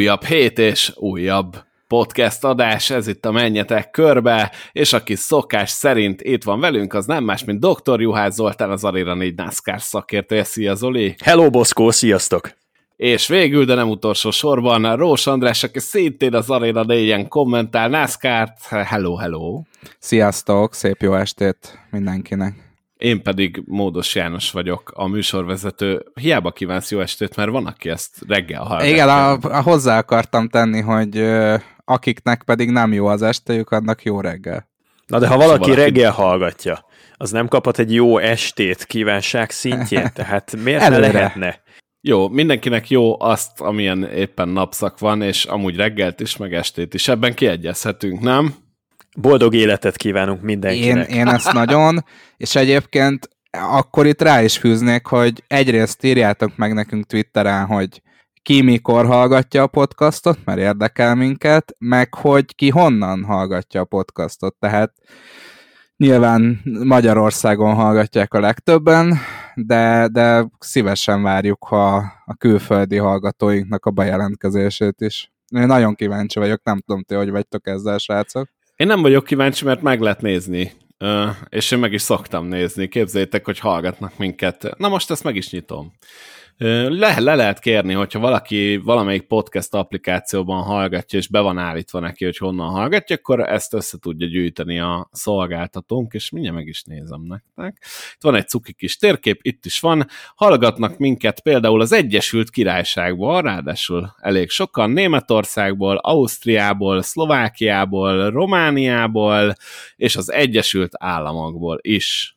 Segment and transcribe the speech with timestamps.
[0.00, 1.56] Újabb hét és újabb
[1.88, 7.06] podcast adás, ez itt a Menjetek Körbe, és aki szokás szerint itt van velünk, az
[7.06, 8.00] nem más, mint Dr.
[8.00, 10.44] Juhász Zoltán, az Arira 4 NASCAR szakértője.
[10.44, 11.14] Szia Zoli!
[11.24, 12.50] Hello Boszkó, sziasztok!
[12.96, 18.66] És végül, de nem utolsó sorban, Rós András, aki szintén az Arena 4 kommentál NASCAR-t.
[18.68, 19.62] Hello, hello!
[19.98, 22.69] Sziasztok, szép jó estét mindenkinek!
[23.00, 26.04] Én pedig Módos János vagyok, a műsorvezető.
[26.14, 28.92] Hiába kívánsz jó estét, mert van, aki ezt reggel hallgatja.
[28.92, 34.02] Igen, a, a hozzá akartam tenni, hogy ö, akiknek pedig nem jó az estejük, annak
[34.02, 34.68] jó reggel.
[35.06, 36.84] Na de ha valaki szóval reggel hallgatja,
[37.16, 41.60] az nem kaphat egy jó estét kívánság szintjén, tehát miért ne lehetne?
[42.00, 47.08] Jó, mindenkinek jó azt, amilyen éppen napszak van, és amúgy reggelt is, meg estét is.
[47.08, 48.54] Ebben kiegyezhetünk, nem?
[49.18, 51.08] Boldog életet kívánunk mindenkinek.
[51.08, 52.04] Én, én ezt nagyon,
[52.36, 58.02] és egyébként akkor itt rá is fűznék, hogy egyrészt írjátok meg nekünk Twitteren, hogy
[58.42, 64.56] ki mikor hallgatja a podcastot, mert érdekel minket, meg hogy ki honnan hallgatja a podcastot.
[64.58, 64.92] Tehát
[65.96, 69.18] nyilván Magyarországon hallgatják a legtöbben,
[69.54, 75.32] de, de szívesen várjuk ha a külföldi hallgatóinknak a bejelentkezését is.
[75.56, 78.48] Én nagyon kíváncsi vagyok, nem tudom, ti hogy vagytok ezzel, srácok.
[78.80, 80.72] Én nem vagyok kíváncsi, mert meg lehet nézni.
[81.48, 82.88] És én meg is szoktam nézni.
[82.88, 84.78] Képzeljétek, hogy hallgatnak minket.
[84.78, 85.92] Na most ezt meg is nyitom.
[86.62, 92.24] Le, le lehet kérni, hogyha valaki valamelyik podcast applikációban hallgatja, és be van állítva neki,
[92.24, 97.22] hogy honnan hallgatja, akkor ezt össze tudja gyűjteni a szolgáltatónk, és mindjárt meg is nézem
[97.22, 97.84] nektek.
[98.14, 100.06] Itt van egy cuki kis térkép, itt is van.
[100.34, 109.54] Hallgatnak minket például az Egyesült Királyságból, ráadásul elég sokan, Németországból, Ausztriából, Szlovákiából, Romániából,
[109.96, 112.36] és az Egyesült Államokból is.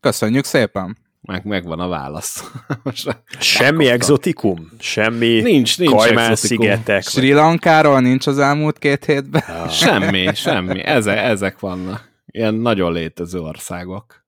[0.00, 1.03] Köszönjük szépen!
[1.26, 2.50] Meg, megvan a válasz.
[3.38, 4.70] semmi exotikum?
[4.78, 7.02] Semmi nincs, nincs Kajmán szigetek?
[7.02, 9.42] Sri Lankáról nincs az elmúlt két hétben?
[9.46, 9.70] Ah.
[9.70, 10.84] Semmi, semmi.
[10.84, 12.12] Eze, ezek vannak.
[12.26, 14.23] Ilyen nagyon létező országok.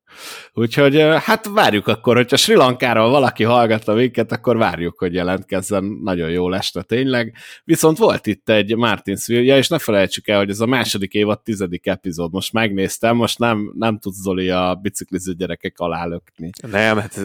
[0.53, 5.84] Úgyhogy hát várjuk akkor, hogyha Sri Lankáról valaki hallgatta minket, akkor várjuk, hogy jelentkezzen.
[6.03, 7.34] Nagyon jó este tényleg.
[7.65, 11.43] Viszont volt itt egy Martin ja, és ne felejtsük el, hogy ez a második évad
[11.43, 12.32] tizedik epizód.
[12.32, 16.50] Most megnéztem, most nem, nem tudsz Zoli a bicikliző gyerekek alá lökni.
[16.71, 17.19] Nem, hát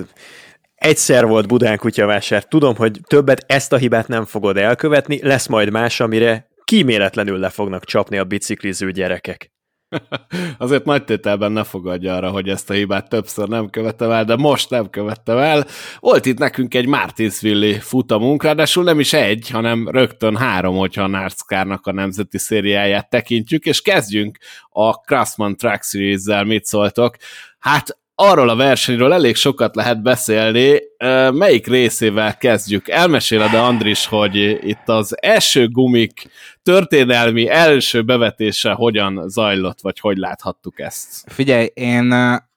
[0.76, 2.46] egyszer volt Budán kutyavásár.
[2.46, 7.50] Tudom, hogy többet ezt a hibát nem fogod elkövetni, lesz majd más, amire kíméletlenül le
[7.50, 9.52] fognak csapni a bicikliző gyerekek.
[10.58, 14.36] Azért nagy tételben ne fogadja arra, hogy ezt a hibát többször nem követtem el, de
[14.36, 15.66] most nem követtem el.
[16.00, 21.08] Volt itt nekünk egy Martinsville futamunk, ráadásul nem is egy, hanem rögtön három, hogyha a
[21.08, 24.38] NASCAR-nak a nemzeti szériáját tekintjük, és kezdjünk
[24.70, 27.16] a Craftsman Track Series-zel, mit szóltok.
[27.60, 30.80] Hát arról a versenyről elég sokat lehet beszélni.
[31.32, 32.90] Melyik részével kezdjük?
[32.90, 34.36] Elmeséled Andris, hogy
[34.68, 36.30] itt az első gumik
[36.64, 41.32] történelmi első bevetése hogyan zajlott, vagy hogy láthattuk ezt?
[41.32, 42.14] Figyelj, én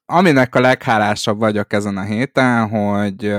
[0.06, 3.34] aminek a leghálásabb vagyok ezen a héten, hogy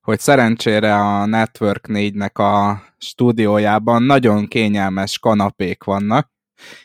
[0.00, 6.30] hogy szerencsére a Network 4-nek a stúdiójában nagyon kényelmes kanapék vannak,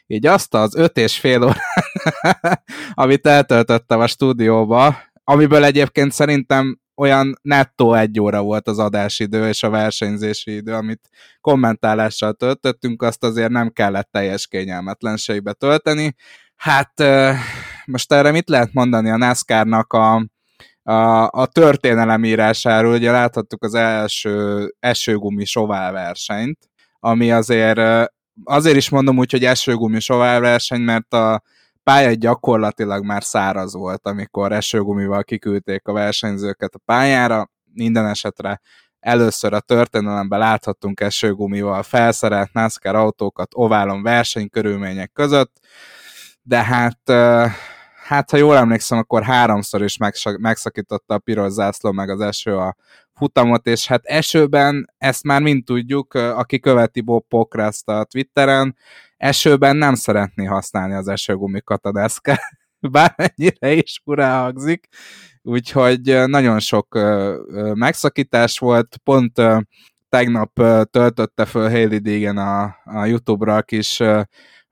[0.08, 2.64] így azt az öt és fél órát,
[2.94, 9.64] amit eltöltöttem a stúdióba, amiből egyébként szerintem olyan nettó egy óra volt az adásidő és
[9.64, 11.10] a versenyzési idő, amit
[11.42, 16.16] kommentálással töltöttünk, azt azért nem kellett teljes kényelmetlenségbe tölteni.
[16.56, 17.04] Hát
[17.86, 20.26] most erre mit lehet mondani a NASCAR-nak a,
[20.84, 22.94] a, a történelemírásáról?
[22.94, 26.60] Ugye láthattuk az első esőgumi sovál versenyt,
[27.00, 28.10] ami azért
[28.44, 31.42] azért is mondom úgy, hogy esőgumi verseny, mert a
[31.86, 37.50] pálya gyakorlatilag már száraz volt, amikor esőgumival kiküldték a versenyzőket a pályára.
[37.74, 38.62] Minden esetre
[39.00, 45.60] először a történelemben láthattunk esőgumival felszerelt NASCAR autókat oválon versenykörülmények között,
[46.42, 47.00] de hát
[48.06, 49.98] hát ha jól emlékszem, akkor háromszor is
[50.40, 52.76] megszakította a piros zászló meg az eső a
[53.14, 58.76] futamot, és hát esőben, ezt már mind tudjuk, aki követi Bob Pokraszt a Twitteren,
[59.18, 62.40] esőben nem szeretné használni az esőgumikat a deszke,
[62.92, 64.88] bármennyire is furá hangzik,
[65.42, 67.00] úgyhogy nagyon sok
[67.74, 69.42] megszakítás volt, pont
[70.10, 70.54] tegnap
[70.92, 74.02] töltötte föl Haley Deegan a, a YouTube-ra a kis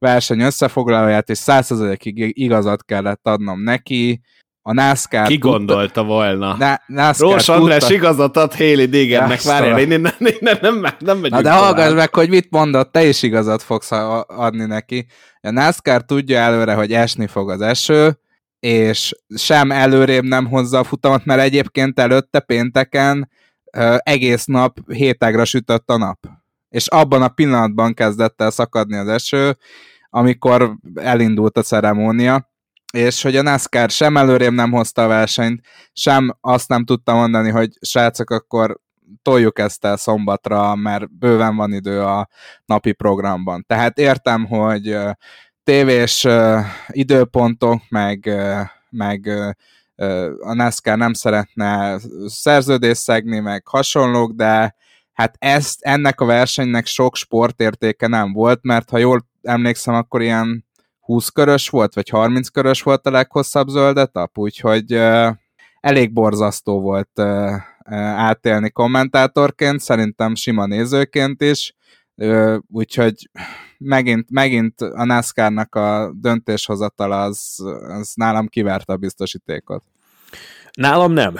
[0.03, 4.21] verseny összefoglalóját, és százszerzalékig igazat kellett adnom neki,
[4.61, 5.27] a NASCAR...
[5.27, 6.55] Ki gondolta tudta, volna?
[6.57, 7.93] Na, NASCAR Rós András tudta...
[7.93, 11.93] igazat ad Haley Deegannek, várjál, én nem, nem, nem, nem, nem megyünk Na de hallgass
[11.93, 13.91] meg, hogy mit mondott, te is igazat fogsz
[14.27, 15.05] adni neki.
[15.41, 18.19] A NASCAR tudja előre, hogy esni fog az eső,
[18.59, 23.29] és sem előrébb nem hozza a futamot, mert egyébként előtte pénteken
[23.97, 26.17] egész nap hétágra sütött a nap
[26.73, 29.57] és abban a pillanatban kezdett el szakadni az eső,
[30.15, 32.51] amikor elindult a ceremónia,
[32.93, 37.49] és hogy a NASCAR sem előrébb nem hozta a versenyt, sem azt nem tudta mondani,
[37.49, 38.79] hogy srácok, akkor
[39.21, 42.27] toljuk ezt el szombatra, mert bőven van idő a
[42.65, 43.63] napi programban.
[43.67, 44.97] Tehát értem, hogy
[45.63, 46.27] tévés
[46.87, 48.31] időpontok, meg,
[48.89, 49.29] meg
[50.39, 54.75] a NASCAR nem szeretne szerződést szegni, meg hasonlók, de
[55.13, 60.65] hát ezt, ennek a versenynek sok sportértéke nem volt, mert ha jól emlékszem, akkor ilyen
[60.99, 64.91] 20 körös volt, vagy 30 körös volt a leghosszabb zöldetap, úgyhogy
[65.79, 67.19] elég borzasztó volt
[68.15, 71.75] átélni kommentátorként, szerintem sima nézőként is,
[72.67, 73.29] úgyhogy
[73.77, 77.63] megint, megint a NASCAR-nak a döntéshozatal az,
[77.99, 79.83] az nálam kivárta a biztosítékot.
[80.73, 81.35] Nálam nem.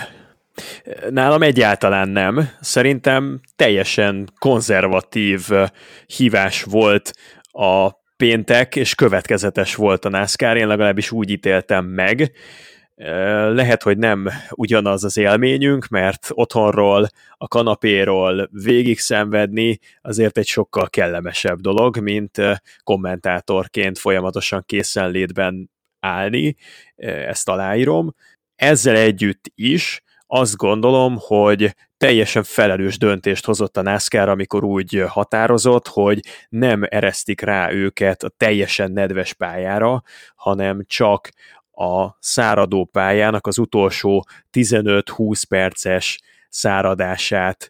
[1.10, 2.50] Nálam egyáltalán nem.
[2.62, 5.50] Szerintem teljesen konzervatív
[6.06, 7.12] hívás volt
[7.54, 12.32] a péntek, és következetes volt a NASCAR, én legalábbis úgy ítéltem meg.
[12.96, 17.08] Lehet, hogy nem ugyanaz az élményünk, mert otthonról,
[17.38, 22.38] a kanapéról végig szenvedni azért egy sokkal kellemesebb dolog, mint
[22.84, 26.56] kommentátorként folyamatosan készenlétben állni,
[27.28, 28.16] ezt aláírom.
[28.56, 30.03] Ezzel együtt is
[30.36, 36.20] azt gondolom, hogy teljesen felelős döntést hozott a NASCAR, amikor úgy határozott, hogy
[36.50, 40.04] nem eresztik rá őket a teljesen nedves pályára,
[40.36, 41.30] hanem csak
[41.72, 46.20] a száradó pályának az utolsó 15-20 perces
[46.50, 47.70] száradását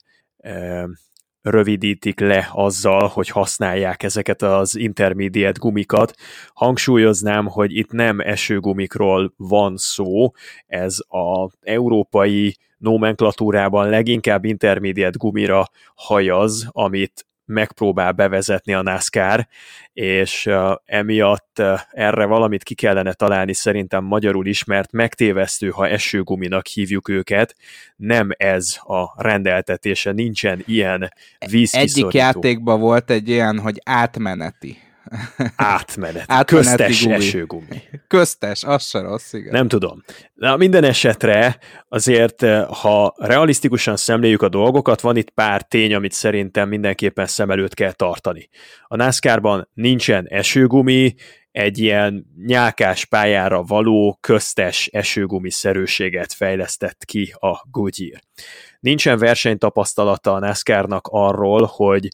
[1.43, 6.15] rövidítik le azzal, hogy használják ezeket az intermediate gumikat.
[6.53, 10.31] Hangsúlyoznám, hogy itt nem esőgumikról van szó,
[10.67, 19.47] ez az európai nomenklatúrában leginkább intermediate gumira hajaz, amit megpróbál bevezetni a NASCAR,
[19.93, 25.87] és uh, emiatt uh, erre valamit ki kellene találni szerintem magyarul is, mert megtévesztő, ha
[25.87, 27.55] esőguminak hívjuk őket,
[27.95, 31.13] nem ez a rendeltetése, nincsen ilyen
[31.49, 32.07] vízkiszorító.
[32.07, 34.82] Egyik játékban volt egy ilyen, hogy átmeneti
[35.55, 36.23] Átmenet.
[36.27, 37.15] Átmeneti Köztes gumi.
[37.15, 37.81] esőgumi.
[38.07, 39.51] Köztes, az se rossz, igen.
[39.51, 40.03] Nem tudom.
[40.33, 41.57] Na, minden esetre
[41.89, 47.51] azért, eh, ha realisztikusan szemléljük a dolgokat, van itt pár tény, amit szerintem mindenképpen szem
[47.51, 48.49] előtt kell tartani.
[48.87, 51.15] A NASCAR-ban nincsen esőgumi,
[51.51, 58.19] egy ilyen nyálkás pályára való köztes esőgumi szerűséget fejlesztett ki a Goodyear.
[58.79, 62.07] Nincsen versenytapasztalata a NASCAR-nak arról, hogy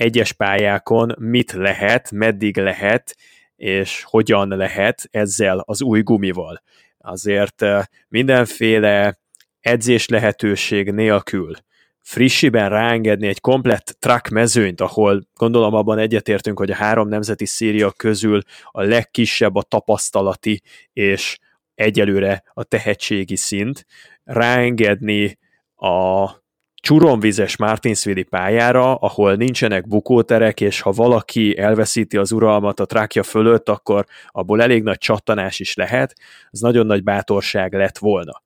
[0.00, 3.16] egyes pályákon mit lehet, meddig lehet,
[3.56, 6.62] és hogyan lehet ezzel az új gumival.
[6.98, 7.64] Azért
[8.08, 9.18] mindenféle
[9.60, 11.54] edzés lehetőség nélkül
[12.00, 17.90] frissiben ráengedni egy komplett track mezőnyt, ahol gondolom abban egyetértünk, hogy a három nemzeti szíria
[17.90, 20.62] közül a legkisebb a tapasztalati
[20.92, 21.38] és
[21.74, 23.86] egyelőre a tehetségi szint,
[24.24, 25.38] ráengedni
[25.76, 26.30] a
[26.80, 33.68] csuromvizes Martinsville pályára, ahol nincsenek bukóterek, és ha valaki elveszíti az uralmat a trákja fölött,
[33.68, 36.14] akkor abból elég nagy csattanás is lehet,
[36.50, 38.42] az nagyon nagy bátorság lett volna.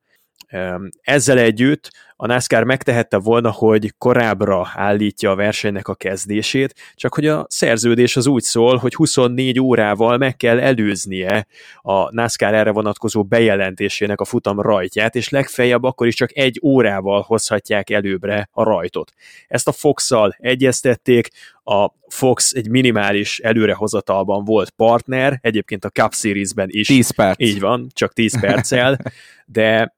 [1.00, 7.26] Ezzel együtt a NASCAR megtehette volna, hogy korábbra állítja a versenynek a kezdését, csak hogy
[7.26, 11.46] a szerződés az úgy szól, hogy 24 órával meg kell előznie
[11.82, 17.22] a NASCAR erre vonatkozó bejelentésének a futam rajtját, és legfeljebb akkor is csak egy órával
[17.22, 19.12] hozhatják előbbre a rajtot.
[19.46, 21.28] Ezt a Fox-szal egyeztették,
[21.64, 26.86] a Fox egy minimális előrehozatalban volt partner, egyébként a Cup Series-ben is.
[26.86, 27.40] 10 perc.
[27.40, 28.98] Így van, csak 10 perccel,
[29.46, 29.94] de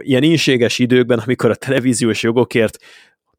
[0.00, 2.78] ilyen inséges időkben, amikor a televíziós jogokért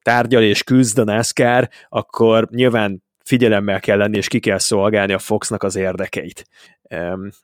[0.02, 5.20] tárgyal és küzd a NASCAR, akkor nyilván figyelemmel kell lenni, és ki kell szolgálni a
[5.20, 6.48] Foxnak az érdekeit.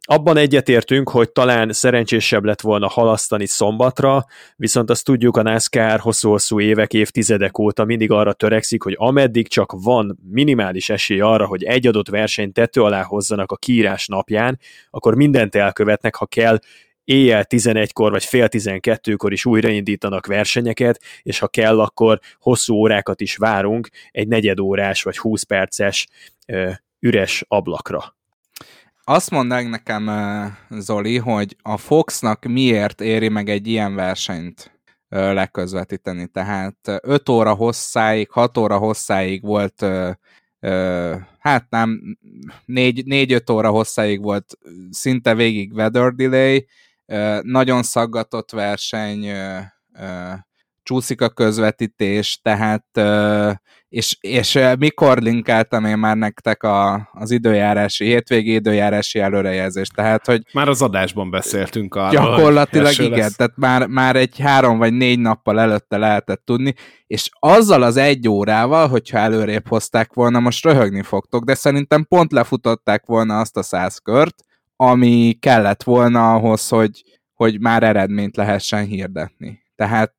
[0.02, 6.60] Abban egyetértünk, hogy talán szerencsésebb lett volna halasztani szombatra, viszont azt tudjuk, a NASCAR hosszú-hosszú
[6.60, 11.88] évek, évtizedek óta mindig arra törekszik, hogy ameddig csak van minimális esély arra, hogy egy
[11.88, 14.60] adott versenyt tető alá hozzanak a kiírás napján,
[14.90, 16.60] akkor mindent elkövetnek, ha kell,
[17.04, 23.36] éjjel 11-kor vagy fél 12-kor is újraindítanak versenyeket, és ha kell, akkor hosszú órákat is
[23.36, 26.08] várunk egy negyedórás vagy 20 perces
[26.48, 28.16] ö, üres ablakra.
[29.04, 30.10] Azt mondd nekem,
[30.70, 34.72] Zoli, hogy a Foxnak miért éri meg egy ilyen versenyt
[35.10, 36.28] leközvetíteni.
[36.28, 39.86] Tehát 5 óra hosszáig, 6 óra hosszáig volt
[41.40, 42.18] hát nem,
[42.68, 44.58] 4-5 óra hosszáig volt
[44.92, 46.68] szinte végig weather delay,
[47.42, 49.28] nagyon szaggatott verseny,
[50.84, 52.86] csúszik a közvetítés, tehát
[53.94, 60.42] és, és mikor linkeltem én már nektek a, az időjárási, hétvégi időjárási előrejelzést, tehát hogy...
[60.54, 62.10] Már az adásban beszéltünk arról.
[62.12, 63.36] Gyakorlatilag igen, lesz.
[63.36, 66.74] tehát már, már egy három vagy négy nappal előtte lehetett tudni,
[67.08, 72.32] és azzal az egy órával, hogyha előrébb hozták volna, most röhögni fogtok, de szerintem pont
[72.32, 74.36] lefutották volna azt a száz kört,
[74.90, 79.64] ami kellett volna ahhoz, hogy, hogy már eredményt lehessen hirdetni.
[79.76, 80.14] Tehát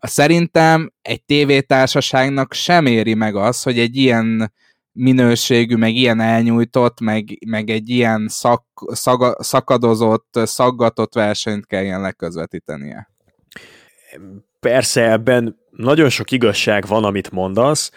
[0.00, 4.52] szerintem egy tévétársaságnak sem éri meg az, hogy egy ilyen
[4.92, 13.10] minőségű, meg ilyen elnyújtott, meg, meg egy ilyen szak, szaga, szakadozott, szaggatott versenyt kelljen leközvetítenie.
[14.60, 17.90] Persze ebben nagyon sok igazság van, amit mondasz.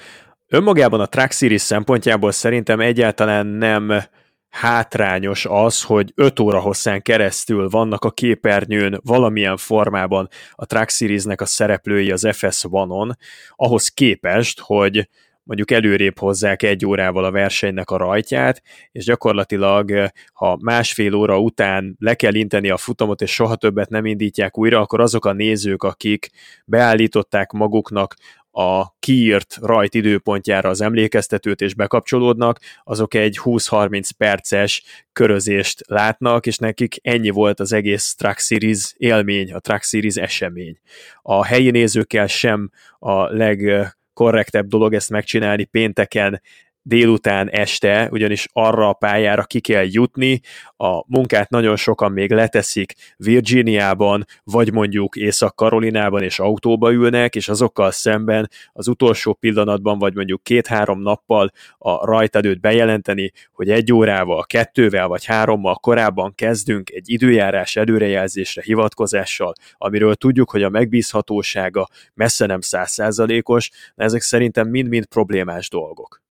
[0.48, 4.03] Önmagában a Track Series szempontjából szerintem egyáltalán nem
[4.50, 11.41] hátrányos az, hogy 5 óra hosszán keresztül vannak a képernyőn valamilyen formában a Track Series-nek
[11.41, 13.12] a szereplői az FS1-on,
[13.56, 15.10] ahhoz képest, hogy
[15.50, 21.96] mondjuk előrébb hozzák egy órával a versenynek a rajtját, és gyakorlatilag, ha másfél óra után
[22.00, 25.84] le kell inteni a futamot, és soha többet nem indítják újra, akkor azok a nézők,
[25.84, 26.29] akik
[26.65, 28.15] beállították maguknak
[28.51, 36.58] a kiírt rajt időpontjára az emlékeztetőt és bekapcsolódnak, azok egy 20-30 perces körözést látnak, és
[36.58, 40.79] nekik ennyi volt az egész Track Series élmény, a Track Series esemény.
[41.22, 46.41] A helyi nézőkkel sem a legkorrektebb dolog ezt megcsinálni pénteken
[46.89, 50.41] délután, este, ugyanis arra a pályára ki kell jutni,
[50.77, 57.91] a munkát nagyon sokan még leteszik Virginiában, vagy mondjuk Észak-Karolinában, és autóba ülnek, és azokkal
[57.91, 65.08] szemben az utolsó pillanatban, vagy mondjuk két-három nappal a rajtadőt bejelenteni, hogy egy órával, kettővel
[65.08, 72.62] vagy hárommal korábban kezdünk egy időjárás előrejelzésre hivatkozással, amiről tudjuk, hogy a megbízhatósága messze nem
[72.62, 76.27] százszázalékos, ezek szerintem mind-mind problémás dolgok.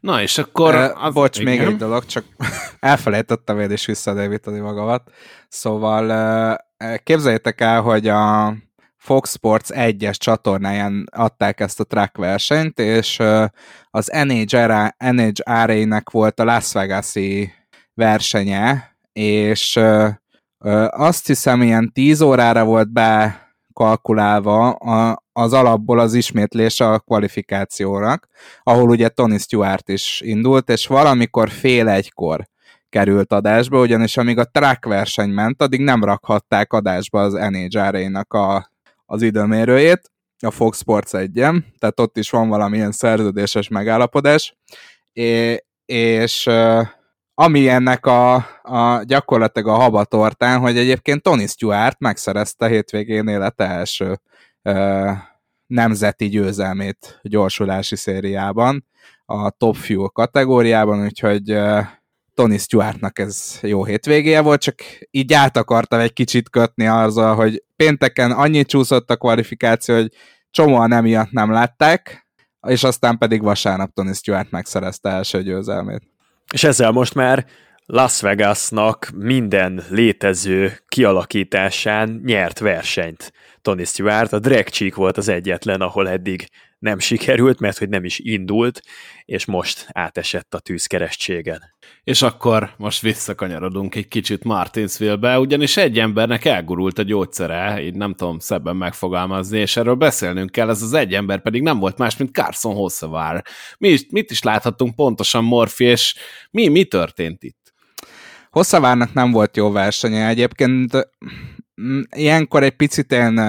[0.00, 0.74] Na és akkor...
[0.74, 1.52] Uh, az, bocs, igen.
[1.52, 2.24] még egy dolog, csak
[2.80, 5.10] elfelejtettem én is visszadévítani magamat.
[5.48, 6.04] Szóval
[6.78, 8.54] uh, képzeljétek el, hogy a
[8.96, 13.44] Fox Sports 1-es csatornáján adták ezt a track versenyt, és uh,
[13.90, 17.52] az NHRA, NHRA-nek volt a Las Vegas-i
[17.94, 20.08] versenye, és uh,
[20.88, 28.28] azt hiszem ilyen 10 órára volt be kalkulálva a, az alapból az ismétlés a kvalifikációnak,
[28.62, 32.48] ahol ugye Tony Stewart is indult, és valamikor fél egykor
[32.88, 38.72] került adásba, ugyanis amíg a track verseny ment, addig nem rakhatták adásba az NHRA-nak a,
[39.06, 40.10] az időmérőjét,
[40.46, 41.32] a Fox Sports 1
[41.78, 44.56] tehát ott is van valamilyen szerződéses megállapodás,
[45.12, 46.48] és, és
[47.42, 54.20] ami ennek a, a gyakorlatilag a habatortán, hogy egyébként Tony Stewart megszerezte hétvégén élete első
[54.62, 55.10] ö,
[55.66, 58.86] nemzeti győzelmét gyorsulási szériában,
[59.24, 61.80] a Top Fuel kategóriában, úgyhogy ö,
[62.34, 67.64] Tony Stewartnak ez jó hétvégéje volt, csak így át akartam egy kicsit kötni azzal, hogy
[67.76, 70.12] pénteken annyit csúszott a kvalifikáció, hogy
[70.50, 72.26] csomóan emiatt nem látták,
[72.66, 76.10] és aztán pedig vasárnap Tony Stewart megszerezte első győzelmét.
[76.52, 77.46] És ezzel most már
[77.86, 83.32] Las Vegasnak minden létező kialakításán nyert versenyt.
[83.62, 86.48] Tony Stewart, a drag volt az egyetlen, ahol eddig
[86.80, 88.82] nem sikerült, mert hogy nem is indult,
[89.24, 91.62] és most átesett a tűzkeresztségen.
[92.04, 98.14] És akkor most visszakanyarodunk egy kicsit Martinsville-be, ugyanis egy embernek elgurult a gyógyszere, így nem
[98.14, 102.16] tudom szebben megfogalmazni, és erről beszélnünk kell, ez az egy ember pedig nem volt más,
[102.16, 103.44] mint Carson Hossevár.
[103.78, 106.14] Mi is, mit is láthattunk pontosan Morfi, és
[106.50, 107.58] mi, mi történt itt?
[108.50, 110.28] Hosszavárnak nem volt jó versenye.
[110.28, 111.08] Egyébként
[112.16, 113.40] ilyenkor egy picit én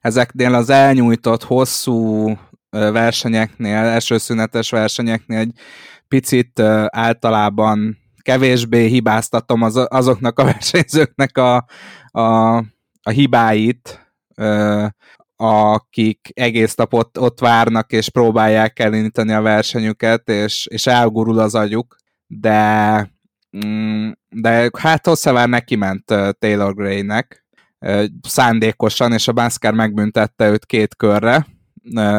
[0.00, 2.32] ezeknél az elnyújtott, hosszú
[2.70, 5.52] versenyeknél, elsőszünetes versenyeknél egy
[6.08, 11.66] picit általában kevésbé hibáztatom az, azoknak a versenyzőknek a,
[12.10, 12.56] a,
[13.02, 14.10] a hibáit,
[15.36, 21.54] akik egész nap ott, ott várnak és próbálják elindítani a versenyüket, és, és elgurul az
[21.54, 21.96] agyuk,
[22.26, 23.10] de
[23.66, 26.04] mm, de hát Hosszavár neki ment
[26.38, 27.45] Taylor Gray-nek
[28.22, 31.46] szándékosan, és a Bánszkár megbüntette őt két körre.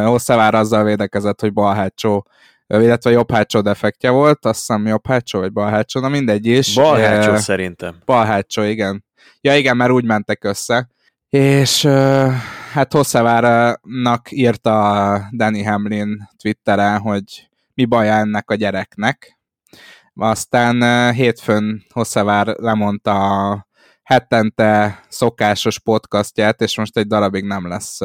[0.06, 2.26] Hosszavár azzal védekezett, hogy bal hátsó
[2.68, 6.76] illetve jobb hátsó defektje volt, azt hiszem jobb hátsó, vagy bal hátsó, na mindegy is.
[6.76, 7.96] Bal hátsó e, szerintem.
[8.06, 9.06] Bal hátsó, igen.
[9.42, 10.90] Ja igen, mert úgy mentek össze.
[11.30, 11.86] És
[12.72, 19.40] hát Hosszavárnak írta Danny Hamlin Twitteren, hogy mi baj ennek a gyereknek.
[20.14, 23.67] Aztán hétfőn Hosszavár lemondta a
[24.08, 27.98] hetente szokásos podcastját, és most egy darabig nem lesz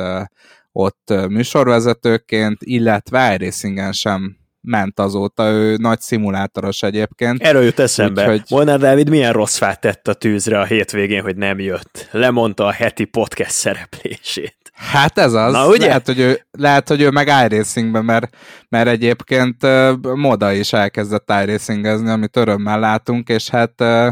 [0.73, 7.43] ott műsorvezetőként, illetve iRacingen sem ment azóta, ő nagy szimulátoros egyébként.
[7.43, 8.23] Erről jut eszembe.
[8.23, 8.43] Úgyhogy...
[8.49, 12.09] Molnár Dávid milyen rossz fát tett a tűzre a hétvégén, hogy nem jött.
[12.11, 14.57] Lemondta a heti podcast szereplését.
[14.73, 15.53] Hát ez az.
[15.53, 15.87] Na, ugye?
[15.87, 18.37] Lehet, hogy ő, lehet, hogy ő meg iRacingben, mert,
[18.69, 24.09] mert egyébként uh, Moda is elkezdett iRacingezni, amit örömmel látunk, és hát uh,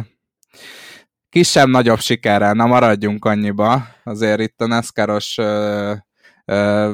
[1.30, 3.82] kisebb-nagyobb sikerrel, na maradjunk annyiba.
[4.04, 5.38] Azért itt a NASCAR-os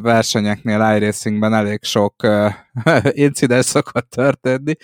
[0.02, 2.14] versenyeknél iRacingben elég sok
[3.26, 4.74] incidens szokott történni,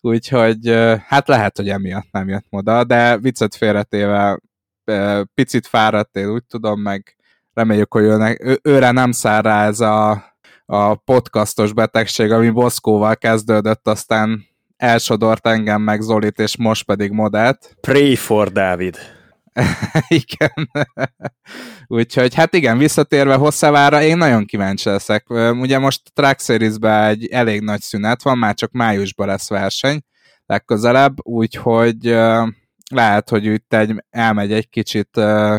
[0.00, 0.68] úgyhogy
[1.06, 4.40] hát lehet, hogy emiatt nem jött moda, de viccet félretéve
[5.34, 7.16] picit fáradt, én úgy tudom, meg
[7.52, 10.10] reméljük, hogy őnek, ő, őre nem száll rá ez a,
[10.66, 14.49] a podcastos betegség, ami Boszkóval kezdődött, aztán
[14.80, 17.76] elsodort engem meg Zolit, és most pedig Modát.
[17.80, 18.96] Pray for David.
[20.22, 20.70] igen.
[21.86, 25.30] Úgyhogy hát igen, visszatérve Hosszavára, én nagyon kíváncsi leszek.
[25.60, 30.00] Ugye most Track series egy elég nagy szünet van, már csak májusban lesz verseny
[30.46, 32.48] legközelebb, úgyhogy uh,
[32.90, 35.56] lehet, hogy itt egy, elmegy egy kicsit uh,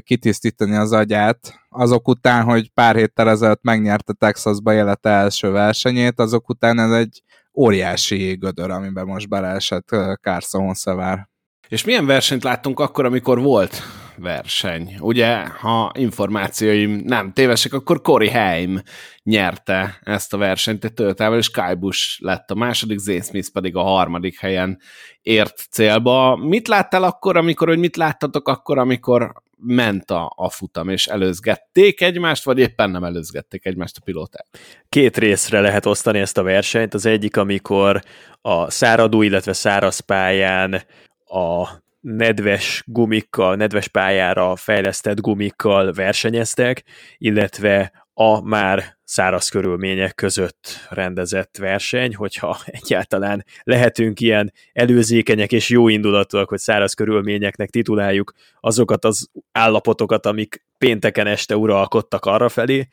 [0.00, 6.48] kitisztítani az agyát, azok után, hogy pár héttel ezelőtt megnyerte Texasba élete első versenyét, azok
[6.48, 7.22] után ez egy
[7.56, 9.88] óriási gödör, amiben most beleesett
[10.20, 11.28] Carson Hosszavar.
[11.68, 13.82] És milyen versenyt láttunk akkor, amikor volt
[14.16, 14.96] verseny?
[15.00, 18.82] Ugye, ha információim nem tévesek, akkor Cory Haim
[19.22, 23.76] nyerte ezt a versenyt egy Toyotával, és Kyle Busch lett a második, Zane Smith pedig
[23.76, 24.78] a harmadik helyen
[25.22, 26.36] ért célba.
[26.36, 32.00] Mit láttál akkor, amikor, hogy mit láttatok akkor, amikor ment a, a futam, és előzgették
[32.00, 34.46] egymást, vagy éppen nem előzgették egymást a pilóták?
[34.88, 36.94] Két részre lehet osztani ezt a versenyt.
[36.94, 38.02] Az egyik, amikor
[38.40, 40.82] a száradó, illetve száraz pályán
[41.24, 41.68] a
[42.00, 46.84] nedves gumikkal, nedves pályára fejlesztett gumikkal versenyeztek,
[47.18, 55.88] illetve a már száraz körülmények között rendezett verseny, hogyha egyáltalán lehetünk ilyen előzékenyek és jó
[55.88, 62.88] indulatúak, hogy száraz körülményeknek tituláljuk azokat az állapotokat, amik pénteken este uralkodtak arra felé.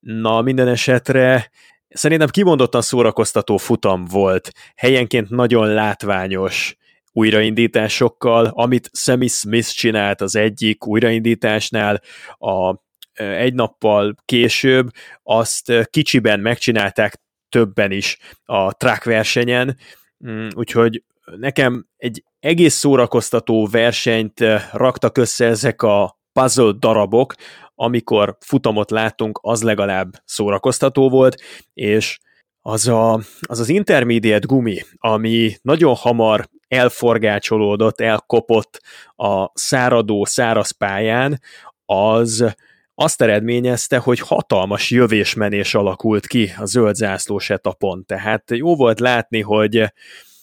[0.00, 1.50] Na, minden esetre
[1.88, 6.76] szerintem kimondottan szórakoztató futam volt, helyenként nagyon látványos,
[7.12, 12.00] újraindításokkal, amit Sammy Smith csinált az egyik újraindításnál,
[12.38, 12.76] a
[13.14, 14.90] egy nappal később
[15.22, 19.78] azt kicsiben megcsinálták többen is a track versenyen,
[20.26, 21.04] mm, úgyhogy
[21.36, 24.40] nekem egy egész szórakoztató versenyt
[24.72, 27.34] raktak össze ezek a puzzle darabok,
[27.74, 31.42] amikor futamot láttunk, az legalább szórakoztató volt,
[31.74, 32.18] és
[32.60, 38.80] az, a, az az intermediate gumi, ami nagyon hamar elforgácsolódott, elkopott
[39.16, 41.40] a száradó, száraz pályán,
[41.84, 42.54] az
[42.94, 48.04] azt eredményezte, hogy hatalmas jövésmenés alakult ki a zöld zászlós etapon.
[48.06, 49.92] Tehát jó volt látni, hogy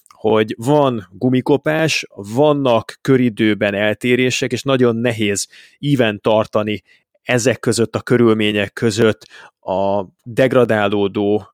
[0.08, 6.82] hogy van gumikopás, vannak köridőben eltérések, és nagyon nehéz íven tartani
[7.22, 9.26] ezek között a körülmények között
[9.60, 11.54] a degradálódó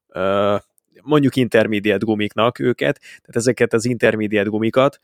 [1.01, 4.99] mondjuk intermediate gumiknak őket, tehát ezeket az intermediate gumikat,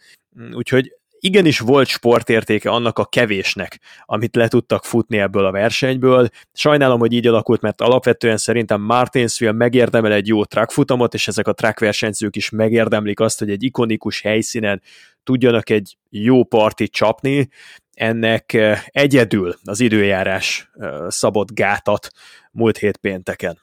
[0.54, 6.30] úgyhogy igenis volt sportértéke annak a kevésnek, amit le tudtak futni ebből a versenyből.
[6.54, 11.48] Sajnálom, hogy így alakult, mert alapvetően szerintem Martinsville megérdemel egy jó track futamot, és ezek
[11.48, 14.82] a track versenyzők is megérdemlik azt, hogy egy ikonikus helyszínen
[15.24, 17.50] tudjanak egy jó partit csapni,
[17.94, 22.10] ennek eh, egyedül az időjárás eh, szabott gátat
[22.52, 23.60] múlt hét pénteken.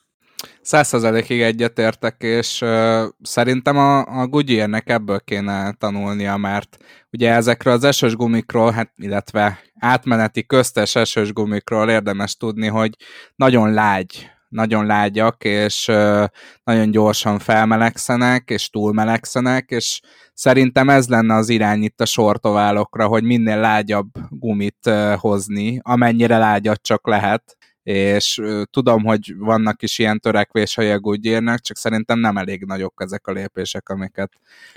[0.62, 6.77] Százszerzelékig egyetértek, és uh, szerintem a, a Goodyearnek ebből kéne tanulnia, mert
[7.11, 12.96] ugye ezekről az esős gumikról, hát, illetve átmeneti köztes esős gumikról érdemes tudni, hogy
[13.37, 16.24] nagyon lágy, nagyon lágyak, és uh,
[16.64, 20.01] nagyon gyorsan felmelegszenek, és túlmelegszenek, és
[20.35, 26.38] szerintem ez lenne az irány itt a sortoválokra, hogy minél lágyabb gumit uh, hozni, amennyire
[26.38, 27.58] lágyat csak lehet,
[27.88, 33.27] és tudom, hogy vannak is ilyen törekvései a Goodyearnek, csak szerintem nem elég nagyok ezek
[33.27, 34.33] a lépések, amiket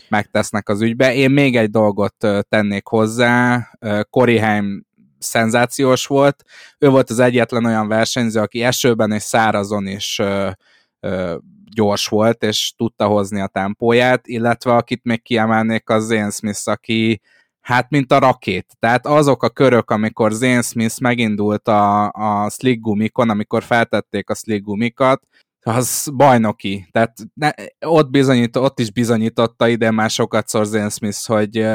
[0.10, 1.14] megtesznek az ügybe.
[1.14, 2.16] Én még egy dolgot
[2.50, 3.68] tennék hozzá,
[4.10, 4.86] Koriheim
[5.20, 6.44] szenzációs volt,
[6.80, 10.22] ő volt az egyetlen olyan versenyző, aki esőben és szárazon is
[11.74, 17.22] gyors volt, és tudta hozni a tempóját, illetve akit még kiemelnék, az Zane Smith, aki
[17.62, 18.66] hát mint a rakét.
[18.80, 24.36] Tehát azok a körök, amikor Zane Smith megindult a, a slick gumikon, amikor feltették a
[24.36, 25.28] slick gumikat,
[25.64, 26.88] az bajnoki.
[26.92, 27.50] Tehát ne,
[27.86, 31.68] ott, bizonyít, ott is bizonyította ide már sokat szor Zane Smith, hogy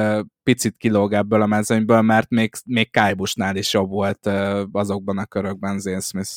[0.42, 4.30] picit kilóg ebből a mezőnyből, mert még, még Kájbusnál is jobb volt
[4.72, 6.30] azokban a körökben Zane Smith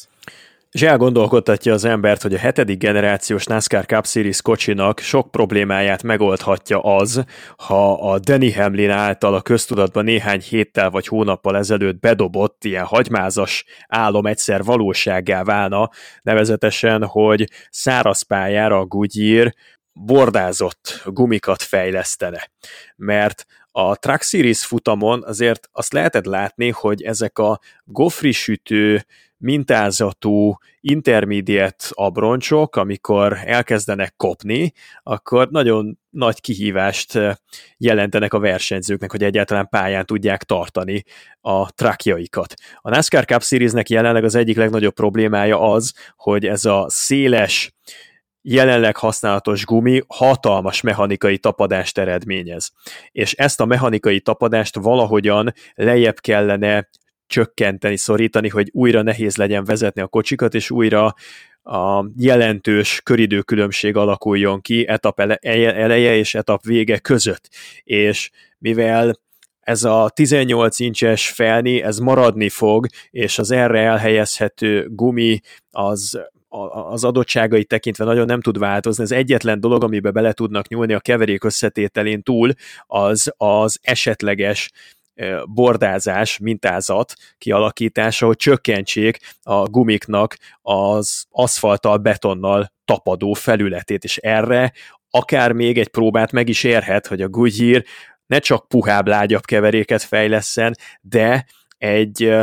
[0.71, 6.79] és elgondolkodtatja az embert, hogy a hetedik generációs NASCAR Cup Series kocsinak sok problémáját megoldhatja
[6.79, 7.23] az,
[7.57, 13.65] ha a Danny Hamlin által a köztudatban néhány héttel vagy hónappal ezelőtt bedobott ilyen hagymázas
[13.87, 15.89] álom egyszer valóságá válna,
[16.21, 19.53] nevezetesen, hogy száraz pályára a Goodyear
[19.93, 22.49] bordázott gumikat fejlesztene.
[22.95, 29.05] Mert a Truck Series futamon azért azt lehetett látni, hogy ezek a gofri sütő,
[29.39, 34.73] mintázatú intermediate abroncsok, amikor elkezdenek kopni,
[35.03, 37.35] akkor nagyon nagy kihívást eh,
[37.77, 41.03] jelentenek a versenyzőknek, hogy egyáltalán pályán tudják tartani
[41.41, 42.53] a trakjaikat.
[42.77, 47.73] A NASCAR Cup Seriesnek jelenleg az egyik legnagyobb problémája az, hogy ez a széles,
[48.41, 52.71] jelenleg használatos gumi hatalmas mechanikai tapadást eredményez.
[53.11, 56.89] És ezt a mechanikai tapadást valahogyan lejjebb kellene
[57.29, 61.13] csökkenteni, szorítani, hogy újra nehéz legyen vezetni a kocsikat, és újra
[61.63, 67.49] a jelentős köridőkülönbség alakuljon ki etap eleje és etap vége között.
[67.83, 69.19] És mivel
[69.59, 75.39] ez a 18 incses felni, ez maradni fog, és az erre elhelyezhető gumi
[75.71, 76.19] az
[76.89, 79.03] az adottságai tekintve nagyon nem tud változni.
[79.03, 82.51] Az egyetlen dolog, amiben bele tudnak nyúlni a keverék összetételén túl,
[82.87, 84.71] az az esetleges
[85.45, 94.73] bordázás, mintázat kialakítása, hogy csökkentsék a gumiknak az aszfalttal, betonnal tapadó felületét, és erre
[95.09, 97.83] akár még egy próbát meg is érhet, hogy a Goodyear
[98.25, 101.45] ne csak puhább, lágyabb keveréket fejleszen, de
[101.77, 102.35] egy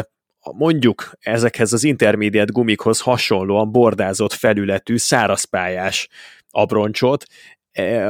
[0.52, 6.08] mondjuk ezekhez az intermediate gumikhoz hasonlóan bordázott felületű szárazpályás
[6.50, 7.24] abroncsot,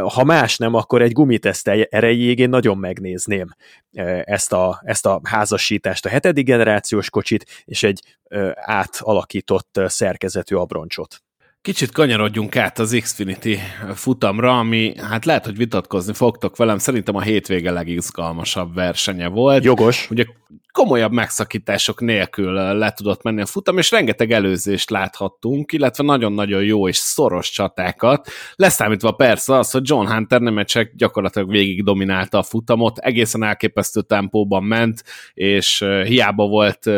[0.08, 3.48] ha más nem, akkor egy gumiteszt erejéig én nagyon megnézném
[3.92, 10.54] e, ezt a, ezt a házasítást, a hetedik generációs kocsit, és egy e, átalakított szerkezetű
[10.54, 11.25] abroncsot.
[11.62, 13.58] Kicsit kanyarodjunk át az Xfinity
[13.94, 19.64] futamra, ami hát lehet, hogy vitatkozni fogtok velem, szerintem a hétvége legizgalmasabb versenye volt.
[19.64, 20.10] Jogos.
[20.10, 20.24] Ugye
[20.72, 26.88] komolyabb megszakítások nélkül le tudott menni a futam, és rengeteg előzést láthattunk, illetve nagyon-nagyon jó
[26.88, 32.98] és szoros csatákat, leszámítva persze az, hogy John Hunter Nemecek gyakorlatilag végig dominálta a futamot,
[32.98, 36.90] egészen elképesztő tempóban ment, és hiába volt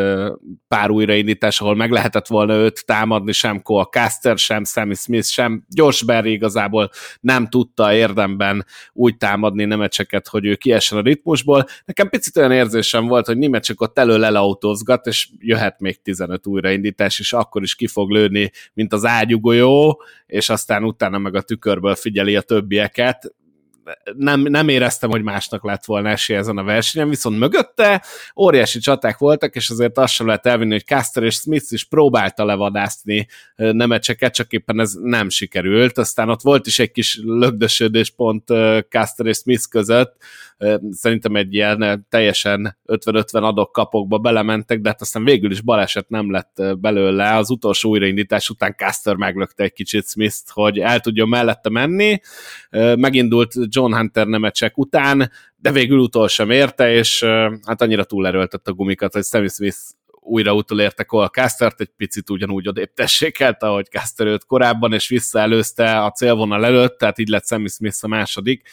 [0.67, 5.65] pár újraindítás, ahol meg lehetett volna őt támadni, sem Cole Caster, sem Sammy Smith, sem
[5.69, 11.65] Gyors Berry igazából nem tudta érdemben úgy támadni Nemecseket, hogy ő kiessen a ritmusból.
[11.85, 16.47] Nekem picit olyan érzésem volt, hogy Nemec csak ott elő lelautózgat, és jöhet még 15
[16.47, 21.41] újraindítás, és akkor is ki fog lőni, mint az ágyugolyó, és aztán utána meg a
[21.41, 23.33] tükörből figyeli a többieket
[24.17, 28.03] nem, nem éreztem, hogy másnak lett volna esély ezen a versenyen, viszont mögötte
[28.35, 32.45] óriási csaták voltak, és azért azt sem lehet elvinni, hogy Caster és Smith is próbálta
[32.45, 35.97] levadászni nemecseket, csak éppen ez nem sikerült.
[35.97, 38.43] Aztán ott volt is egy kis lögdösödés pont
[38.89, 40.15] Caster és Smith között,
[40.91, 46.61] szerintem egy ilyen teljesen 50-50 adok-kapokba belementek, de hát aztán végül is baleset nem lett
[46.79, 47.35] belőle.
[47.35, 52.19] Az utolsó újraindítás után Caster meglökte egy kicsit Smith-t, hogy el tudjon mellette menni.
[52.95, 57.23] Megindult John Hunter nemecsek után, de végül utol sem érte, és
[57.65, 59.77] hát annyira túlerőltett a gumikat, hogy Sammy Smith
[60.21, 66.03] újra utolérte Cole Castert, egy picit ugyanúgy odébb tessékelt, ahogy Caster őt korábban, és visszaelőzte
[66.03, 68.69] a célvonal előtt, tehát így lett Sammy Smith a második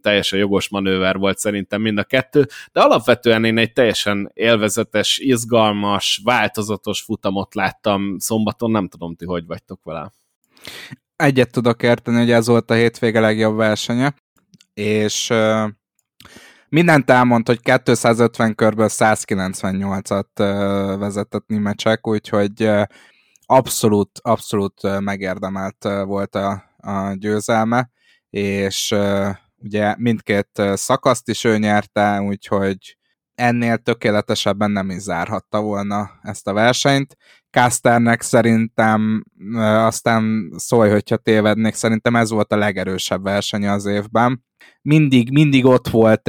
[0.00, 6.20] teljesen jogos manőver volt szerintem mind a kettő, de alapvetően én egy teljesen élvezetes, izgalmas,
[6.24, 10.12] változatos futamot láttam szombaton, nem tudom ti, hogy vagytok vele.
[11.16, 14.14] Egyet tudok érteni, hogy ez volt a hétvége legjobb versenye,
[14.74, 15.32] és
[16.68, 22.70] mindent elmond, hogy 250 körből 198-at uh, vezetett Nimecsek, úgyhogy
[23.46, 27.90] abszolút, abszolút megérdemelt volt a, a győzelme,
[28.30, 28.94] és
[29.62, 32.96] Ugye mindkét szakaszt is ő nyerte, úgyhogy
[33.34, 37.16] ennél tökéletesebben nem is zárhatta volna ezt a versenyt.
[37.50, 39.24] Casternek szerintem,
[39.62, 44.44] aztán szólj, hogyha tévednék, szerintem ez volt a legerősebb verseny az évben.
[44.82, 46.28] Mindig, mindig ott volt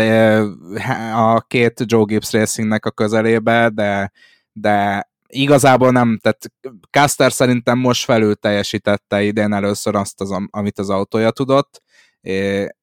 [1.16, 4.12] a két Joe Gibbs Racingnek a közelébe, de,
[4.52, 6.52] de igazából nem, tehát
[6.90, 11.82] Caster szerintem most felül teljesítette idén először azt, az, amit az autója tudott,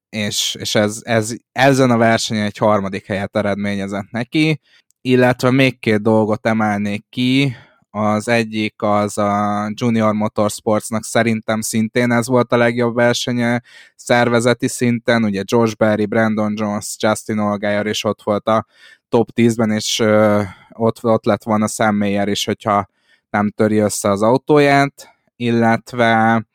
[0.09, 4.59] és, és ez, ez, ezen a versenyen egy harmadik helyet eredményezett neki,
[5.01, 7.55] illetve még két dolgot emelnék ki,
[7.91, 13.61] az egyik az a Junior Motorsportsnak szerintem szintén ez volt a legjobb versenye
[13.95, 18.65] szervezeti szinten, ugye George Berry, Brandon Jones, Justin Allgaier is ott volt a
[19.09, 22.87] top 10-ben, és ö, ott, ott lett volna Sam Mayer is, hogyha
[23.29, 26.45] nem töri össze az autóját, illetve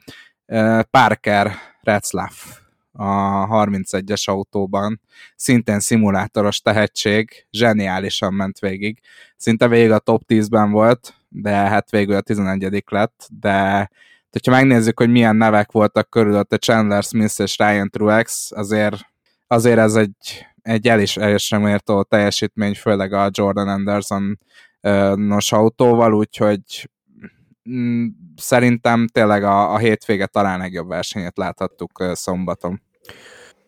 [0.47, 2.64] ö, Parker Retzlaff
[2.97, 5.01] a 31-es autóban,
[5.37, 9.01] szintén szimulátoros tehetség, zseniálisan ment végig.
[9.37, 13.91] Szinte végig a top 10-ben volt, de hát végül a 11 lett, de
[14.31, 18.97] hogyha megnézzük, hogy milyen nevek voltak körülötte Chandler Smith és Ryan Truex, azért,
[19.47, 24.39] azért ez egy, egy el is elisre méltó teljesítmény, főleg a Jordan Anderson
[25.15, 26.89] nos autóval, úgyhogy
[28.37, 32.83] szerintem tényleg a, a hétvége talán legjobb versenyet láthattuk szombaton.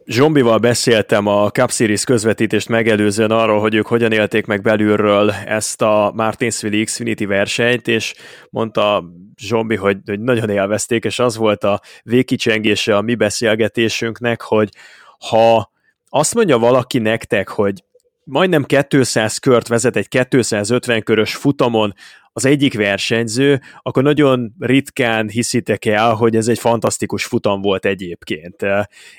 [0.06, 5.82] Zsombival beszéltem a Cup Series közvetítést megelőzően arról, hogy ők hogyan élték meg belülről ezt
[5.82, 8.14] a Martinsville Xfinity versenyt, és
[8.50, 9.04] mondta
[9.36, 14.68] Zsombi, hogy, hogy nagyon élvezték, és az volt a végkicsengése a mi beszélgetésünknek, hogy
[15.28, 15.70] ha
[16.08, 17.84] azt mondja valaki nektek, hogy
[18.24, 21.94] majdnem 200 kört vezet egy 250 körös futamon
[22.36, 28.56] az egyik versenyző, akkor nagyon ritkán hiszitek el, hogy ez egy fantasztikus futam volt egyébként.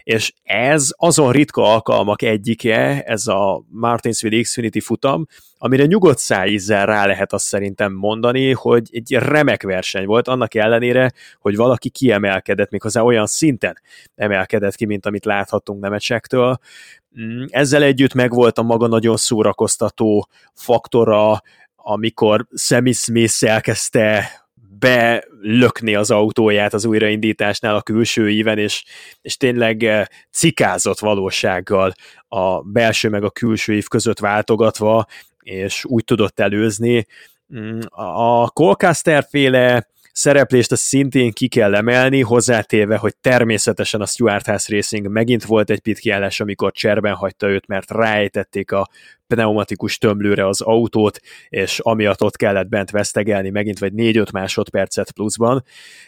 [0.03, 5.25] És ez azon ritka alkalmak egyike, ez a Martinsville Xfinity futam,
[5.57, 11.11] amire nyugodt szájízzel rá lehet azt szerintem mondani, hogy egy remek verseny volt, annak ellenére,
[11.39, 13.81] hogy valaki kiemelkedett, méghozzá olyan szinten
[14.15, 16.59] emelkedett ki, mint amit láthattunk Nemecsektől.
[17.21, 21.41] Mm, ezzel együtt megvolt a maga nagyon szórakoztató faktora,
[21.89, 24.31] amikor Sammy Smith elkezdte
[24.79, 28.83] belökni az autóját az újraindításnál a külső íven, és,
[29.21, 31.93] és tényleg eh, cikázott valósággal
[32.27, 35.05] a belső meg a külső ív között váltogatva,
[35.39, 37.07] és úgy tudott előzni.
[37.55, 44.45] Mm, a Colcaster féle szereplést azt szintén ki kell emelni, hozzátéve, hogy természetesen a Stuart
[44.45, 48.87] House Racing megint volt egy pitkiállás, amikor cserben hagyta őt, mert ráejtették a
[49.27, 55.63] pneumatikus tömlőre az autót, és amiatt ott kellett bent vesztegelni megint vagy 4-5 másodpercet pluszban.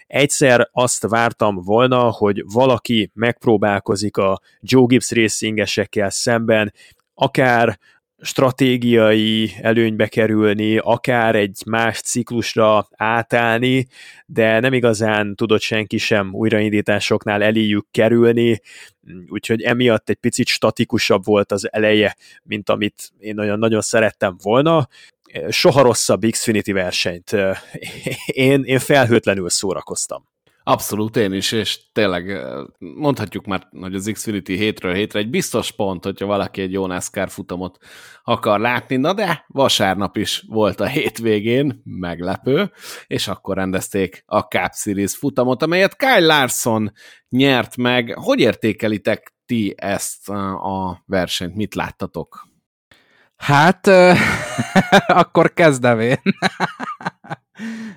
[0.08, 6.74] Egyszer azt vártam volna, hogy valaki megpróbálkozik a Joe Gibbs racingesekkel szemben,
[7.14, 7.80] akár
[8.22, 13.88] stratégiai előnybe kerülni, akár egy más ciklusra átállni,
[14.26, 18.62] de nem igazán tudott senki sem újraindításoknál eléjük kerülni,
[19.28, 24.88] úgyhogy emiatt egy picit statikusabb volt az eleje, mint amit én nagyon-nagyon szerettem volna.
[25.50, 27.36] Soha rosszabb Xfinity versenyt.
[28.26, 30.28] Én, én felhőtlenül szórakoztam.
[30.70, 32.42] Abszolút én is, és tényleg
[32.78, 37.30] mondhatjuk már, hogy az Xfinity hétről hétre egy biztos pont, hogyha valaki egy jó NASCAR
[37.30, 37.78] futamot
[38.24, 42.72] akar látni, na de vasárnap is volt a hétvégén, meglepő,
[43.08, 46.92] és akkor rendezték a Cup Series futamot, amelyet Kyle Larson
[47.30, 48.14] nyert meg.
[48.16, 51.56] Hogy értékelitek ti ezt a versenyt?
[51.56, 52.48] Mit láttatok?
[53.36, 53.88] Hát,
[55.22, 56.18] akkor kezdem én.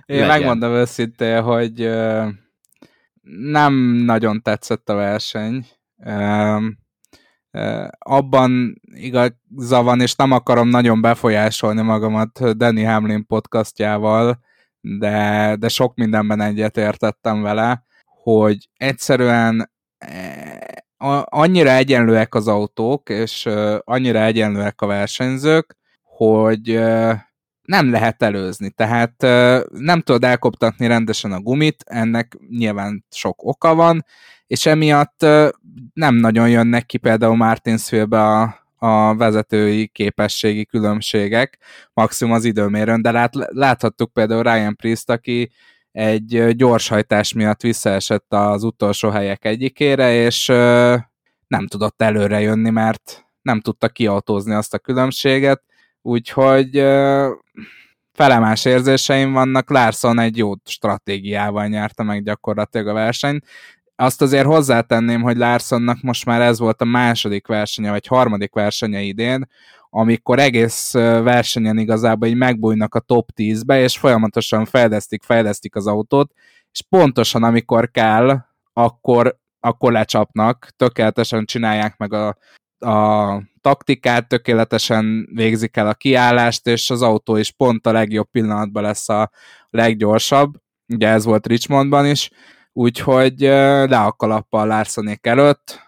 [0.06, 0.26] én Legyen.
[0.26, 1.90] megmondom őszintén, hogy
[3.30, 5.66] nem nagyon tetszett a verseny.
[7.98, 14.40] Abban igaza van, és nem akarom nagyon befolyásolni magamat Danny Hamlin podcastjával,
[14.80, 17.84] de, de sok mindenben egyetértettem vele,
[18.22, 19.72] hogy egyszerűen
[21.24, 26.80] annyira egyenlőek az autók, és annyira egyenlőek a versenyzők, hogy
[27.62, 29.22] nem lehet előzni, tehát
[29.70, 34.04] nem tudod elkoptatni rendesen a gumit, ennek nyilván sok oka van,
[34.46, 35.26] és emiatt
[35.92, 41.58] nem nagyon jönnek ki például Martinsville-be a, a vezetői képességi különbségek,
[41.92, 45.50] maximum az időmérőn, de lát, láthattuk például Ryan Priest, aki
[45.92, 50.46] egy gyorshajtás miatt visszaesett az utolsó helyek egyikére, és
[51.46, 55.62] nem tudott előre jönni, mert nem tudta kiautózni azt a különbséget,
[56.02, 56.84] úgyhogy
[58.12, 63.44] felemás érzéseim vannak, Larson egy jó stratégiával nyerte meg gyakorlatilag a versenyt.
[63.96, 69.00] Azt azért hozzátenném, hogy Larsonnak most már ez volt a második versenye, vagy harmadik versenye
[69.00, 69.48] idén,
[69.90, 76.32] amikor egész versenyen igazából így megbújnak a top 10-be, és folyamatosan fejlesztik, fejlesztik az autót,
[76.72, 78.38] és pontosan amikor kell,
[78.72, 82.36] akkor, akkor lecsapnak, tökéletesen csinálják meg a,
[82.78, 88.82] a taktikát, tökéletesen végzik el a kiállást, és az autó is pont a legjobb pillanatban
[88.82, 89.30] lesz a
[89.70, 90.54] leggyorsabb.
[90.88, 92.30] Ugye ez volt Richmondban is,
[92.72, 95.80] úgyhogy le a kalappal Larsonék előtt.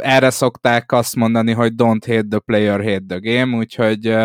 [0.00, 4.16] Erre szokták azt mondani, hogy don't hate the player, hate the game, úgyhogy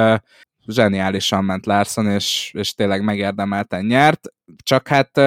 [0.68, 4.28] zseniálisan ment Larson, és, és tényleg megérdemelten nyert,
[4.64, 5.22] csak hát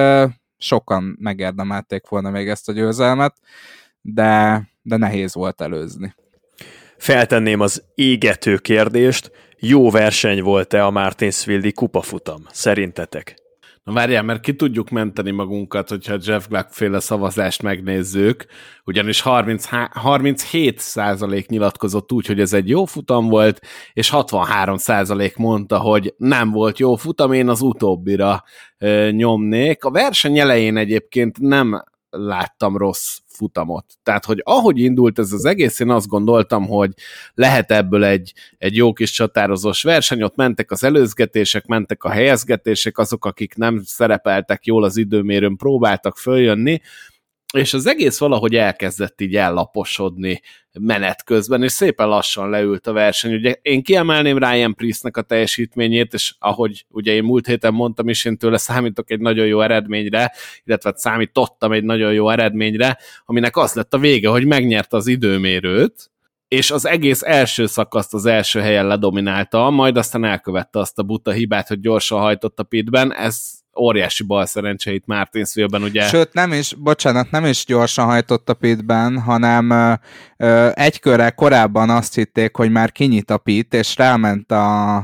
[0.57, 3.35] sokan megérdemelték volna még ezt a győzelmet,
[4.01, 6.15] de, de nehéz volt előzni.
[7.03, 12.45] Feltenném az égető kérdést, jó verseny volt-e a Martinsville-i kupafutam?
[12.51, 13.35] Szerintetek?
[13.83, 18.45] Na várjál, mert ki tudjuk menteni magunkat, hogyha Jeff Gluck féle szavazást megnézzük,
[18.85, 23.59] ugyanis 30, 37 százalék nyilatkozott úgy, hogy ez egy jó futam volt,
[23.93, 28.43] és 63 százalék mondta, hogy nem volt jó futam, én az utóbbira
[29.11, 29.83] nyomnék.
[29.83, 31.83] A verseny elején egyébként nem
[32.15, 33.85] láttam rossz futamot.
[34.03, 36.91] Tehát, hogy ahogy indult ez az egész, én azt gondoltam, hogy
[37.33, 42.97] lehet ebből egy, egy jó kis csatározós verseny, ott mentek az előzgetések, mentek a helyezgetések,
[42.97, 46.81] azok, akik nem szerepeltek jól az időmérőn, próbáltak följönni,
[47.53, 50.41] és az egész valahogy elkezdett így ellaposodni
[50.79, 53.33] menet közben, és szépen lassan leült a verseny.
[53.33, 58.25] Ugye én kiemelném Ryan Priestnek a teljesítményét, és ahogy ugye én múlt héten mondtam is,
[58.25, 60.31] én tőle számítok egy nagyon jó eredményre,
[60.63, 65.07] illetve hát számítottam egy nagyon jó eredményre, aminek az lett a vége, hogy megnyerte az
[65.07, 66.11] időmérőt,
[66.53, 71.31] és az egész első szakaszt az első helyen ledominálta, majd aztán elkövette azt a buta
[71.31, 76.07] hibát, hogy gyorsan hajtott a pitben, ez óriási bal szerencse itt Martinsville-ben, ugye.
[76.07, 79.93] Sőt, nem is, bocsánat, nem is gyorsan hajtott a pitben, hanem ö,
[80.37, 84.95] ö, egy körrel korábban azt hitték, hogy már kinyit a pit, és ráment a,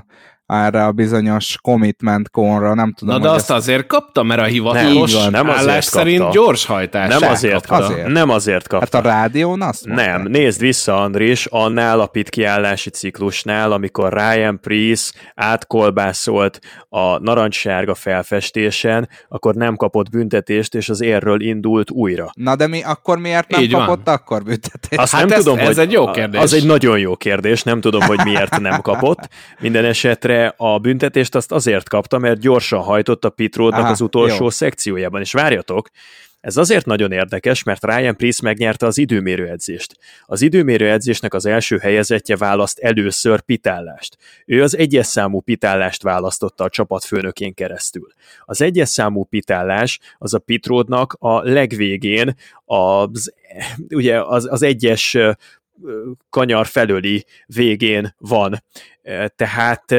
[0.50, 3.16] erre a bizonyos commitment konra, nem tudom.
[3.16, 3.52] Na de azt ezt...
[3.52, 7.20] azért kapta, mert a hivatalos nem, nem állás szerint gyors hajtás.
[7.20, 7.86] Nem azért kapta.
[7.86, 8.08] Azért.
[8.08, 8.98] Nem azért kapta.
[8.98, 10.08] Hát a rádión azt mondták.
[10.08, 16.60] Nem, nézd vissza, Andris, annál a pit kiállási ciklusnál, amikor Ryan Priest átkolbászolt
[16.90, 22.32] a narancssárga felfestésen, akkor nem kapott büntetést, és az érről indult újra.
[22.34, 24.16] Na de mi akkor miért nem Így kapott van.
[24.16, 25.02] akkor büntetést?
[25.02, 26.42] Azt hát nem ez, tudom, ez hogy egy jó kérdés.
[26.42, 29.30] Az egy nagyon jó kérdés, nem tudom, hogy miért nem kapott.
[29.60, 34.50] Minden esetre a büntetést azt azért kapta, mert gyorsan hajtott a pitródnak az utolsó jó.
[34.50, 35.22] szekciójában.
[35.22, 35.90] És várjatok,
[36.42, 39.98] ez azért nagyon érdekes, mert Ryan Priest megnyerte az időmérőedzést.
[40.26, 44.18] Az időmérőedzésnek az első helyezettje választ először pitállást.
[44.46, 48.08] Ő az egyes számú pitállást választotta a csapatfőnökén keresztül.
[48.46, 53.34] Az egyes számú pitállás az a pitródnak a legvégén az,
[53.90, 55.18] ugye az, az egyes
[56.30, 58.64] kanyar felőli végén van.
[59.36, 59.96] Tehát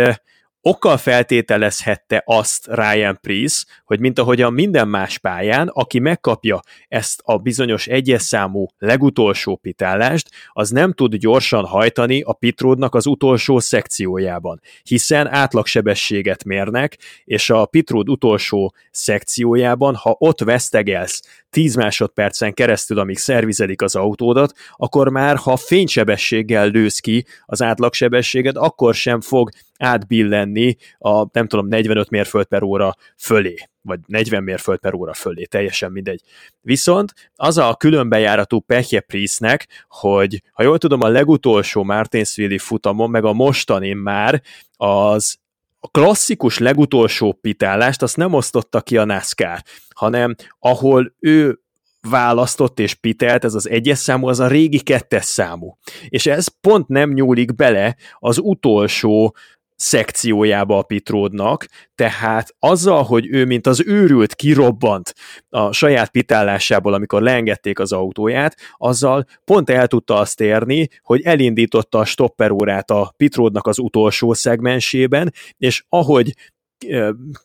[0.62, 7.38] okkal feltételezhette azt Ryan Priest, hogy mint ahogyan minden más pályán, aki megkapja ezt a
[7.38, 14.60] bizonyos egyes számú legutolsó pitállást, az nem tud gyorsan hajtani a pitródnak az utolsó szekciójában,
[14.82, 23.18] hiszen átlagsebességet mérnek, és a pitród utolsó szekciójában, ha ott vesztegelsz 10 másodpercen keresztül, amíg
[23.18, 30.76] szervizelik az autódat, akkor már, ha fénysebességgel lősz ki az átlagsebességet, akkor sem fog átbillenni
[30.98, 35.92] a nem tudom 45 mérföld per óra fölé, vagy 40 mérföld per óra fölé, teljesen
[35.92, 36.20] mindegy.
[36.60, 43.24] Viszont az a különbejáratú pehje Priestnek, hogy ha jól tudom, a legutolsó Martinsville futamon, meg
[43.24, 44.42] a mostanin már
[44.76, 45.38] az
[45.82, 49.62] a klasszikus legutolsó pitálást azt nem osztotta ki a NASCAR,
[49.94, 51.60] hanem ahol ő
[52.08, 55.78] választott és pitelt, ez az egyes számú, az a régi kettes számú.
[56.08, 59.34] És ez pont nem nyúlik bele az utolsó
[59.80, 65.14] szekciójába a Pitródnak, tehát azzal, hogy ő mint az őrült kirobbant
[65.48, 71.98] a saját pitállásából, amikor leengedték az autóját, azzal pont el tudta azt érni, hogy elindította
[71.98, 76.34] a stopperórát a Pitródnak az utolsó szegmensében, és ahogy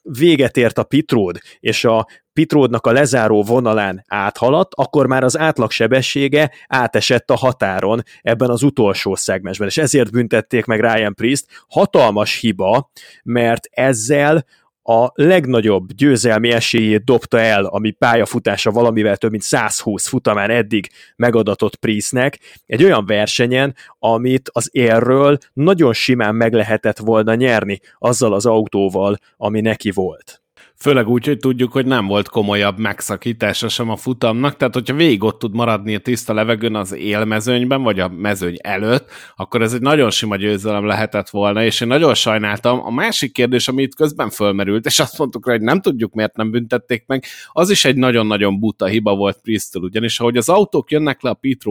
[0.02, 6.52] véget ért a pitród, és a pitródnak a lezáró vonalán áthaladt, akkor már az átlagsebessége
[6.68, 11.46] átesett a határon ebben az utolsó szegmensben, és ezért büntették meg Ryan Priest.
[11.68, 12.92] Hatalmas hiba,
[13.24, 14.46] mert ezzel
[14.88, 21.76] a legnagyobb győzelmi esélyét dobta el, ami pályafutása valamivel több mint 120 futamán eddig megadatott
[21.76, 28.46] Priestnek, egy olyan versenyen, amit az érről nagyon simán meg lehetett volna nyerni azzal az
[28.46, 30.45] autóval, ami neki volt.
[30.78, 35.24] Főleg úgy, hogy tudjuk, hogy nem volt komolyabb megszakítása sem a futamnak, tehát hogyha végig
[35.24, 39.82] ott tud maradni a tiszta levegőn az élmezőnyben, vagy a mezőny előtt, akkor ez egy
[39.82, 42.86] nagyon sima győzelem lehetett volna, és én nagyon sajnáltam.
[42.86, 46.36] A másik kérdés, ami itt közben fölmerült, és azt mondtuk rá, hogy nem tudjuk, miért
[46.36, 50.92] nem büntették meg, az is egy nagyon-nagyon buta hiba volt Priestől, ugyanis ahogy az autók
[50.92, 51.64] jönnek le a pit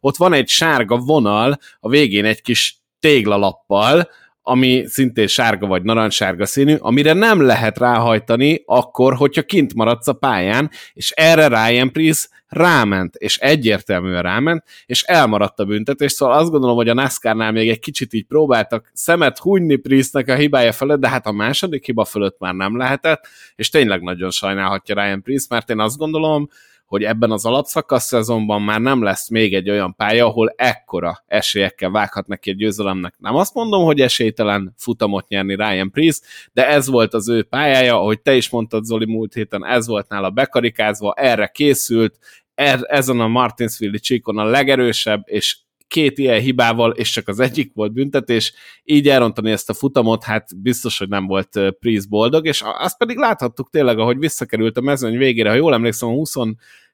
[0.00, 4.08] ott van egy sárga vonal, a végén egy kis téglalappal,
[4.46, 10.12] ami szintén sárga vagy narancssárga színű, amire nem lehet ráhajtani akkor, hogyha kint maradsz a
[10.12, 16.50] pályán, és erre Ryan Priest ráment, és egyértelműen ráment, és elmaradt a büntetés, szóval azt
[16.50, 21.00] gondolom, hogy a NASCAR-nál még egy kicsit így próbáltak szemet hunyni Priestnek a hibája fölött,
[21.00, 23.26] de hát a második hiba fölött már nem lehetett,
[23.56, 26.48] és tényleg nagyon sajnálhatja Ryan Priest, mert én azt gondolom,
[26.86, 31.90] hogy ebben az alapszakasz szezonban már nem lesz még egy olyan pálya, ahol ekkora esélyekkel
[31.90, 33.14] vághat neki egy győzelemnek.
[33.18, 36.22] Nem azt mondom, hogy esélytelen futamot nyerni Ryan Priest,
[36.52, 40.08] de ez volt az ő pályája, ahogy te is mondtad Zoli múlt héten, ez volt
[40.08, 42.18] nála bekarikázva, erre készült,
[42.54, 45.56] er, ezen a Martinsville csíkon a legerősebb, és
[45.88, 48.52] két ilyen hibával, és csak az egyik volt büntetés,
[48.84, 53.16] így elrontani ezt a futamot, hát biztos, hogy nem volt Priest boldog, és azt pedig
[53.16, 56.34] láthattuk tényleg, ahogy visszakerült a mezőny végére, ha jól emlékszem, a 20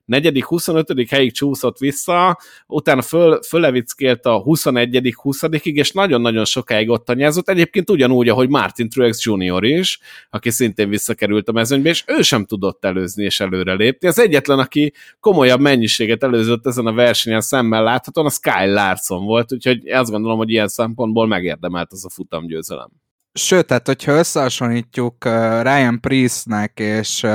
[0.05, 1.09] negyedik, 25.
[1.11, 5.15] helyig csúszott vissza, utána föl, fölevickélt a 21.
[5.17, 7.49] 20 és nagyon-nagyon sokáig ott anyázott.
[7.49, 9.65] Egyébként ugyanúgy, ahogy Martin Truex Jr.
[9.65, 9.99] is,
[10.31, 14.09] aki szintén visszakerült a mezőnybe, és ő sem tudott előzni és előrelépni.
[14.09, 19.53] Az egyetlen, aki komolyabb mennyiséget előzött ezen a versenyen szemmel láthatóan, a Sky Larson volt,
[19.53, 23.00] úgyhogy azt gondolom, hogy ilyen szempontból megérdemelt az a futamgyőzelem.
[23.33, 25.25] Sőt, tehát hogyha összehasonlítjuk
[25.63, 27.27] Ryan Priestnek és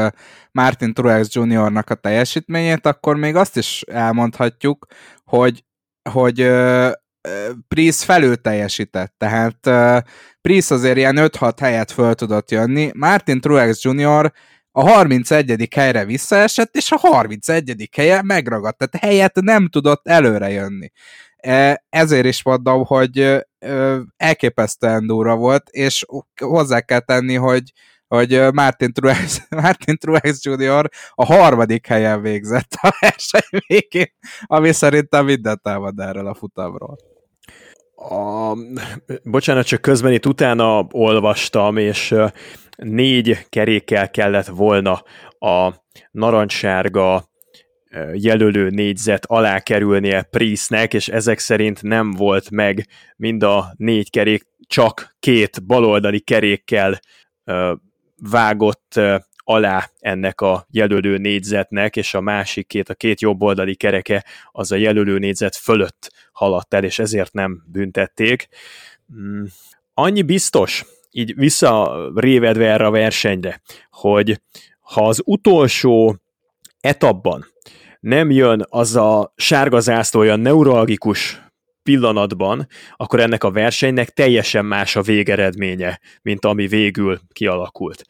[0.52, 4.86] Martin Truex Jr.-nak a teljesítményét, akkor még azt is elmondhatjuk,
[5.24, 5.66] hogy,
[6.10, 6.52] hogy
[7.68, 9.70] Priest felül teljesített, tehát
[10.42, 14.32] Priest azért ilyen 5-6 helyet föl tudott jönni, Martin Truex Jr.
[14.72, 15.68] a 31.
[15.76, 17.90] helyre visszaesett, és a 31.
[17.96, 20.92] helye megragadt, tehát helyet nem tudott előre jönni.
[21.90, 23.46] Ezért is mondom, hogy
[24.18, 26.06] elképesztően durva volt, és
[26.42, 27.72] hozzá kell tenni, hogy
[28.08, 30.90] hogy Martin Truex, Martin Truex Jr.
[31.12, 36.98] a harmadik helyen végzett a verseny végén, ami szerintem mindent elmond erről a futamról.
[37.96, 38.54] A,
[39.24, 42.16] bocsánat, csak közben itt utána olvastam, és
[42.76, 45.04] négy kerékkel kellett volna
[45.40, 45.74] a
[46.12, 47.26] narancssárga
[48.14, 54.44] jelölő négyzet alá kerülnie Priestnek, és ezek szerint nem volt meg mind a négy kerék,
[54.68, 57.00] csak két baloldali kerékkel
[58.16, 59.00] vágott
[59.48, 64.76] alá ennek a jelölő négyzetnek, és a másik két, a két jobboldali kereke az a
[64.76, 68.48] jelölő négyzet fölött haladt el, és ezért nem büntették.
[69.14, 69.44] Mm,
[69.94, 74.42] annyi biztos, így visszarévedve erre a versenyre, hogy
[74.80, 76.18] ha az utolsó
[76.80, 77.46] etapban
[78.06, 81.42] nem jön az a sárga zászló olyan neuralgikus
[81.84, 88.04] pillanatban, akkor ennek a versenynek teljesen más a végeredménye, mint ami végül kialakult.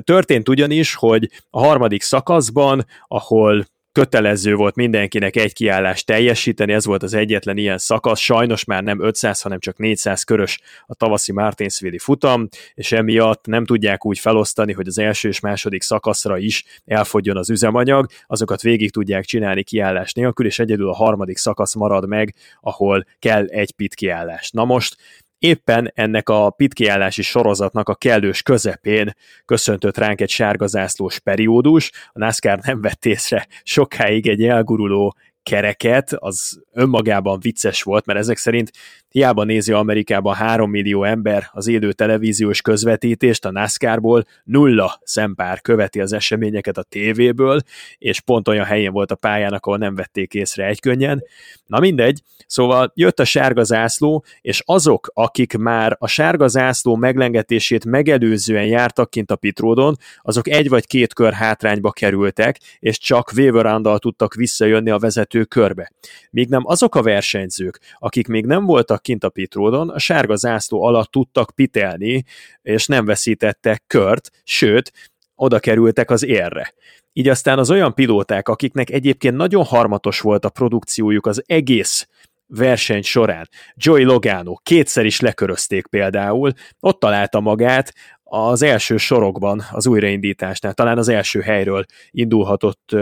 [0.00, 7.02] Történt ugyanis, hogy a harmadik szakaszban, ahol kötelező volt mindenkinek egy kiállást teljesíteni, ez volt
[7.02, 11.98] az egyetlen ilyen szakasz, sajnos már nem 500, hanem csak 400 körös a tavaszi Martinsville
[11.98, 17.36] futam, és emiatt nem tudják úgy felosztani, hogy az első és második szakaszra is elfogjon
[17.36, 22.34] az üzemanyag, azokat végig tudják csinálni kiállás nélkül, és egyedül a harmadik szakasz marad meg,
[22.60, 24.50] ahol kell egy pit kiállás.
[24.50, 24.96] Na most
[25.44, 32.58] éppen ennek a pitkiállási sorozatnak a kellős közepén köszöntött ránk egy sárgazászlós periódus, a NASCAR
[32.58, 38.70] nem vett észre sokáig egy elguruló kereket, az önmagában vicces volt, mert ezek szerint
[39.14, 46.00] hiába nézi Amerikában 3 millió ember az élő televíziós közvetítést a NASCAR-ból, nulla szempár követi
[46.00, 47.60] az eseményeket a tévéből,
[47.98, 51.24] és pont olyan helyén volt a pályának, ahol nem vették észre egykönnyen.
[51.66, 57.84] Na mindegy, szóval jött a sárga zászló, és azok, akik már a sárga zászló meglengetését
[57.84, 63.98] megelőzően jártak kint a pitródon, azok egy vagy két kör hátrányba kerültek, és csak Weverandal
[63.98, 65.92] tudtak visszajönni a vezető körbe.
[66.30, 70.82] Míg nem azok a versenyzők, akik még nem voltak kint a pitródon, a sárga zászló
[70.82, 72.24] alatt tudtak pitelni,
[72.62, 74.92] és nem veszítettek kört, sőt,
[75.34, 76.72] oda kerültek az érre.
[77.12, 82.08] Így aztán az olyan pilóták, akiknek egyébként nagyon harmatos volt a produkciójuk az egész
[82.46, 83.48] verseny során.
[83.74, 90.98] Joey Logano kétszer is lekörözték például, ott találta magát az első sorokban az újraindításnál, talán
[90.98, 92.96] az első helyről indulhatott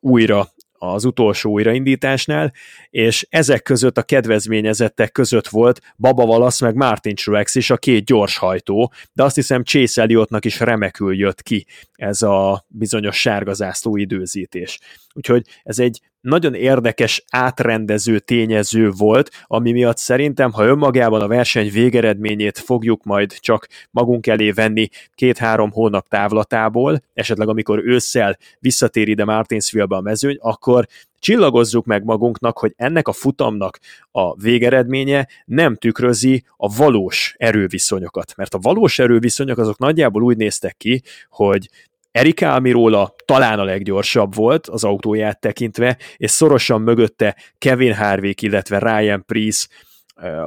[0.00, 0.48] újra
[0.92, 2.52] az utolsó újraindításnál,
[2.90, 8.04] és ezek között a kedvezményezettek között volt Baba Valasz meg Martin Truex is, a két
[8.04, 14.78] gyorshajtó, de azt hiszem Chase Elliottnak is remekül jött ki ez a bizonyos sárgazászló időzítés.
[15.14, 21.70] Úgyhogy ez egy nagyon érdekes átrendező tényező volt, ami miatt szerintem, ha önmagában a verseny
[21.70, 29.24] végeredményét fogjuk majd csak magunk elé venni két-három hónap távlatából, esetleg amikor ősszel visszatér ide
[29.24, 30.86] Martinsville-be a mezőny, akkor
[31.18, 33.78] csillagozzuk meg magunknak, hogy ennek a futamnak
[34.10, 38.32] a végeredménye nem tükrözi a valós erőviszonyokat.
[38.36, 41.68] Mert a valós erőviszonyok azok nagyjából úgy néztek ki, hogy
[42.14, 48.78] Erik Almirola talán a leggyorsabb volt az autóját tekintve, és szorosan mögötte Kevin Harvick, illetve
[48.78, 49.68] Ryan Priest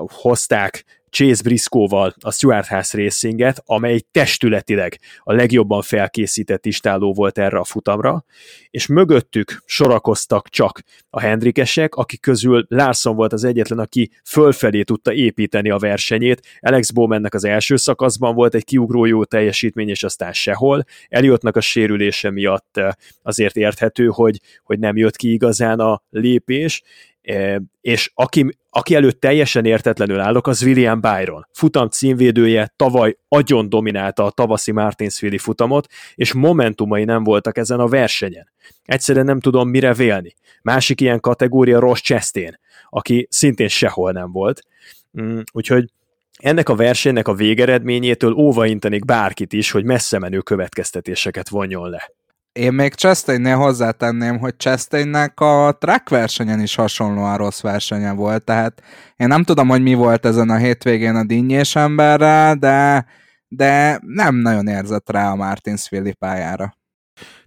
[0.08, 7.58] hozták Chase Briscoe-val a Stuart House Racinget, amely testületileg a legjobban felkészített istáló volt erre
[7.58, 8.26] a futamra,
[8.70, 15.14] és mögöttük sorakoztak csak a Hendrikesek, akik közül Larson volt az egyetlen, aki fölfelé tudta
[15.14, 16.42] építeni a versenyét.
[16.60, 20.84] Alex Bowmannek az első szakaszban volt egy kiugró jó teljesítmény, és aztán sehol.
[21.08, 22.90] Eliottnak a sérülése miatt eh,
[23.22, 26.84] azért érthető, hogy, hogy nem jött ki igazán a lépés,
[27.82, 31.48] és aki, aki előtt teljesen értetlenül állok, az William Byron.
[31.52, 37.88] Futam címvédője tavaly agyon dominálta a tavaszi Martinsville futamot, és momentumai nem voltak ezen a
[37.88, 38.52] versenyen.
[38.84, 40.36] Egyszerűen nem tudom mire vélni.
[40.62, 42.60] Másik ilyen kategória Ross Chastain,
[42.90, 44.62] aki szintén sehol nem volt.
[45.22, 45.92] Mm, úgyhogy
[46.38, 52.12] ennek a versenynek a végeredményétől óvaintenék bárkit is, hogy messze menő következtetéseket vonjon le.
[52.58, 58.82] Én még Chastainnél hozzátenném, hogy Chastainnek a track versenyen is hasonlóan rossz versenye volt, tehát
[59.16, 63.06] én nem tudom, hogy mi volt ezen a hétvégén a dinnyés emberrel, de,
[63.48, 66.77] de nem nagyon érzett rá a Martinsville pályára.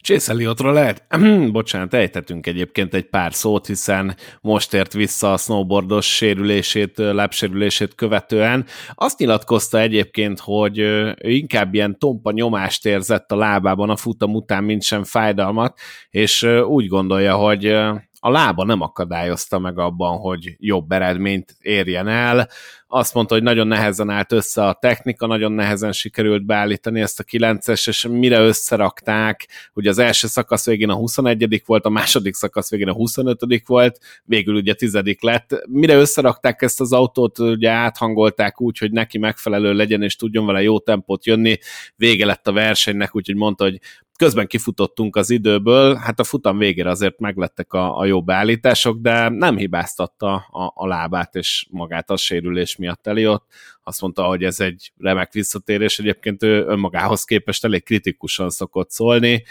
[0.02, 1.06] Chase Elliottról lehet,
[1.52, 8.66] bocsánat, ejtetünk egyébként egy pár szót, hiszen most ért vissza a snowboardos sérülését, lábsérülését követően.
[8.94, 14.64] Azt nyilatkozta egyébként, hogy ő inkább ilyen tompa nyomást érzett a lábában a futam után,
[14.64, 15.78] mint sem fájdalmat,
[16.10, 17.76] és úgy gondolja, hogy
[18.20, 22.48] a lába nem akadályozta meg abban, hogy jobb eredményt érjen el
[22.92, 27.24] azt mondta, hogy nagyon nehezen állt össze a technika, nagyon nehezen sikerült beállítani ezt a
[27.24, 32.70] 9-es, és mire összerakták, ugye az első szakasz végén a 21 volt, a második szakasz
[32.70, 35.62] végén a 25 volt, végül ugye 10 lett.
[35.66, 40.62] Mire összerakták ezt az autót, ugye áthangolták úgy, hogy neki megfelelő legyen, és tudjon vele
[40.62, 41.58] jó tempót jönni,
[41.96, 43.80] vége lett a versenynek, úgyhogy mondta, hogy
[44.20, 49.28] közben kifutottunk az időből, hát a futam végére azért meglettek a, a jó beállítások, de
[49.28, 53.44] nem hibáztatta a, a lábát és magát a sérülés miatt Eliott.
[53.82, 59.44] Azt mondta, hogy ez egy remek visszatérés, egyébként ő önmagához képest elég kritikusan szokott szólni.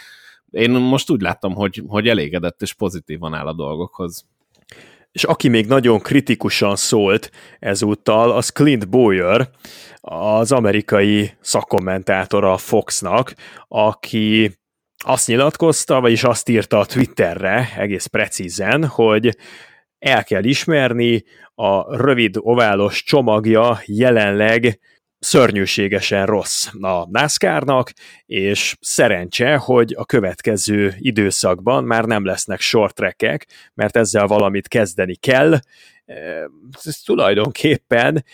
[0.50, 4.26] Én most úgy láttam, hogy, hogy elégedett és pozitívan áll a dolgokhoz.
[5.12, 9.50] És aki még nagyon kritikusan szólt ezúttal, az Clint Boyer,
[10.00, 13.34] az amerikai szakkommentátora a Foxnak,
[13.68, 14.59] aki
[15.04, 19.36] azt nyilatkozta, vagyis azt írta a Twitterre egész precízen, hogy
[19.98, 21.24] el kell ismerni,
[21.54, 24.80] a rövid oválos csomagja jelenleg
[25.18, 27.92] szörnyűségesen rossz a NASCAR-nak,
[28.26, 35.14] és szerencse, hogy a következő időszakban már nem lesznek short trackek, mert ezzel valamit kezdeni
[35.14, 35.58] kell.
[36.84, 38.24] Ez tulajdonképpen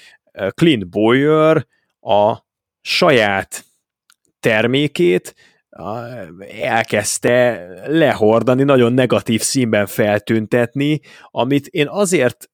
[0.54, 1.66] Clint Boyer
[2.00, 2.36] a
[2.80, 3.64] saját
[4.40, 5.34] termékét
[6.60, 11.00] elkezdte lehordani, nagyon negatív színben feltüntetni,
[11.30, 12.50] amit én azért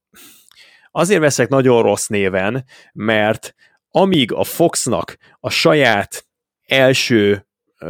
[0.91, 3.55] azért veszek nagyon rossz néven, mert
[3.91, 6.27] amíg a Foxnak a saját
[6.66, 7.47] első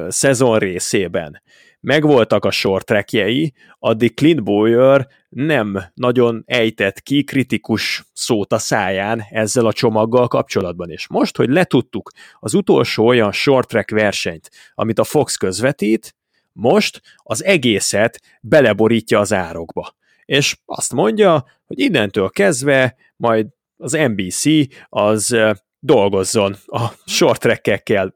[0.08, 1.42] szezon részében
[1.80, 9.24] megvoltak a short trackjei, addig Clint Boyer nem nagyon ejtett ki kritikus szót a száján
[9.30, 10.90] ezzel a csomaggal kapcsolatban.
[10.90, 12.10] És most, hogy letudtuk
[12.40, 16.14] az utolsó olyan short track versenyt, amit a Fox közvetít,
[16.52, 19.94] most az egészet beleborítja az árokba.
[20.24, 24.44] És azt mondja, hogy innentől kezdve majd az NBC
[24.88, 25.36] az
[25.84, 27.46] dolgozzon a short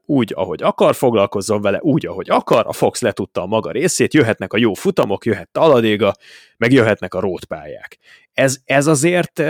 [0.05, 4.53] úgy, ahogy akar, foglalkozzon vele úgy, ahogy akar, a Fox letudta a maga részét, jöhetnek
[4.53, 6.13] a jó futamok, jöhet Taladéga,
[6.57, 7.97] meg jöhetnek a rótpályák.
[8.33, 9.43] Ez, ez azért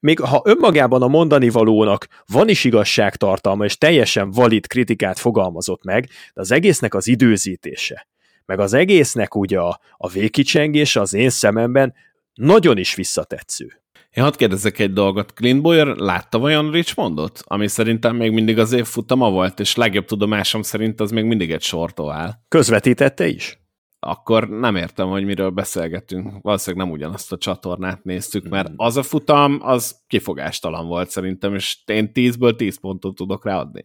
[0.00, 6.08] még ha önmagában a mondani valónak van is igazságtartalma, és teljesen valid kritikát fogalmazott meg,
[6.34, 8.06] de az egésznek az időzítése,
[8.46, 11.94] meg az egésznek ugye a, a végkicsengése az én szememben
[12.34, 13.81] nagyon is visszatetsző.
[14.12, 15.32] Én hadd kérdezek egy dolgot.
[15.32, 17.40] Clint Boyer látta olyan Richmondot?
[17.44, 21.52] Ami szerintem még mindig az év futama volt, és legjobb tudomásom szerint az még mindig
[21.52, 22.44] egy sortovál.
[22.48, 23.60] Közvetítette is?
[23.98, 26.42] Akkor nem értem, hogy miről beszélgetünk.
[26.42, 28.74] Valószínűleg nem ugyanazt a csatornát néztük, mert hmm.
[28.78, 33.84] az a futam, az kifogástalan volt szerintem, és én 10-ből 10 pontot tudok ráadni.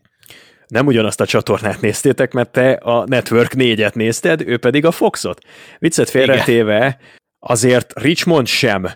[0.68, 5.42] nem ugyanazt a csornát néztétek, mert te a Network 4-et nézted, ő pedig a Foxot.
[5.80, 7.00] Viccet félretéve,
[7.40, 8.88] azért Richmond sem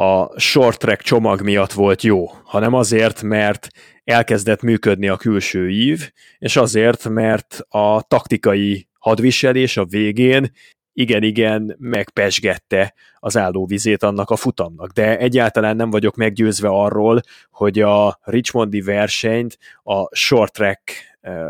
[0.00, 3.68] a short track csomag miatt volt jó, hanem azért, mert
[4.04, 10.52] elkezdett működni a külső ív, és azért, mert a taktikai hadviselés a végén
[10.92, 14.90] igen-igen megpesgette az állóvizét annak a futamnak.
[14.90, 17.20] De egyáltalán nem vagyok meggyőzve arról,
[17.50, 20.80] hogy a Richmondi versenyt a short track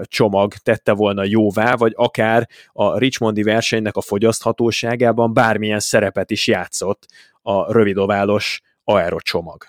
[0.02, 7.06] csomag tette volna jóvá, vagy akár a Richmondi versenynek a fogyaszthatóságában bármilyen szerepet is játszott
[7.48, 9.64] a rövidoválos aerocsomag.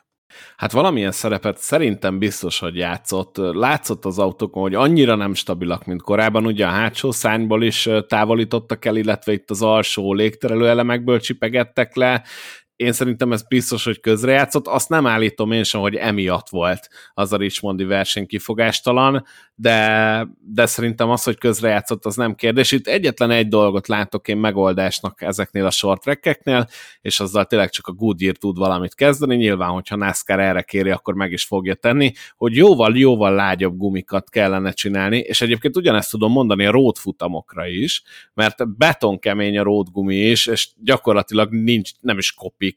[0.57, 3.38] Hát valamilyen szerepet szerintem biztos, hogy játszott.
[3.38, 6.45] Látszott az autókon, hogy annyira nem stabilak, mint korábban.
[6.45, 12.23] Ugye a hátsó szányból is távolítottak el, illetve itt az alsó légterelő elemekből csipegettek le,
[12.80, 14.67] én szerintem ez biztos, hogy közrejátszott.
[14.67, 19.25] Azt nem állítom én sem, hogy emiatt volt az a Richmondi verseny kifogástalan,
[19.55, 22.71] de, de szerintem az, hogy közrejátszott, az nem kérdés.
[22.71, 26.03] Itt egyetlen egy dolgot látok én megoldásnak ezeknél a short
[27.01, 29.36] és azzal tényleg csak a Goodyear tud valamit kezdeni.
[29.36, 34.71] Nyilván, hogyha NASCAR erre kéri, akkor meg is fogja tenni, hogy jóval-jóval lágyabb gumikat kellene
[34.71, 38.03] csinálni, és egyébként ugyanezt tudom mondani a road futamokra is,
[38.34, 42.67] mert betonkemény a road gumi is, és gyakorlatilag nincs, nem is kopik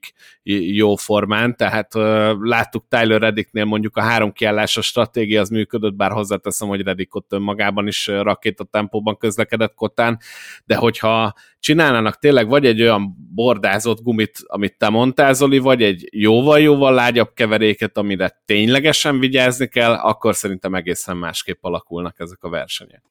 [0.42, 1.94] jó formán, tehát
[2.40, 7.32] láttuk Tyler Reddicknél mondjuk a három kiállásos stratégia az működött, bár hozzáteszem, hogy Reddick ott
[7.32, 10.18] önmagában is rakéta tempóban közlekedett kotán,
[10.64, 16.08] de hogyha csinálnának tényleg vagy egy olyan bordázott gumit, amit te mondtál, Zoli, vagy egy
[16.10, 23.02] jóval-jóval lágyabb keveréket, amire ténylegesen vigyázni kell, akkor szerintem egészen másképp alakulnak ezek a versenyek.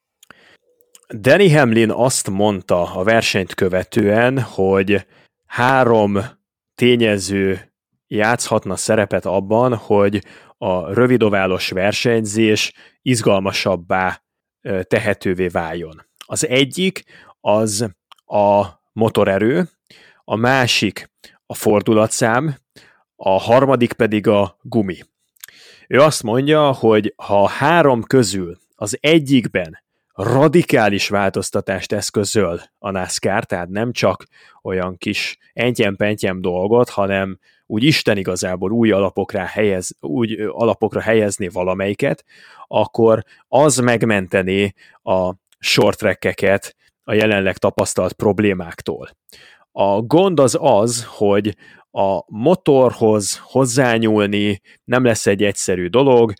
[1.14, 5.06] Danny Hamlin azt mondta a versenyt követően, hogy
[5.46, 6.18] három
[6.82, 7.72] tényező
[8.06, 10.24] játszhatna szerepet abban, hogy
[10.58, 12.72] a rövidoválos versenyzés
[13.02, 14.22] izgalmasabbá
[14.82, 16.06] tehetővé váljon.
[16.26, 17.04] Az egyik
[17.40, 17.88] az
[18.26, 19.68] a motorerő,
[20.24, 21.10] a másik
[21.46, 22.56] a fordulatszám,
[23.16, 24.98] a harmadik pedig a gumi.
[25.88, 29.81] Ő azt mondja, hogy ha három közül az egyikben
[30.12, 34.24] radikális változtatást eszközöl a NASCAR, tehát nem csak
[34.62, 42.24] olyan kis entyem-pentyem dolgot, hanem úgy Isten igazából új alapokra, helyez, úgy alapokra helyezni valamelyiket,
[42.66, 49.10] akkor az megmentené a short trackeket a jelenleg tapasztalt problémáktól.
[49.72, 51.56] A gond az az, hogy
[51.90, 56.32] a motorhoz hozzányúlni nem lesz egy egyszerű dolog,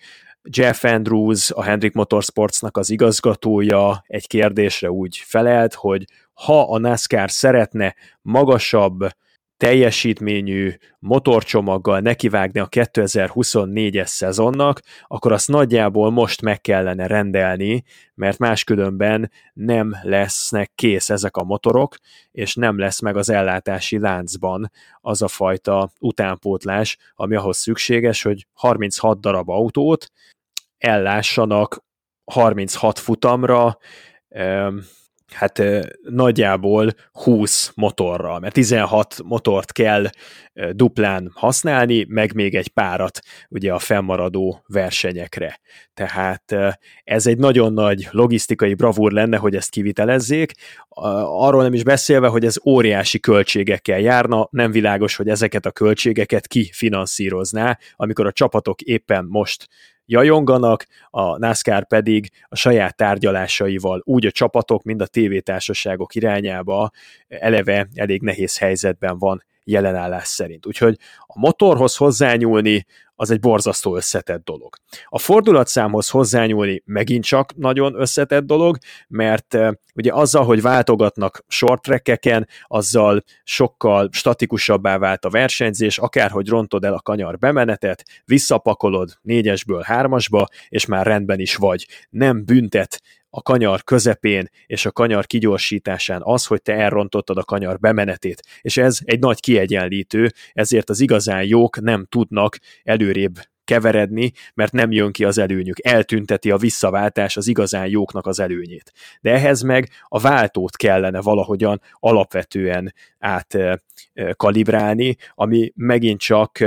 [0.50, 7.30] Jeff Andrews, a Hendrick Motorsportsnak az igazgatója egy kérdésre úgy felelt, hogy ha a NASCAR
[7.30, 9.08] szeretne magasabb
[9.62, 17.84] teljesítményű motorcsomaggal nekivágni a 2024-es szezonnak, akkor azt nagyjából most meg kellene rendelni,
[18.14, 21.96] mert máskülönben nem lesznek kész ezek a motorok,
[22.30, 28.46] és nem lesz meg az ellátási láncban az a fajta utánpótlás, ami ahhoz szükséges, hogy
[28.52, 30.06] 36 darab autót
[30.78, 31.84] ellássanak
[32.24, 33.78] 36 futamra,
[35.32, 35.62] hát
[36.02, 40.06] nagyjából 20 motorral, mert 16 motort kell
[40.72, 45.60] duplán használni, meg még egy párat ugye a fennmaradó versenyekre.
[45.94, 46.54] Tehát
[47.04, 50.52] ez egy nagyon nagy logisztikai bravúr lenne, hogy ezt kivitelezzék,
[50.88, 56.46] arról nem is beszélve, hogy ez óriási költségekkel járna, nem világos, hogy ezeket a költségeket
[56.46, 59.68] ki finanszírozná, amikor a csapatok éppen most
[60.06, 66.90] jajonganak, a NASCAR pedig a saját tárgyalásaival úgy a csapatok, mind a tévétársaságok irányába
[67.28, 70.66] eleve elég nehéz helyzetben van jelenállás szerint.
[70.66, 72.86] Úgyhogy a motorhoz hozzányúlni
[73.22, 74.76] az egy borzasztó összetett dolog.
[75.04, 81.82] A fordulatszámhoz hozzányúlni megint csak nagyon összetett dolog, mert uh, ugye azzal, hogy váltogatnak short
[81.82, 89.82] trackeken, azzal sokkal statikusabbá vált a versenyzés, akárhogy rontod el a kanyar bemenetet, visszapakolod négyesből
[89.82, 91.86] hármasba, és már rendben is vagy.
[92.10, 93.02] Nem büntet
[93.34, 98.42] a kanyar közepén és a kanyar kigyorsításán az, hogy te elrontottad a kanyar bemenetét.
[98.60, 104.92] És ez egy nagy kiegyenlítő, ezért az igazán jók nem tudnak előrébb keveredni, mert nem
[104.92, 105.86] jön ki az előnyük.
[105.86, 108.92] Eltünteti a visszaváltás az igazán jóknak az előnyét.
[109.20, 116.58] De ehhez meg a váltót kellene valahogyan alapvetően átkalibrálni, ami megint csak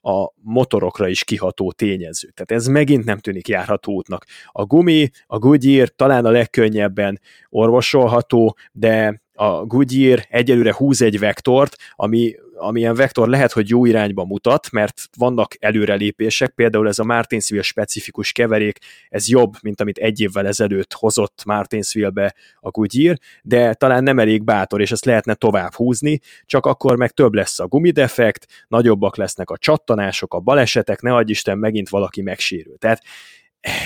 [0.00, 2.28] a motorokra is kiható tényező.
[2.34, 4.24] Tehát ez megint nem tűnik járható útnak.
[4.52, 11.76] A gumi, a Goodyear talán a legkönnyebben orvosolható, de a Goodyear egyelőre húz egy vektort,
[11.94, 17.62] ami amilyen vektor lehet, hogy jó irányba mutat, mert vannak előrelépések, például ez a Martinsville
[17.62, 18.78] specifikus keverék,
[19.08, 24.44] ez jobb, mint amit egy évvel ezelőtt hozott Martinsville-be a Goodyear, de talán nem elég
[24.44, 29.50] bátor, és ezt lehetne tovább húzni, csak akkor meg több lesz a gumidefekt, nagyobbak lesznek
[29.50, 32.76] a csattanások, a balesetek, ne adj Isten, megint valaki megsérül.
[32.78, 33.02] Tehát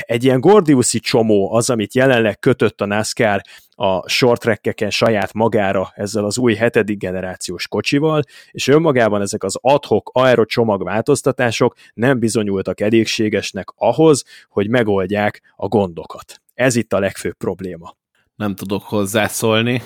[0.01, 6.25] egy ilyen Gordiuszi csomó az, amit jelenleg kötött a NASCAR a short saját magára ezzel
[6.25, 13.69] az új hetedik generációs kocsival, és önmagában ezek az adhok aerocsomag változtatások nem bizonyultak elégségesnek
[13.75, 16.41] ahhoz, hogy megoldják a gondokat.
[16.55, 17.97] Ez itt a legfőbb probléma.
[18.37, 19.83] Nem tudok hozzászólni.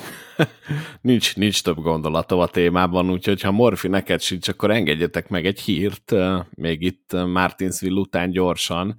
[1.01, 5.59] nincs, nincs több gondolatom a témában, úgyhogy ha Morfi neked sincs, akkor engedjetek meg egy
[5.59, 6.13] hírt,
[6.49, 8.95] még itt Martinsville után gyorsan,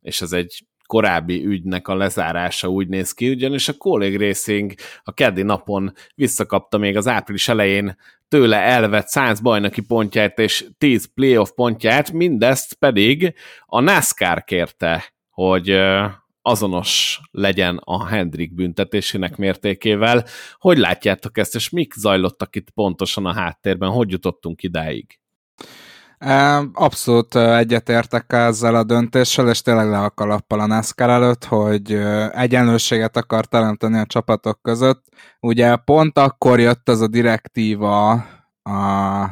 [0.00, 4.72] és ez egy korábbi ügynek a lezárása úgy néz ki, ugyanis a Colleague Racing
[5.02, 7.96] a keddi napon visszakapta még az április elején
[8.28, 13.34] tőle elvett 100 bajnoki pontját és 10 playoff pontját, mindezt pedig
[13.66, 15.76] a NASCAR kérte, hogy
[16.42, 20.24] azonos legyen a Hendrik büntetésének mértékével.
[20.58, 23.90] Hogy látjátok ezt, és mik zajlottak itt pontosan a háttérben?
[23.90, 25.18] Hogy jutottunk idáig?
[26.72, 31.92] Abszolút egyetértek ezzel a döntéssel, és tényleg le a kalappal a NASCAR előtt, hogy
[32.32, 35.04] egyenlőséget akar teremteni a csapatok között.
[35.40, 38.10] Ugye pont akkor jött ez a direktíva
[38.62, 39.22] a,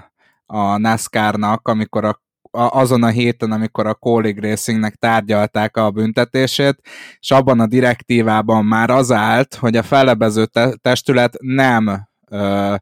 [0.46, 2.20] a NASCAR-nak, amikor a
[2.54, 6.80] azon a héten, amikor a Colleague Racingnek tárgyalták a büntetését,
[7.20, 12.74] és abban a direktívában már az állt, hogy a fellebező te- testület nem ö,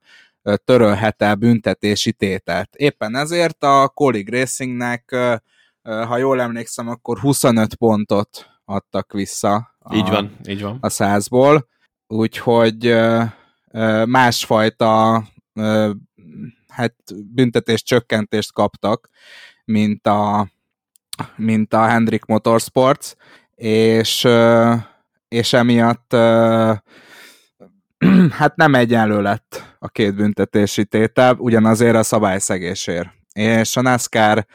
[0.65, 2.75] törölhet el büntetési tételt.
[2.75, 5.17] Éppen ezért a Colleague Racingnek,
[5.83, 10.79] ha jól emlékszem, akkor 25 pontot adtak vissza a, így van, így van.
[10.81, 11.69] a százból,
[12.07, 12.97] úgyhogy
[14.05, 15.25] másfajta
[16.69, 16.95] hát
[17.35, 19.09] büntetés csökkentést kaptak,
[19.65, 20.49] mint a,
[21.37, 23.15] mint a Hendrik Motorsports,
[23.55, 24.29] és,
[25.29, 26.13] és emiatt
[28.39, 33.09] hát nem egyenlő lett a két büntetési tétel, ugyanazért a szabályszegésért.
[33.33, 34.47] És a NASCAR,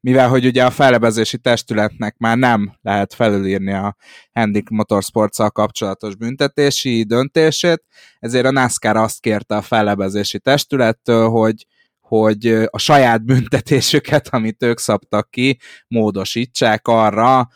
[0.00, 3.96] mivel hogy ugye a fellebezési testületnek már nem lehet felülírni a
[4.32, 7.84] Hendrik motorsports kapcsolatos büntetési döntését,
[8.18, 11.66] ezért a NASCAR azt kérte a fellebezési testülettől, hogy
[12.00, 15.58] hogy a saját büntetésüket, amit ők szabtak ki,
[15.88, 17.48] módosítsák arra,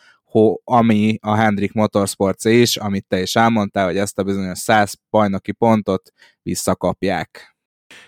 [0.63, 5.51] ami a Hendrik Motorsports is, amit te is elmondtál, hogy ezt a bizonyos 100 bajnoki
[5.51, 6.11] pontot
[6.47, 7.55] visszakapják.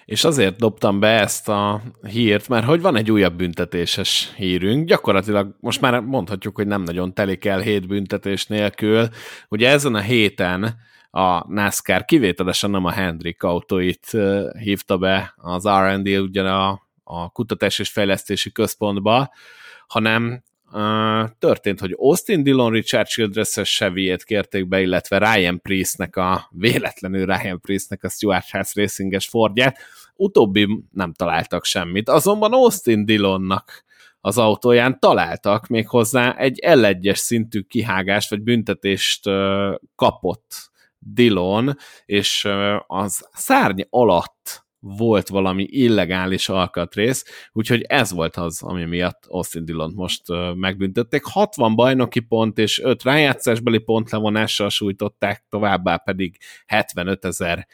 [0.05, 5.55] És azért dobtam be ezt a hírt, mert hogy van egy újabb büntetéses hírünk, gyakorlatilag
[5.59, 9.07] most már mondhatjuk, hogy nem nagyon telik el hét büntetés nélkül.
[9.49, 10.75] Ugye ezen a héten
[11.11, 14.17] a NASCAR kivételesen nem a Hendrik autóit
[14.59, 19.33] hívta be az R&D ugyan a, a kutatás és fejlesztési központba,
[19.87, 20.43] hanem
[21.39, 27.61] Történt, hogy Austin Dillon, Richard Childress-es Chevy-ét kérték be, illetve Ryan Priestnek a, véletlenül Ryan
[27.61, 29.77] Priestnek a Stuart House Racinges Fordját.
[30.15, 33.83] Utóbbi nem találtak semmit, azonban Austin Dillonnak
[34.21, 39.29] az autóján találtak még hozzá egy L1-es szintű kihágást vagy büntetést
[39.95, 42.47] kapott Dillon, és
[42.87, 49.91] az szárny alatt volt valami illegális alkatrész, úgyhogy ez volt az, ami miatt Austin Dillon
[49.95, 50.21] most
[50.55, 51.23] megbüntették.
[51.23, 57.67] 60 bajnoki pont és 5 rájátszásbeli pont levonással sújtották, továbbá pedig 75 ezer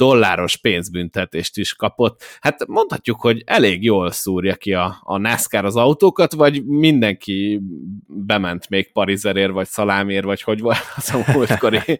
[0.00, 2.22] dolláros pénzbüntetést is kapott.
[2.40, 7.60] Hát mondhatjuk, hogy elég jól szúrja ki a, a NASCAR az autókat, vagy mindenki
[8.06, 11.78] bement még Parizerért, vagy Szalámért, vagy hogy volt az a múltkori.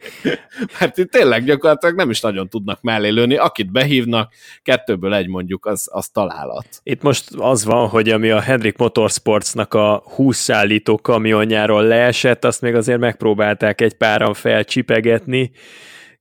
[0.80, 3.36] Mert itt tényleg gyakorlatilag nem is nagyon tudnak mellé lőni.
[3.36, 4.32] Akit behívnak,
[4.62, 6.66] kettőből egy mondjuk, az, az találat.
[6.82, 12.60] Itt most az van, hogy ami a Hendrik Motorsportsnak a 20 szállító kamionjáról leesett, azt
[12.60, 15.52] még azért megpróbálták egy páran felcsipegetni,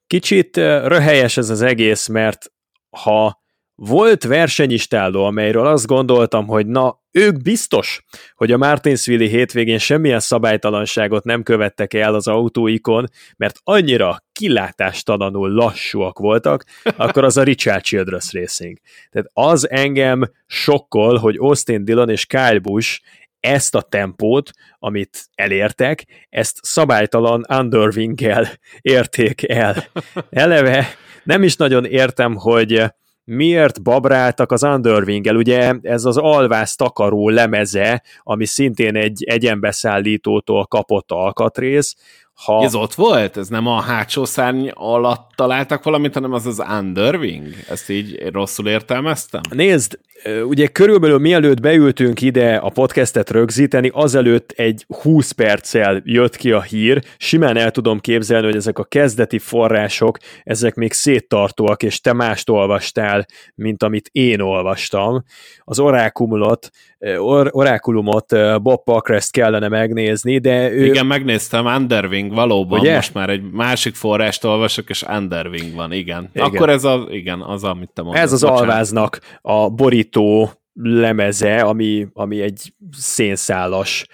[0.10, 2.51] Kicsit röhelyes ez az egész, mert
[2.89, 3.41] ha
[3.76, 8.03] volt versenyistáló, amelyről azt gondoltam, hogy na, ők biztos,
[8.34, 13.07] hogy a Martinsville hétvégén semmilyen szabálytalanságot nem követtek el az autóikon,
[13.38, 16.64] mert annyira kilátástalanul lassúak voltak,
[16.97, 18.78] akkor az a Richard Childress Racing.
[19.10, 23.01] Tehát az engem sokkol, hogy Austin Dillon és Kyle Busch
[23.39, 28.19] ezt a tempót, amit elértek, ezt szabálytalan underwing
[28.81, 29.83] érték el.
[30.29, 30.87] Eleve
[31.23, 32.83] nem is nagyon értem, hogy
[33.23, 35.35] miért babráltak az underwing -el.
[35.35, 41.95] Ugye ez az alvász takaró lemeze, ami szintén egy egyenbeszállítótól kapott alkatrész,
[42.33, 42.63] ha...
[42.63, 43.37] Ez ott volt?
[43.37, 47.47] Ez nem a hátsó szárny alatt találtak valamit, hanem az az Underwing?
[47.69, 49.41] Ezt így rosszul értelmeztem?
[49.49, 49.99] Nézd,
[50.47, 56.61] ugye körülbelül mielőtt beültünk ide a podcastet rögzíteni, azelőtt egy 20 perccel jött ki a
[56.61, 62.13] hír, simán el tudom képzelni, hogy ezek a kezdeti források, ezek még széttartóak, és te
[62.13, 63.25] mást olvastál,
[63.55, 65.23] mint amit én olvastam.
[65.63, 66.69] Az orákumulot,
[67.17, 70.85] or, orákulumot Bob Pakrest kellene megnézni, de ő...
[70.85, 72.95] Igen, megnéztem, Underwing valóban, ugye?
[72.95, 75.28] most már egy másik forrást olvasok, és Underwing
[75.75, 76.30] van, igen.
[76.34, 76.47] igen.
[76.47, 78.23] Akkor ez a, igen, az, amit te mondtad.
[78.23, 78.61] Ez az Bocsánat.
[78.61, 84.05] alváznak a borító lemeze, ami, ami egy szénszálas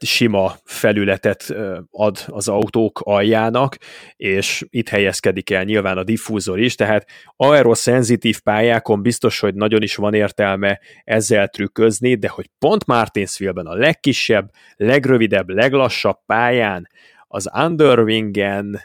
[0.00, 1.54] sima felületet
[1.90, 3.76] ad az autók aljának,
[4.16, 7.06] és itt helyezkedik el nyilván a diffúzor is, tehát
[7.36, 13.74] aeroszenzitív pályákon biztos, hogy nagyon is van értelme ezzel trükközni, de hogy pont Martinsville-ben a
[13.74, 16.88] legkisebb, legrövidebb, leglassabb pályán
[17.28, 18.80] az Underwingen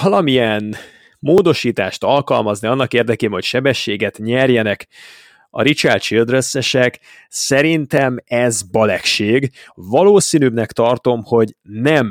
[0.00, 0.74] valamilyen
[1.18, 4.88] módosítást alkalmazni annak érdekében, hogy sebességet nyerjenek,
[5.50, 9.52] a Richard Childress-esek, szerintem ez balegség.
[9.74, 12.10] Valószínűbbnek tartom, hogy nem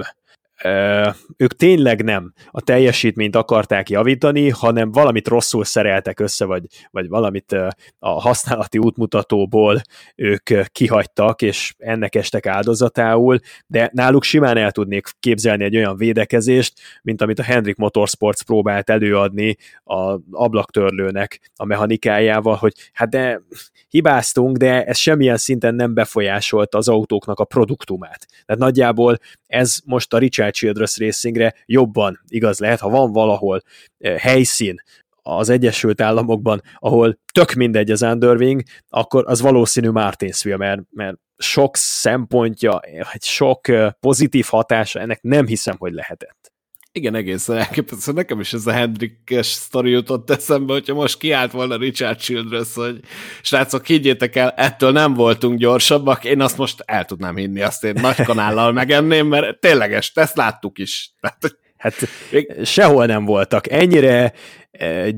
[1.37, 7.51] ők tényleg nem a teljesítményt akarták javítani, hanem valamit rosszul szereltek össze, vagy, vagy valamit
[7.99, 9.81] a használati útmutatóból
[10.15, 16.73] ők kihagytak, és ennek estek áldozatául, de náluk simán el tudnék képzelni egy olyan védekezést,
[17.01, 23.41] mint amit a Hendrik Motorsports próbált előadni a ablaktörlőnek a mechanikájával, hogy hát de
[23.89, 28.25] hibáztunk, de ez semmilyen szinten nem befolyásolta az autóknak a produktumát.
[28.45, 33.61] Tehát nagyjából ez most a Richard Childress Racingre jobban igaz lehet, ha van valahol
[33.97, 34.81] eh, helyszín
[35.21, 41.77] az Egyesült Államokban, ahol tök mindegy az Underwing, akkor az valószínű Martinsville, mert, mert sok
[41.77, 42.79] szempontja,
[43.19, 46.51] sok eh, pozitív hatása ennek nem hiszem, hogy lehetett.
[46.97, 48.11] Igen, egészen elképesztő.
[48.11, 52.99] Nekem is ez a Hendrickes sztori jutott eszembe, hogyha most kiállt volna Richard Childress, hogy
[53.41, 57.93] srácok, higgyétek el, ettől nem voltunk gyorsabbak, én azt most el tudnám hinni, azt én
[58.01, 61.11] nagy kanállal megenném, mert tényleges, ezt láttuk is.
[61.21, 61.93] Tehát, Hát
[62.31, 62.55] még...
[62.63, 63.71] sehol nem voltak.
[63.71, 64.33] Ennyire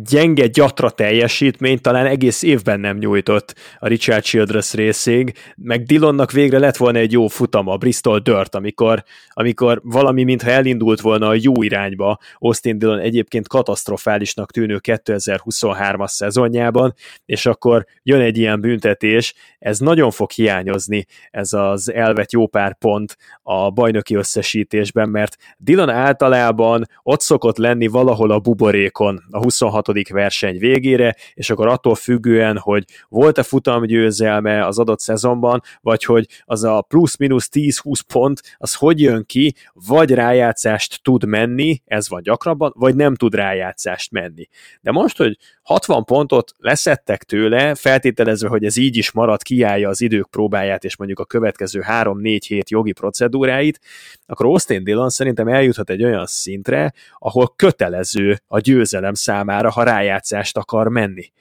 [0.04, 6.60] gyenge, gyatra teljesítményt talán egész évben nem nyújtott a Richard Childress Racing, meg Dillonnak végre
[6.60, 11.62] lett volna egy jó futama, Bristol Dirt, amikor, amikor valami mintha elindult volna a jó
[11.62, 12.18] irányba.
[12.38, 16.94] Austin Dillon egyébként katasztrofálisnak tűnő 2023-as szezonjában,
[17.26, 22.78] és akkor jön egy ilyen büntetés, ez nagyon fog hiányozni, ez az elvet jó pár
[22.78, 30.10] pont a bajnoki összesítésben, mert Dillon általában ott szokott lenni valahol a buborékon, a 26.
[30.10, 36.64] verseny végére, és akkor attól függően, hogy volt-e futamgyőzelme az adott szezonban, vagy hogy az
[36.64, 42.74] a plusz-minusz 10-20 pont, az hogy jön ki, vagy rájátszást tud menni, ez van gyakrabban,
[42.76, 44.48] vagy nem tud rájátszást menni.
[44.82, 45.38] De most, hogy
[45.70, 50.98] 60 pontot leszettek tőle, feltételezve, hogy ez így is marad, kiállja az idők próbáját, és
[50.98, 53.80] mondjuk a következő 3-4 hét jogi procedúráit,
[54.26, 60.58] akkor Austin Dillon szerintem eljuthat egy olyan szintre, ahol kötelező a győzelem számára, ha rájátszást
[60.58, 61.32] akar menni.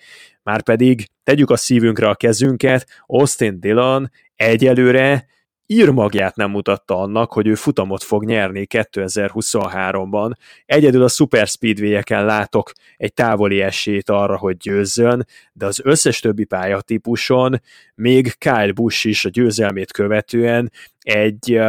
[0.42, 5.26] Márpedig tegyük a szívünkre a kezünket, Austin Dillon egyelőre
[5.70, 10.32] írmagját nem mutatta annak, hogy ő futamot fog nyerni 2023-ban.
[10.66, 16.44] Egyedül a Super Speedway-eken látok egy távoli esélyt arra, hogy győzzön, de az összes többi
[16.44, 17.60] pályatípuson
[17.94, 21.60] még Kyle Busch is a győzelmét követően egy,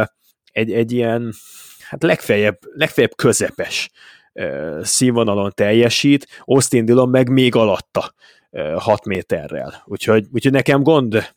[0.52, 1.32] egy, egy ilyen
[1.88, 3.90] hát legfeljebb, legfeljebb közepes
[4.82, 8.14] színvonalon teljesít, Austin Dillon meg még alatta
[8.76, 9.82] 6 méterrel.
[9.84, 11.34] Úgyhogy, úgyhogy nekem gond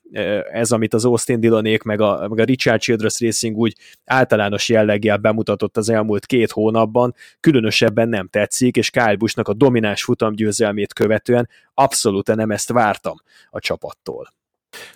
[0.52, 5.18] ez, amit az Austin Dillonék, meg a, meg a Richard Childress Racing úgy általános jelleggel
[5.18, 11.50] bemutatott az elmúlt két hónapban, különösebben nem tetszik, és Kyle Busch-nak a domináns futamgyőzelmét követően
[11.74, 13.16] abszolút nem ezt vártam
[13.50, 14.34] a csapattól.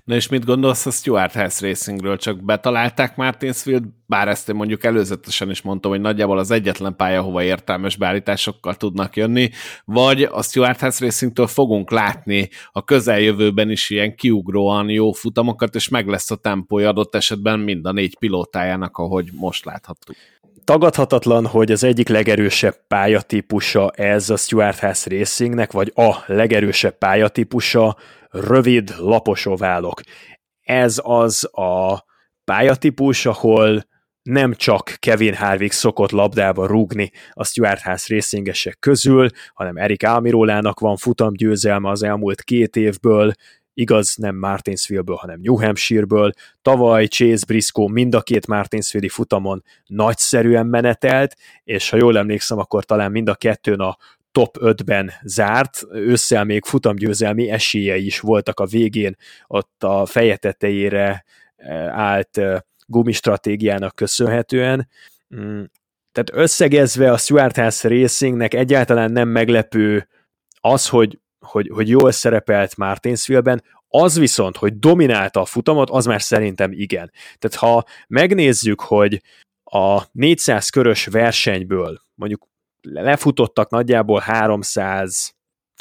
[0.03, 2.17] Na és mit gondolsz a Stuart House Racingről?
[2.17, 7.21] Csak betalálták Martinsfield, bár ezt én mondjuk előzetesen is mondtam, hogy nagyjából az egyetlen pálya,
[7.21, 9.49] hova értelmes beállításokkal tudnak jönni,
[9.85, 15.89] vagy a Stuart House Racingtől fogunk látni a közeljövőben is ilyen kiugróan jó futamokat, és
[15.89, 20.15] meg lesz a tempója adott esetben mind a négy pilótájának, ahogy most láthattuk
[20.67, 27.97] tagadhatatlan, hogy az egyik legerősebb pályatípusa ez a Stuart House Racingnek, vagy a legerősebb pályatípusa
[28.29, 30.01] rövid, lapos oválok.
[30.61, 32.03] Ez az a
[32.43, 33.85] pályatípus, ahol
[34.21, 40.79] nem csak Kevin Harvick szokott labdába rúgni a Stuart House racingesek közül, hanem Erik Almirolának
[40.79, 43.33] van futamgyőzelme az elmúlt két évből,
[43.77, 46.31] igaz nem Martinsville-ből, hanem New Hampshire-ből.
[46.61, 52.83] Tavaly Chase Briscoe mind a két Martinsville-i futamon nagyszerűen menetelt, és ha jól emlékszem, akkor
[52.83, 53.97] talán mind a kettőn a
[54.31, 59.15] top 5-ben zárt, ősszel még futamgyőzelmi esélyei is voltak a végén,
[59.47, 61.23] ott a feje tetejére
[61.55, 64.89] eh, állt eh, gumistratégiának köszönhetően.
[65.35, 65.63] Mm,
[66.11, 70.07] tehát összegezve a Stuart House Racingnek egyáltalán nem meglepő
[70.59, 76.21] az, hogy, hogy, hogy jól szerepelt Martinsville-ben, az viszont, hogy dominálta a futamot, az már
[76.21, 77.11] szerintem igen.
[77.39, 79.21] Tehát ha megnézzük, hogy
[79.63, 82.47] a 400 körös versenyből mondjuk
[82.81, 85.35] lefutottak nagyjából 300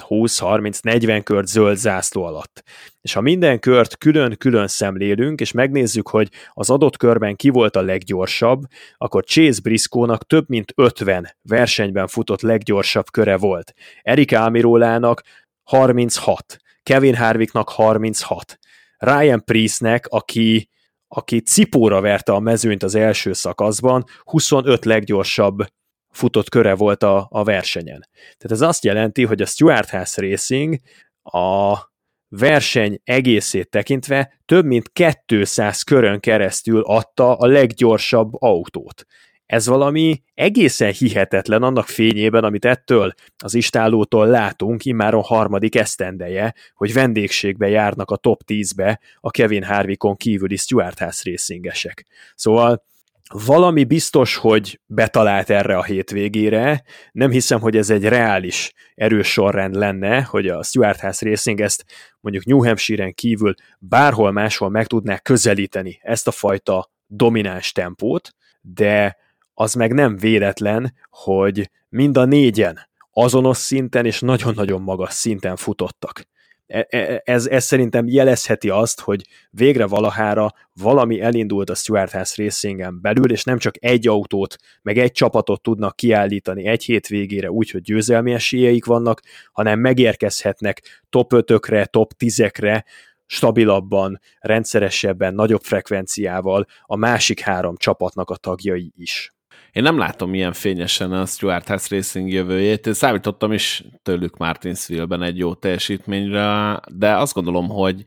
[0.09, 2.63] 20-30-40 kört zöld zászló alatt.
[3.01, 7.83] És ha minden kört külön-külön szemlélünk, és megnézzük, hogy az adott körben ki volt a
[7.83, 8.63] leggyorsabb,
[8.97, 13.75] akkor Chase Briscoe-nak több mint 50 versenyben futott leggyorsabb köre volt.
[14.03, 15.23] Erik Almirolának
[15.67, 18.59] 36, Kevin Harvicknak 36,
[18.99, 20.69] Ryan Priestnek, aki
[21.09, 25.59] aki cipóra verte a mezőnyt az első szakaszban, 25 leggyorsabb
[26.11, 28.09] futott köre volt a, a versenyen.
[28.13, 30.79] Tehát ez azt jelenti, hogy a Stuart House Racing
[31.23, 31.79] a
[32.29, 34.91] verseny egészét tekintve több mint
[35.27, 39.05] 200 körön keresztül adta a leggyorsabb autót.
[39.47, 46.93] Ez valami egészen hihetetlen annak fényében, amit ettől az istálótól látunk immáron harmadik esztendeje, hogy
[46.93, 52.07] vendégségbe járnak a top 10-be a Kevin Harvickon kívüli Stuart House racingesek.
[52.35, 52.85] Szóval
[53.29, 56.83] valami biztos, hogy betalált erre a hétvégére.
[57.13, 61.85] Nem hiszem, hogy ez egy reális erős sorrend lenne, hogy a Stuart House Racing ezt
[62.21, 69.17] mondjuk New Hampshire-en kívül bárhol máshol meg tudná közelíteni ezt a fajta domináns tempót, de
[69.59, 72.79] az meg nem véletlen, hogy mind a négyen
[73.11, 76.23] azonos szinten és nagyon-nagyon magas szinten futottak.
[76.67, 82.43] E, e, ez, ez szerintem jelezheti azt, hogy végre valahára valami elindult a Stuart House
[82.43, 87.51] Racingen belül, és nem csak egy autót, meg egy csapatot tudnak kiállítani egy hét végére
[87.51, 92.85] úgy, hogy győzelmi esélyeik vannak, hanem megérkezhetnek top 5-ökre, top 10-ekre,
[93.27, 99.36] stabilabban, rendszeresebben, nagyobb frekvenciával a másik három csapatnak a tagjai is.
[99.77, 102.87] Én nem látom ilyen fényesen a Stuart House Racing jövőjét.
[102.87, 108.05] Én számítottam is tőlük Martinsville-ben egy jó teljesítményre, de azt gondolom, hogy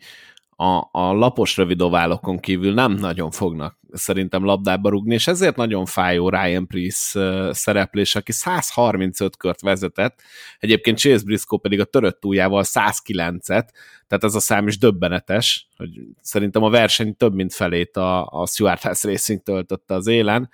[0.49, 6.29] a, a lapos rövidoválokon kívül nem nagyon fognak szerintem labdába rugni, és ezért nagyon fájó
[6.29, 7.17] Ryan Priest
[7.51, 10.21] szereplés, aki 135 kört vezetett,
[10.59, 13.67] egyébként Chase Briscoe pedig a törött túljával 109-et,
[14.07, 15.89] tehát ez a szám is döbbenetes, hogy
[16.21, 20.49] szerintem a verseny több mint felét a, a Stuart House Racing töltötte az élen,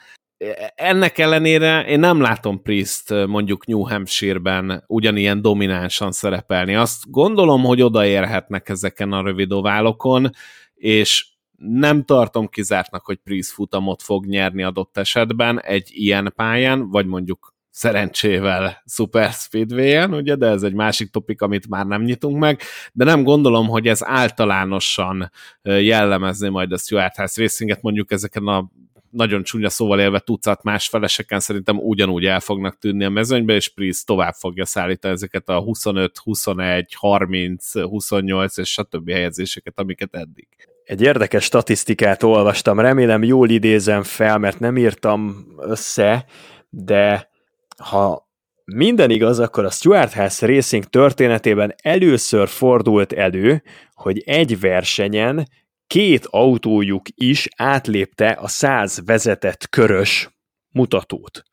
[0.75, 6.75] ennek ellenére én nem látom Priest mondjuk New Hampshire-ben ugyanilyen dominánsan szerepelni.
[6.75, 10.29] Azt gondolom, hogy odaérhetnek ezeken a rövid oválokon,
[10.73, 11.27] és
[11.57, 17.53] nem tartom kizártnak, hogy Priest futamot fog nyerni adott esetben egy ilyen pályán, vagy mondjuk
[17.69, 22.61] szerencsével Super Speedway-en, ugye, de ez egy másik topik, amit már nem nyitunk meg,
[22.93, 25.31] de nem gondolom, hogy ez általánosan
[25.61, 28.69] jellemezni majd a Stuart House Racinget, mondjuk ezeken a
[29.15, 33.69] nagyon csúnya szóval élve tucat más feleseken szerintem ugyanúgy el fognak tűnni a mezőnybe, és
[33.69, 39.09] Priest tovább fogja szállítani ezeket a 25, 21, 30, 28 és stb.
[39.09, 40.47] helyezéseket, amiket eddig.
[40.83, 46.25] Egy érdekes statisztikát olvastam, remélem jól idézem fel, mert nem írtam össze,
[46.69, 47.29] de
[47.77, 48.29] ha
[48.65, 53.63] minden igaz, akkor a Stuart House Racing történetében először fordult elő,
[53.93, 55.47] hogy egy versenyen
[55.87, 60.29] két autójuk is átlépte a 100 vezetett körös
[60.69, 61.43] mutatót.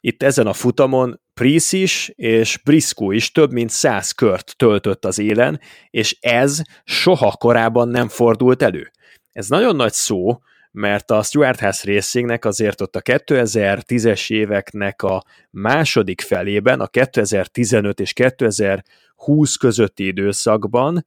[0.00, 5.18] Itt ezen a futamon Price is és Briscoe is több mint 100 kört töltött az
[5.18, 5.60] élen,
[5.90, 8.90] és ez soha korábban nem fordult elő.
[9.32, 10.38] Ez nagyon nagy szó,
[10.70, 18.00] mert a Stuart House Racingnek azért ott a 2010-es éveknek a második felében, a 2015
[18.00, 21.06] és 2020 közötti időszakban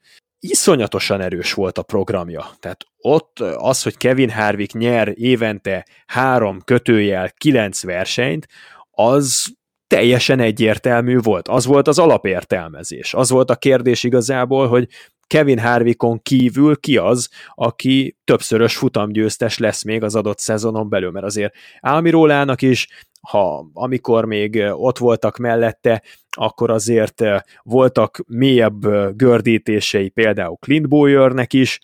[0.49, 2.49] iszonyatosan erős volt a programja.
[2.59, 8.47] Tehát ott az, hogy Kevin Harvick nyer évente három kötőjel kilenc versenyt,
[8.91, 9.45] az
[9.87, 11.47] teljesen egyértelmű volt.
[11.47, 13.13] Az volt az alapértelmezés.
[13.13, 14.87] Az volt a kérdés igazából, hogy
[15.27, 21.25] Kevin Harvickon kívül ki az, aki többszörös futamgyőztes lesz még az adott szezonon belül, mert
[21.25, 22.87] azért Álmirólának is
[23.25, 27.23] ha amikor még ott voltak mellette, akkor azért
[27.63, 28.81] voltak mélyebb
[29.15, 31.79] gördítései például Clint Bowyernek is,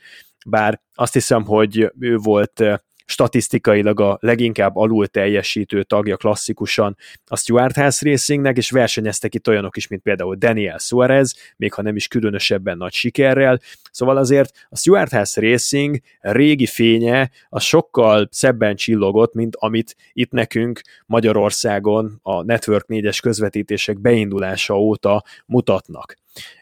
[0.45, 2.63] bár azt hiszem, hogy ő volt
[3.11, 9.77] statisztikailag a leginkább alul teljesítő tagja klasszikusan a Stuart House Racingnek, és versenyeztek itt olyanok
[9.77, 13.59] is, mint például Daniel Suarez, még ha nem is különösebben nagy sikerrel.
[13.91, 20.31] Szóval azért a Stuart House Racing régi fénye a sokkal szebben csillogott, mint amit itt
[20.31, 26.15] nekünk Magyarországon a Network 4-es közvetítések beindulása óta mutatnak.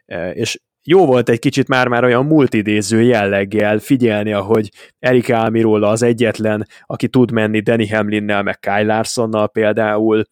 [0.06, 6.02] E, és jó volt egy kicsit már-már olyan multidéző jelleggel figyelni, ahogy Erik Almirola az
[6.02, 10.24] egyetlen, aki tud menni Danny Hamlinnel, meg Kyle Larsonnal például.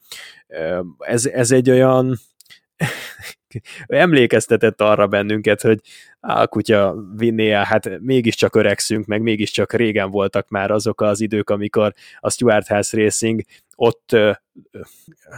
[0.98, 2.18] Ez, ez egy olyan
[3.86, 5.80] emlékeztetett arra bennünket, hogy
[6.20, 11.50] a kutya vinné el, hát mégiscsak öregszünk, meg mégiscsak régen voltak már azok az idők,
[11.50, 13.42] amikor a Stuart House Racing
[13.80, 14.16] ott,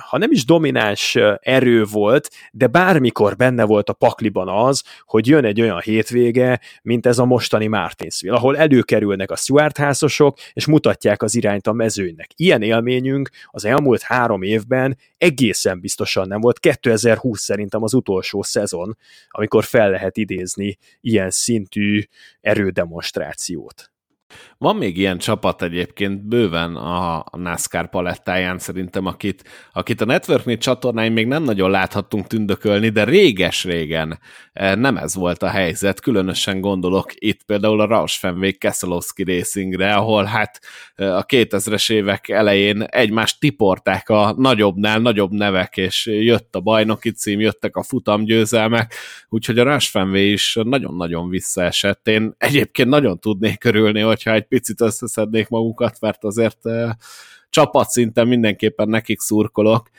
[0.10, 5.46] ha nem is domináns erő volt, de bármikor benne volt a pakliban az, hogy jön
[5.46, 11.22] egy olyan hétvége, mint ez a mostani Martinsville, ahol előkerülnek a Stuart házosok, és mutatják
[11.22, 12.30] az irányt a mezőnynek.
[12.36, 16.60] Ilyen élményünk az elmúlt három évben egészen biztosan nem volt.
[16.60, 18.98] 2020 szerintem az utolsó szezon,
[19.30, 22.04] amikor fel lehet idézni ilyen szintű
[22.42, 23.92] erődemonstrációt.
[24.58, 30.58] Van még ilyen csapat egyébként bőven a, NASCAR palettáján szerintem, akit, akit a Network 4
[30.58, 34.20] csatornáin még nem nagyon láthattunk tündökölni, de réges-régen
[34.54, 39.94] e, nem ez volt a helyzet, különösen gondolok itt például a Roush Fenway Kesselowski Racingre,
[39.94, 40.60] ahol hát
[40.96, 47.12] e, a 2000-es évek elején egymást tiporták a nagyobbnál nagyobb nevek, és jött a bajnoki
[47.12, 48.94] cím, jöttek a futamgyőzelmek,
[49.30, 52.08] úgyhogy a Roush Fenway is nagyon-nagyon visszaesett.
[52.08, 56.60] Én egyébként nagyon tudnék örülni, hogyha egy picit összeszednék magukat, mert azért
[57.50, 59.90] csapatszinten mindenképpen nekik szurkolok,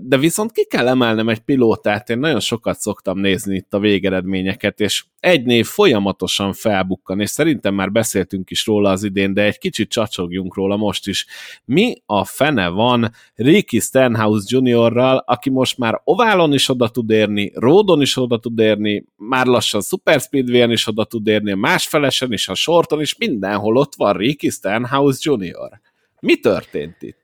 [0.00, 4.80] de viszont ki kell emelnem egy pilótát, én nagyon sokat szoktam nézni itt a végeredményeket,
[4.80, 9.58] és egy név folyamatosan felbukkan, és szerintem már beszéltünk is róla az idén, de egy
[9.58, 11.26] kicsit csacsogjunk róla most is.
[11.64, 17.52] Mi a fene van Ricky Stenhouse Juniorral, aki most már oválon is oda tud érni,
[17.54, 22.48] ródon is oda tud érni, már lassan Super Speedway-en is oda tud érni, másfelesen is,
[22.48, 25.80] a sorton is, mindenhol ott van Ricky Stenhouse Junior.
[26.24, 27.18] Mi történt itt?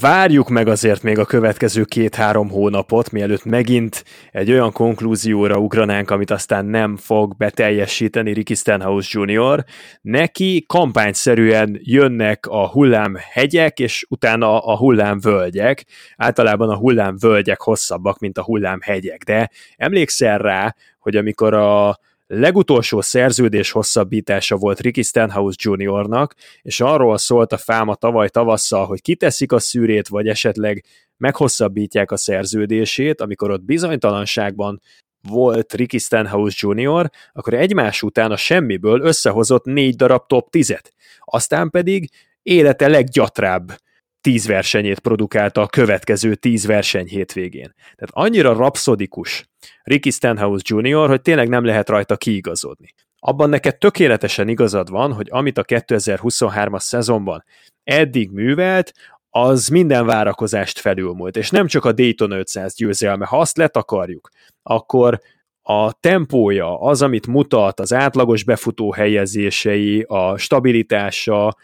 [0.00, 6.30] Várjuk meg azért még a következő két-három hónapot, mielőtt megint egy olyan konklúzióra ugranánk, amit
[6.30, 9.64] aztán nem fog beteljesíteni Ricky Stenhouse Jr.
[10.00, 15.84] Neki kampányszerűen jönnek a hullámhegyek, és utána a hullámvölgyek.
[16.16, 21.98] Általában a hullámvölgyek hosszabbak, mint a hullámhegyek, de emlékszel rá, hogy amikor a
[22.32, 29.02] legutolsó szerződés hosszabbítása volt Ricky Stenhouse Jr.-nak, és arról szólt a fáma tavaly tavasszal, hogy
[29.02, 30.84] kiteszik a szűrét, vagy esetleg
[31.16, 34.80] meghosszabbítják a szerződését, amikor ott bizonytalanságban
[35.28, 40.84] volt Ricky Stenhouse Jr., akkor egymás után a semmiből összehozott négy darab top 10-et.
[41.18, 42.10] Aztán pedig
[42.42, 43.72] élete leggyatrább
[44.20, 47.74] tíz versenyét produkálta a következő tíz verseny hétvégén.
[47.76, 49.48] Tehát annyira rapszodikus
[49.82, 52.94] Ricky Stenhouse Jr., hogy tényleg nem lehet rajta kiigazodni.
[53.18, 57.44] Abban neked tökéletesen igazad van, hogy amit a 2023-as szezonban
[57.84, 58.92] eddig művelt,
[59.30, 64.28] az minden várakozást felülmúlt, és nem csak a Dayton 500 győzelme, ha azt letakarjuk,
[64.62, 65.20] akkor
[65.62, 71.56] a tempója, az, amit mutat, az átlagos befutó helyezései, a stabilitása,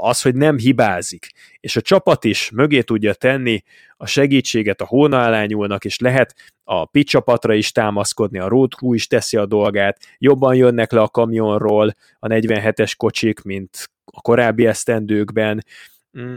[0.00, 1.26] az, hogy nem hibázik,
[1.60, 3.62] és a csapat is mögé tudja tenni
[3.96, 8.74] a segítséget a hóna alá nyúlnak, és lehet a pit csapatra is támaszkodni, a road
[8.74, 14.20] crew is teszi a dolgát, jobban jönnek le a kamionról a 47-es kocsik, mint a
[14.20, 15.64] korábbi esztendőkben,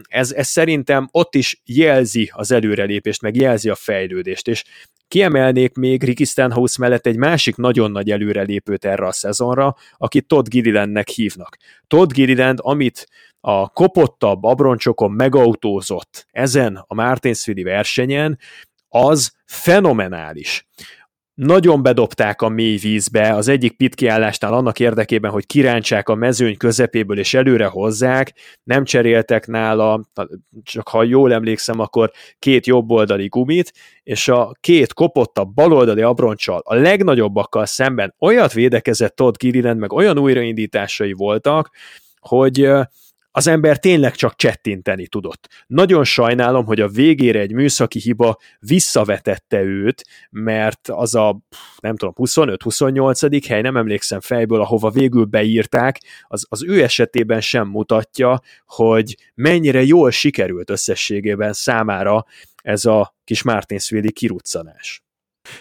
[0.07, 4.63] ez, ez szerintem ott is jelzi az előrelépést, meg jelzi a fejlődést, és
[5.07, 10.49] Kiemelnék még Ricky Stenhouse mellett egy másik nagyon nagy előrelépőt erre a szezonra, akit Todd
[10.49, 11.57] Gillilandnek hívnak.
[11.87, 13.07] Todd Gilliland, amit
[13.39, 18.39] a kopottabb abroncsokon megautózott ezen a Martinsville versenyen,
[18.89, 20.67] az fenomenális
[21.35, 26.57] nagyon bedobták a mély vízbe az egyik pit kiállásnál annak érdekében, hogy kirántsák a mezőny
[26.57, 28.33] közepéből és előre hozzák,
[28.63, 30.09] nem cseréltek nála,
[30.63, 33.73] csak ha jól emlékszem, akkor két jobboldali gumit,
[34.03, 38.13] és a két kopottabb baloldali abroncsal, a legnagyobbakkal szemben.
[38.19, 41.69] Olyat védekezett Todd Gilliland, meg olyan újraindításai voltak,
[42.19, 42.69] hogy
[43.37, 45.47] az ember tényleg csak csettinteni tudott.
[45.67, 51.39] Nagyon sajnálom, hogy a végére egy műszaki hiba visszavetette őt, mert az a,
[51.79, 53.43] nem tudom, 25-28.
[53.47, 59.83] hely, nem emlékszem fejből, ahova végül beírták, az, az ő esetében sem mutatja, hogy mennyire
[59.83, 65.04] jól sikerült összességében számára ez a kis Martinsville kiruccanás.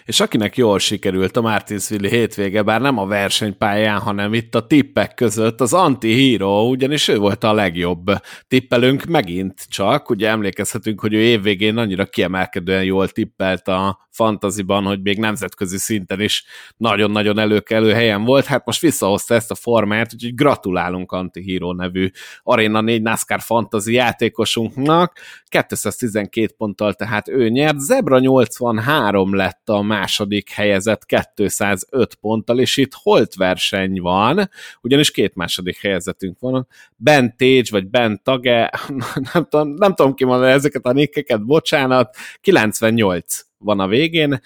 [0.04, 5.14] És akinek jól sikerült a Martinsville hétvége, bár nem a versenypályán, hanem itt a tippek
[5.14, 8.10] között, az anti-hero, ugyanis ő volt a legjobb
[8.48, 10.10] tippelünk megint csak.
[10.10, 16.20] Ugye emlékezhetünk, hogy ő évvégén annyira kiemelkedően jól tippelt a fantaziban, hogy még nemzetközi szinten
[16.20, 16.44] is
[16.76, 18.44] nagyon-nagyon előkelő helyen volt.
[18.44, 22.10] Hát most visszahozta ezt a formát, úgyhogy gratulálunk Anti-Hero nevű
[22.42, 25.18] Arena 4 NASCAR fantasy játékosunknak.
[25.48, 27.78] 212 ponttal tehát ő nyert.
[27.78, 34.50] Zebra 83 lett a második helyezett 205 ponttal, és itt holt verseny van,
[34.80, 36.66] ugyanis két második helyezetünk van.
[36.96, 38.70] Ben Tage, vagy Ben Tage,
[39.32, 44.40] nem tudom, nem tudom kimondani ezeket a nikkeket, bocsánat, 98 van a végén,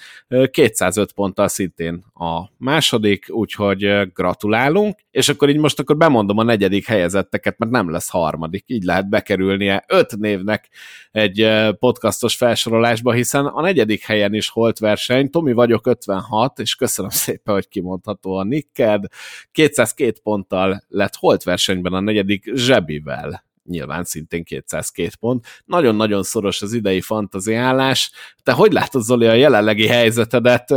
[0.51, 6.87] 205 ponttal szintén a második, úgyhogy gratulálunk, és akkor így most akkor bemondom a negyedik
[6.87, 10.69] helyezetteket, mert nem lesz harmadik, így lehet bekerülnie öt névnek
[11.11, 17.11] egy podcastos felsorolásba, hiszen a negyedik helyen is holt verseny, Tomi vagyok 56, és köszönöm
[17.25, 19.05] szépen, hogy kimondható a nikked,
[19.53, 25.47] 202 ponttal lett holt versenyben a negyedik zsebivel nyilván szintén 202 pont.
[25.65, 28.11] Nagyon-nagyon szoros az idei fantaziálás.
[28.43, 30.75] Te hogy látod, Zoli, a jelenlegi helyzetedet?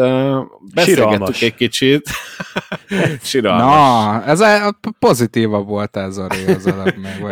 [0.73, 2.09] Beszélgettük egy kicsit.
[3.23, 3.63] Siralmas.
[3.63, 6.65] Na, ez a pozitíva volt ez a az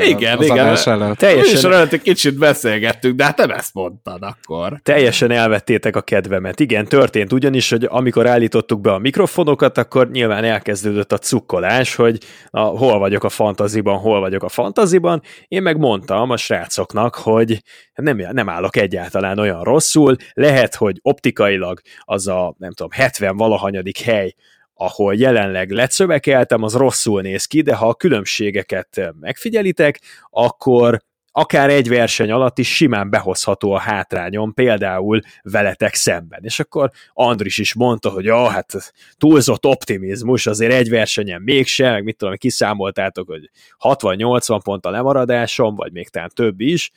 [0.04, 0.78] igen, az igen.
[0.86, 1.18] Előtt.
[1.18, 4.80] Teljesen előtt egy kicsit beszélgettünk, de hát te ezt mondtad akkor.
[4.84, 6.60] Teljesen elvettétek a kedvemet.
[6.60, 12.18] Igen, történt ugyanis, hogy amikor állítottuk be a mikrofonokat, akkor nyilván elkezdődött a cukkolás, hogy
[12.50, 17.64] a, hol vagyok a fantaziban, hol vagyok a fantaziban, én meg mondtam a srácoknak, hogy
[17.96, 24.00] nem, nem állok egyáltalán olyan rosszul, lehet, hogy optikailag az a, nem tudom, 70 valahanyadik
[24.00, 24.34] hely,
[24.74, 31.00] ahol jelenleg lecövekeltem, az rosszul néz ki, de ha a különbségeket megfigyelitek, akkor
[31.40, 36.40] akár egy verseny alatt is simán behozható a hátrányom, például veletek szemben.
[36.44, 42.04] És akkor Andris is mondta, hogy ah, hát túlzott optimizmus, azért egy versenyen mégsem, meg
[42.04, 43.50] mit tudom, kiszámoltátok, hogy
[43.84, 46.92] 60-80 pont a lemaradásom, vagy még talán több is,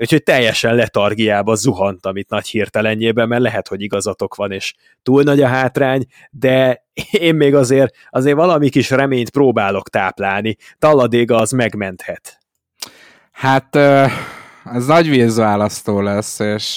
[0.00, 5.42] Úgyhogy teljesen letargiába zuhantam itt nagy hirtelenjében, mert lehet, hogy igazatok van, és túl nagy
[5.42, 10.56] a hátrány, de én még azért, azért valami kis reményt próbálok táplálni.
[10.78, 12.37] Talladéga az megmenthet.
[13.38, 13.76] Hát
[14.64, 16.76] ez nagy vízválasztó lesz, és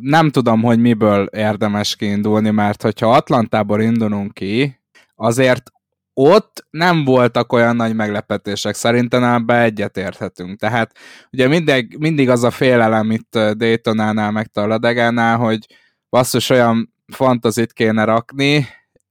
[0.00, 4.80] nem tudom, hogy miből érdemes kiindulni, mert hogyha Atlantából indulunk ki,
[5.14, 5.62] azért
[6.14, 10.58] ott nem voltak olyan nagy meglepetések, szerintem ebbe egyetérthetünk.
[10.58, 10.92] Tehát
[11.32, 15.66] ugye mindig, mindig az a félelem itt Daytonánál, meg Talladegánál, hogy
[16.10, 18.66] basszus olyan fantazit kéne rakni,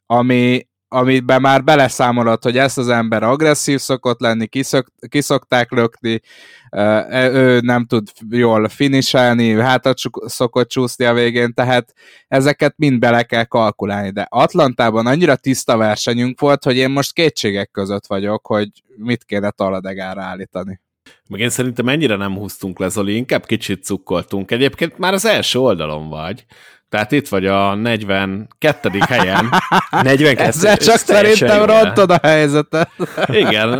[0.05, 6.21] ami, amiben már beleszámolod, hogy ezt az ember agresszív szokott lenni, kiszok, kiszokták lökni,
[6.69, 11.93] e, ő nem tud jól finiselni, hátat szokott csúszni a végén, tehát
[12.27, 17.71] ezeket mind bele kell kalkulálni, de Atlantában annyira tiszta versenyünk volt, hogy én most kétségek
[17.71, 20.79] között vagyok, hogy mit kéne taladegára állítani.
[21.27, 24.51] Meg én szerintem ennyire nem húztunk le, Zoli, inkább kicsit cukkoltunk.
[24.51, 26.45] Egyébként már az első oldalon vagy.
[26.89, 28.89] Tehát itt vagy a 42.
[29.07, 29.49] helyen.
[30.03, 30.47] 42.
[30.47, 32.89] Ezzel csak szerintem rontod a helyzetet.
[33.27, 33.73] Igen,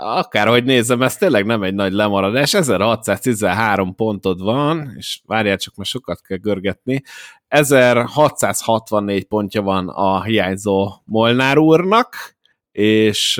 [0.00, 2.54] akárhogy nézem, ez tényleg nem egy nagy lemaradás.
[2.54, 7.02] 1613 pontod van, és várjál csak, mert sokat kell görgetni.
[7.48, 12.38] 1664 pontja van a hiányzó Molnár úrnak,
[12.72, 13.38] és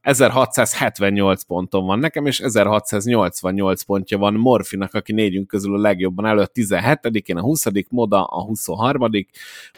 [0.00, 6.52] 1678 ponton van nekem, és 1688 pontja van Morfinak, aki négyünk közül a legjobban előtt
[6.54, 9.10] 17-én, a 20 Moda, a 23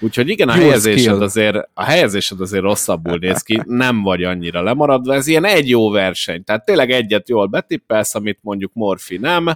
[0.01, 5.15] úgyhogy igen, a helyezésed, azért, a helyezésed azért rosszabbul néz ki, nem vagy annyira lemaradva,
[5.15, 9.47] ez ilyen egy jó verseny, tehát tényleg egyet jól betippelsz, amit mondjuk Morfi nem,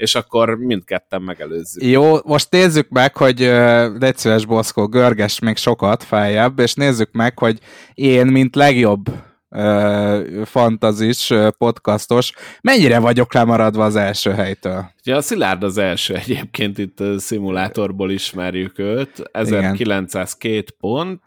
[0.00, 1.84] és akkor mindketten megelőzzük.
[1.84, 7.38] Jó, most nézzük meg, hogy uh, szíves Boszkó, görges még sokat feljebb, és nézzük meg,
[7.38, 7.58] hogy
[7.94, 9.08] én, mint legjobb
[9.48, 14.90] uh, fantazis, uh, podcastos, mennyire vagyok lemaradva az első helytől?
[15.04, 21.22] Ja, a Szilárd az első egyébként itt szimulátorból ismerjük őt, 1902 pont,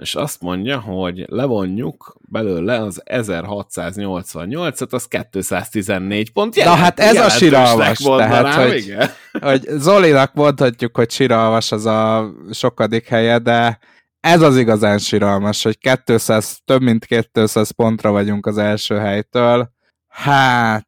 [0.00, 6.56] és azt mondja, hogy levonjuk belőle az 1688-at, az 214 pont.
[6.56, 9.10] Jelent, Na hát ez a siralmas, tehát, hogy, igen.
[9.48, 13.78] hogy Zolinak mondhatjuk, hogy siralmas az a sokadik helye, de
[14.20, 19.70] ez az igazán siralmas, hogy 200, több mint 200 pontra vagyunk az első helytől.
[20.08, 20.86] Hát,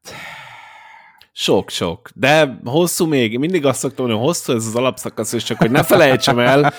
[1.32, 2.08] sok-sok.
[2.14, 5.82] De hosszú még, mindig azt szoktam hogy hosszú ez az alapszakasz, és csak hogy ne
[5.82, 6.74] felejtsem el,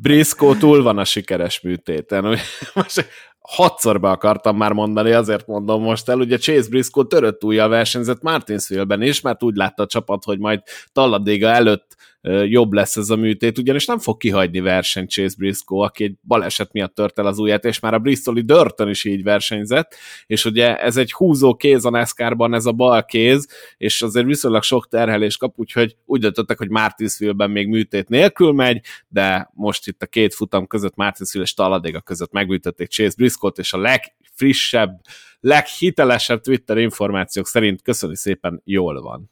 [0.00, 2.24] Briscoe túl van a sikeres műtéten.
[2.74, 3.06] Most
[3.50, 6.18] hatszor be akartam már mondani, azért mondom most el.
[6.18, 10.60] Ugye Chase Briscoe törött újjal versenyzett Martinsville-ben is, mert úgy látta a csapat, hogy majd
[10.92, 11.98] Talladéga előtt
[12.44, 16.72] jobb lesz ez a műtét, ugyanis nem fog kihagyni verseny Chase Briscoe, aki egy baleset
[16.72, 19.94] miatt tört el az ujját, és már a Bristoli Dörtön is így versenyzett,
[20.26, 24.62] és ugye ez egy húzó kéz a NASCAR-ban, ez a bal kéz, és azért viszonylag
[24.62, 30.02] sok terhelés kap, úgyhogy úgy döntöttek, hogy Martinsville-ben még műtét nélkül megy, de most itt
[30.02, 35.00] a két futam között Martinsville és Talladega között megműtötték Chase Briscoe-t, és a legfrissebb,
[35.40, 39.30] leghitelesebb Twitter információk szerint köszöni szépen jól van.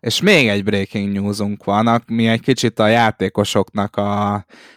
[0.00, 4.34] És még egy breaking newsunk van, mi egy kicsit a játékosoknak a,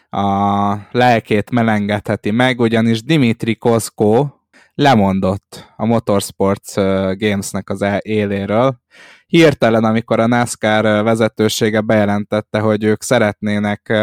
[0.10, 4.28] a lelkét melengetheti meg, ugyanis Dimitri Koszko
[4.74, 6.74] lemondott a Motorsports
[7.18, 8.80] Gamesnek az e- éléről.
[9.28, 13.94] Hirtelen, amikor a NASCAR vezetősége bejelentette, hogy ők szeretnének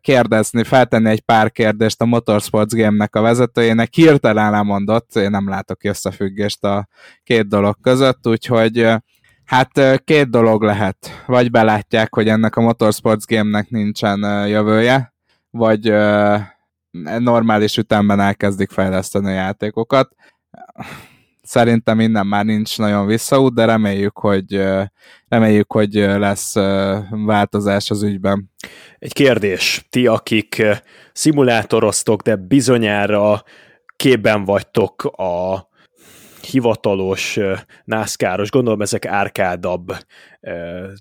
[0.00, 5.84] kérdezni, feltenni egy pár kérdést a Motorsports Game-nek a vezetőjének, hirtelen lemondott, én nem látok
[5.84, 6.88] összefüggést a
[7.22, 8.86] két dolog között, úgyhogy
[9.44, 11.24] Hát két dolog lehet.
[11.26, 15.14] Vagy belátják, hogy ennek a Motorsports Game-nek nincsen jövője,
[15.50, 15.92] vagy
[17.18, 20.14] normális ütemben elkezdik fejleszteni a játékokat.
[21.52, 24.62] Szerintem innen már nincs nagyon visszaút, de reméljük, hogy,
[25.28, 26.54] reméljük, hogy lesz
[27.10, 28.50] változás az ügyben.
[28.98, 29.86] Egy kérdés.
[29.90, 30.62] Ti, akik
[31.12, 33.42] szimulátoroztok, de bizonyára
[33.96, 35.68] képben vagytok a
[36.50, 37.38] hivatalos
[37.84, 39.96] nászkáros, gondolom ezek árkádabb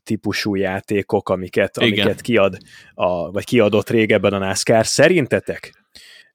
[0.04, 2.58] típusú játékok, amiket, amiket kiad,
[2.94, 4.86] a, vagy kiadott régebben a NASCAR.
[4.86, 5.74] Szerintetek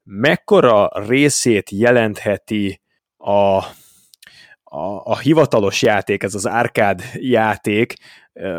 [0.02, 2.80] mekkora részét jelentheti
[3.16, 3.64] a,
[4.70, 7.94] a, a hivatalos játék, ez az árkád játék,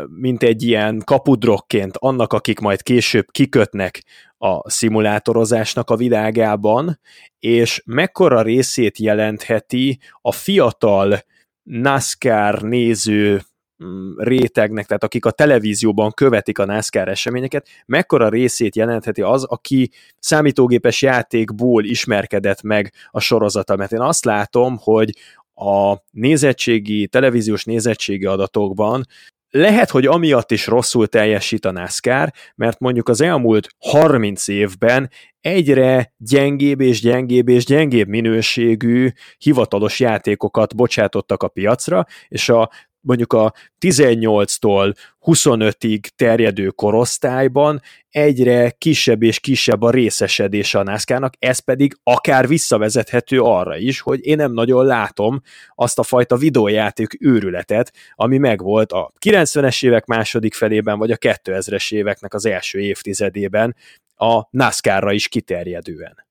[0.08, 4.04] mint egy ilyen kapudrokként annak, akik majd később kikötnek
[4.38, 7.00] a szimulátorozásnak a világában,
[7.38, 11.18] és mekkora részét jelentheti a fiatal
[11.62, 13.42] NASCAR néző
[13.84, 19.90] mm, rétegnek, tehát akik a televízióban követik a NASCAR eseményeket, mekkora részét jelentheti az, aki
[20.18, 23.76] számítógépes játékból ismerkedett meg a sorozata.
[23.76, 25.10] Mert én azt látom, hogy
[25.58, 29.06] a nézettségi, televíziós nézettségi adatokban.
[29.50, 35.10] Lehet, hogy amiatt is rosszul teljesít a NASCAR, mert mondjuk az elmúlt 30 évben
[35.40, 39.08] egyre gyengébb és gyengébb és gyengébb minőségű
[39.38, 42.70] hivatalos játékokat bocsátottak a piacra, és a
[43.08, 44.94] mondjuk a 18-tól
[45.24, 47.80] 25-ig terjedő korosztályban
[48.10, 54.26] egyre kisebb és kisebb a részesedése a NASCAR-nak, ez pedig akár visszavezethető arra is, hogy
[54.26, 55.42] én nem nagyon látom
[55.74, 61.92] azt a fajta videójáték őrületet, ami megvolt a 90-es évek második felében, vagy a 2000-es
[61.92, 63.76] éveknek az első évtizedében
[64.16, 66.26] a NASCAR-ra is kiterjedően.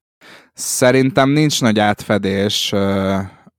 [0.54, 2.74] Szerintem nincs nagy átfedés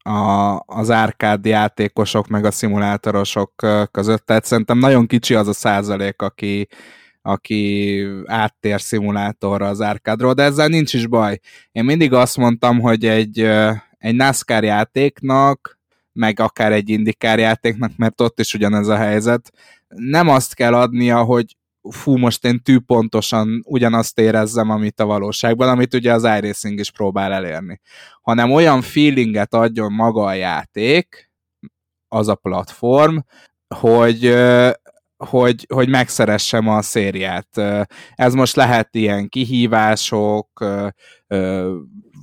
[0.09, 3.53] a, az árkád játékosok meg a szimulátorosok
[3.91, 6.69] között, tehát szerintem nagyon kicsi az a százalék, aki,
[7.23, 11.39] aki áttér szimulátorra az árkádról, de ezzel nincs is baj.
[11.73, 13.41] Én mindig azt mondtam, hogy egy,
[13.99, 15.79] egy NASCAR játéknak,
[16.13, 19.51] meg akár egy indikár játéknak, mert ott is ugyanez a helyzet,
[19.89, 21.57] nem azt kell adnia, hogy
[21.91, 27.33] fú, most én tűpontosan ugyanazt érezzem, amit a valóságban, amit ugye az iRacing is próbál
[27.33, 27.81] elérni,
[28.23, 31.31] hanem olyan feelinget adjon maga a játék,
[32.09, 33.17] az a platform,
[33.75, 34.37] hogy,
[35.17, 37.49] hogy, hogy megszeressem a szériát.
[38.15, 40.65] Ez most lehet ilyen kihívások,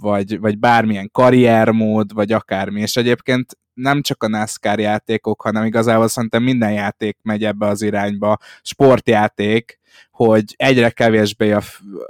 [0.02, 6.08] vagy, vagy bármilyen karriermód, vagy akármi, és egyébként nem csak a NASCAR játékok, hanem igazából
[6.08, 9.80] szerintem minden játék megy ebbe az irányba, sportjáték,
[10.12, 11.62] hogy egyre kevésbé a,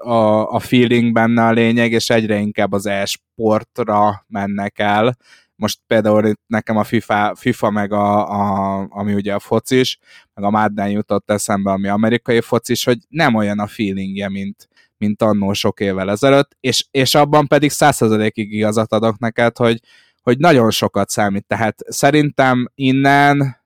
[0.10, 5.18] a, a feeling benne a lényeg, és egyre inkább az e-sportra mennek el.
[5.56, 10.00] Most például nekem a FIFA, FIFA meg a, a, ami ugye a focis,
[10.34, 15.22] meg a Madden jutott eszembe, ami amerikai focis, hogy nem olyan a feelingje, mint, mint
[15.22, 19.80] annó sok évvel ezelőtt, és, és abban pedig százszerzalékig igazat adok neked, hogy,
[20.26, 21.46] hogy nagyon sokat számít.
[21.48, 23.64] Tehát szerintem innen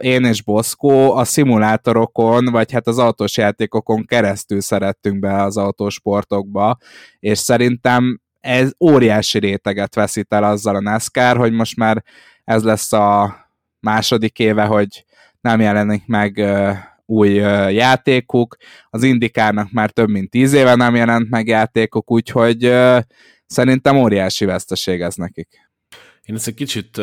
[0.00, 6.76] én és Boszkó a szimulátorokon, vagy hát az autós játékokon keresztül szerettünk be az autósportokba,
[7.18, 12.02] és szerintem ez óriási réteget veszít el azzal a NASCAR, hogy most már
[12.44, 13.36] ez lesz a
[13.80, 15.04] második éve, hogy
[15.40, 16.44] nem jelenik meg
[17.06, 17.32] új
[17.72, 18.56] játékuk,
[18.90, 22.74] az Indikárnak már több mint tíz éve nem jelent meg játékok, úgyhogy
[23.46, 25.65] szerintem óriási veszteség ez nekik.
[26.26, 27.00] Én ezt egy kicsit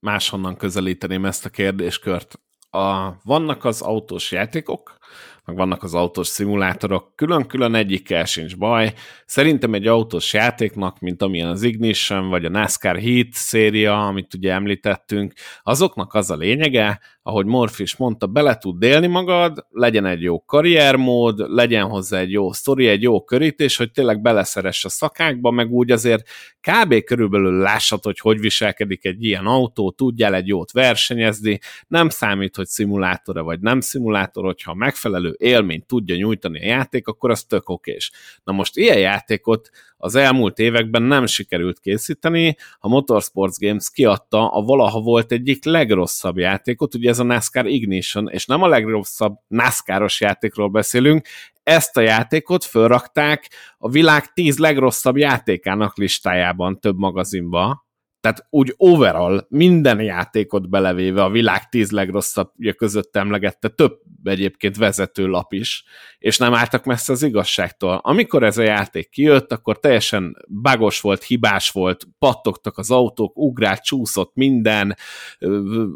[0.00, 2.40] máshonnan közelíteném ezt a kérdéskört.
[2.70, 4.96] A, vannak az autós játékok,
[5.44, 8.92] meg vannak az autós szimulátorok, külön-külön egyikkel sincs baj.
[9.26, 14.52] Szerintem egy autós játéknak, mint amilyen az Ignition, vagy a NASCAR Heat széria, amit ugye
[14.52, 20.44] említettünk, azoknak az a lényege, ahogy Morfis mondta, bele tud délni magad, legyen egy jó
[20.44, 25.70] karriermód, legyen hozzá egy jó sztori, egy jó körítés, hogy tényleg beleszeress a szakákba, meg
[25.70, 26.28] úgy azért
[26.60, 27.04] kb.
[27.04, 31.58] körülbelül lássad, hogy hogy viselkedik egy ilyen autó, tudjál egy jót versenyezni,
[31.88, 37.30] nem számít, hogy szimulátora vagy nem szimulátor, hogyha megfelelő élményt tudja nyújtani a játék, akkor
[37.30, 38.10] az tök okés.
[38.44, 44.62] Na most ilyen játékot az elmúlt években nem sikerült készíteni, a Motorsports Games kiadta a
[44.62, 50.20] valaha volt egyik legrosszabb játékot, ugye ez a NASCAR Ignition, és nem a legrosszabb NASCAR-os
[50.20, 51.26] játékról beszélünk,
[51.62, 57.83] ezt a játékot fölrakták a világ 10 legrosszabb játékának listájában több magazinba,
[58.24, 65.26] tehát úgy overall minden játékot belevéve a világ tíz legrosszabbja között emlegette több egyébként vezető
[65.26, 65.84] lap is,
[66.18, 68.00] és nem álltak messze az igazságtól.
[68.02, 73.82] Amikor ez a játék kijött, akkor teljesen bagos volt, hibás volt, pattogtak az autók, ugrált,
[73.82, 74.96] csúszott minden,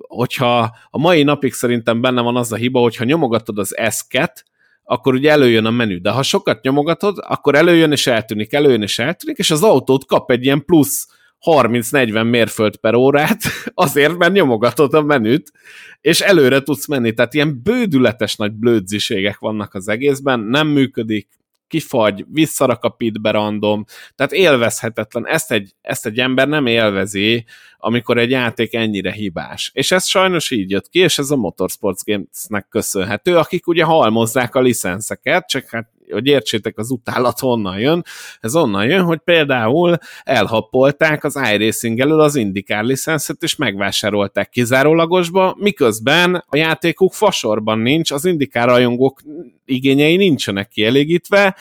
[0.08, 4.44] hogyha a mai napig szerintem benne van az a hiba, hogyha nyomogatod az S-ket,
[4.84, 8.98] akkor ugye előjön a menü, de ha sokat nyomogatod, akkor előjön és eltűnik, előjön és
[8.98, 13.42] eltűnik, és az autót kap egy ilyen plusz 30-40 mérföld per órát,
[13.74, 15.52] azért, mert nyomogatod a menüt,
[16.00, 17.12] és előre tudsz menni.
[17.12, 21.28] Tehát ilyen bődületes nagy blödziségek vannak az egészben, nem működik,
[21.68, 23.84] kifagy, visszarak a pitbe random,
[24.14, 25.26] tehát élvezhetetlen.
[25.26, 27.44] Ezt egy, ezt egy ember nem élvezi,
[27.78, 29.70] amikor egy játék ennyire hibás.
[29.74, 34.54] És ez sajnos így jött ki, és ez a Motorsports Games-nek köszönhető, akik ugye halmozzák
[34.54, 38.04] a licenszeket, csak hát hogy értsétek, az utálat honnan jön.
[38.40, 45.56] Ez onnan jön, hogy például elhappolták az iRacing elől az IndyCar licenszet, és megvásárolták kizárólagosba,
[45.58, 49.20] miközben a játékuk fasorban nincs, az IndyCar rajongók
[49.64, 51.56] igényei nincsenek kielégítve,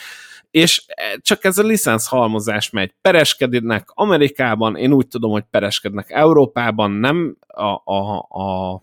[0.52, 0.86] és
[1.22, 2.94] csak ez a licensz halmozás megy.
[3.02, 8.82] Pereskednek Amerikában, én úgy tudom, hogy pereskednek Európában, nem a, a, a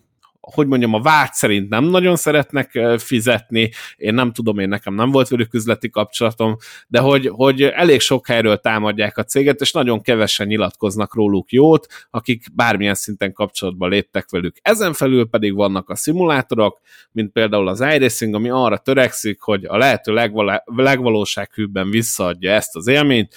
[0.52, 5.10] hogy mondjam, a vád szerint nem nagyon szeretnek fizetni, én nem tudom, én nekem nem
[5.10, 6.56] volt velük üzleti kapcsolatom,
[6.88, 11.86] de hogy, hogy elég sok helyről támadják a céget, és nagyon kevesen nyilatkoznak róluk jót,
[12.10, 14.56] akik bármilyen szinten kapcsolatba léptek velük.
[14.62, 16.80] Ezen felül pedig vannak a szimulátorok,
[17.12, 22.86] mint például az iRacing, ami arra törekszik, hogy a lehető legvaló, legvalósághűbben visszaadja ezt az
[22.86, 23.34] élményt,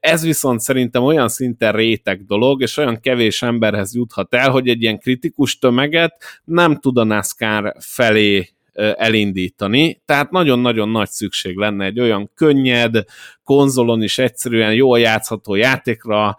[0.00, 4.82] ez viszont szerintem olyan szinten réteg dolog, és olyan kevés emberhez juthat el, hogy egy
[4.82, 8.48] ilyen kritikus tömeget nem tud a NASCAR felé
[8.96, 13.04] elindítani, tehát nagyon-nagyon nagy szükség lenne egy olyan könnyed,
[13.46, 16.36] konzolon is egyszerűen jól játszható játékra,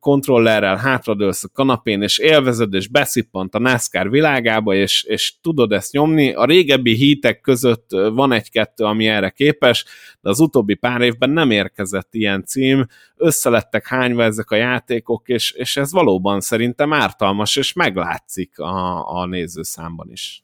[0.00, 5.92] kontrollerrel hátradőlsz a kanapén, és élvezed, és beszippant a NASCAR világába, és, és tudod ezt
[5.92, 6.32] nyomni.
[6.32, 9.84] A régebbi hítek között van egy-kettő, ami erre képes,
[10.20, 12.86] de az utóbbi pár évben nem érkezett ilyen cím,
[13.16, 19.26] összelettek hányva ezek a játékok, és, és ez valóban szerintem ártalmas, és meglátszik a, a
[19.26, 20.42] nézőszámban is.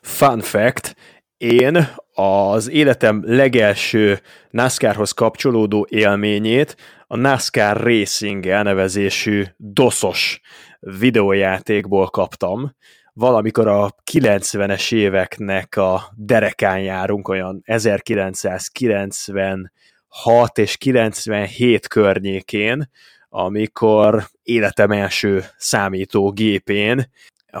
[0.00, 0.96] Fun fact,
[1.36, 4.20] én az életem legelső
[4.50, 6.76] NASCAR-hoz kapcsolódó élményét
[7.06, 10.40] a NASCAR Racing elnevezésű doszos
[10.80, 12.74] videójátékból kaptam.
[13.12, 22.90] Valamikor a 90-es éveknek a derekán járunk, olyan 1996 és 97 környékén,
[23.28, 27.10] amikor életem első számítógépén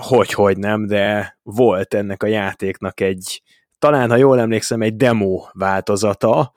[0.00, 3.42] hogy, hogy nem, de volt ennek a játéknak egy,
[3.78, 6.52] talán, ha jól emlékszem, egy demo változata,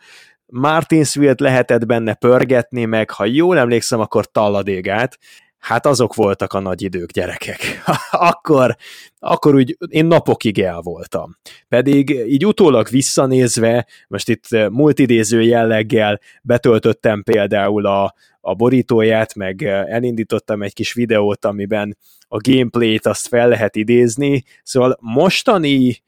[0.46, 5.18] Martinsville-t lehetett benne pörgetni, meg ha jól emlékszem, akkor talladégát,
[5.58, 7.60] hát azok voltak a nagy idők, gyerekek.
[8.12, 8.76] akkor,
[9.20, 11.38] akkor úgy én napokig el voltam.
[11.68, 20.62] Pedig így utólag visszanézve, most itt multidéző jelleggel betöltöttem például a, a borítóját, meg elindítottam
[20.62, 21.98] egy kis videót, amiben
[22.32, 26.02] a gameplayt azt fel lehet idézni, szóval mostani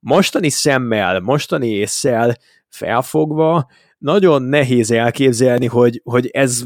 [0.00, 2.36] mostani szemmel, mostani észsel
[2.68, 6.64] felfogva nagyon nehéz elképzelni, hogy, hogy ez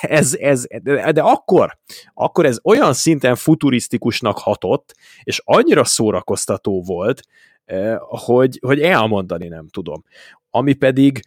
[0.00, 1.78] ez, ez, de, de akkor,
[2.14, 7.20] akkor ez olyan szinten futurisztikusnak hatott, és annyira szórakoztató volt,
[7.98, 10.04] hogy, hogy elmondani nem tudom.
[10.50, 11.20] Ami pedig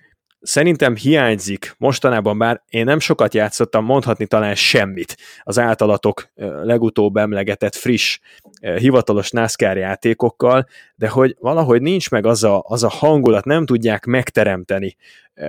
[0.47, 6.29] szerintem hiányzik mostanában, bár én nem sokat játszottam, mondhatni talán semmit az általatok
[6.63, 8.19] legutóbb emlegetett friss
[8.61, 14.05] hivatalos NASCAR játékokkal, de hogy valahogy nincs meg az a, az a hangulat, nem tudják
[14.05, 14.95] megteremteni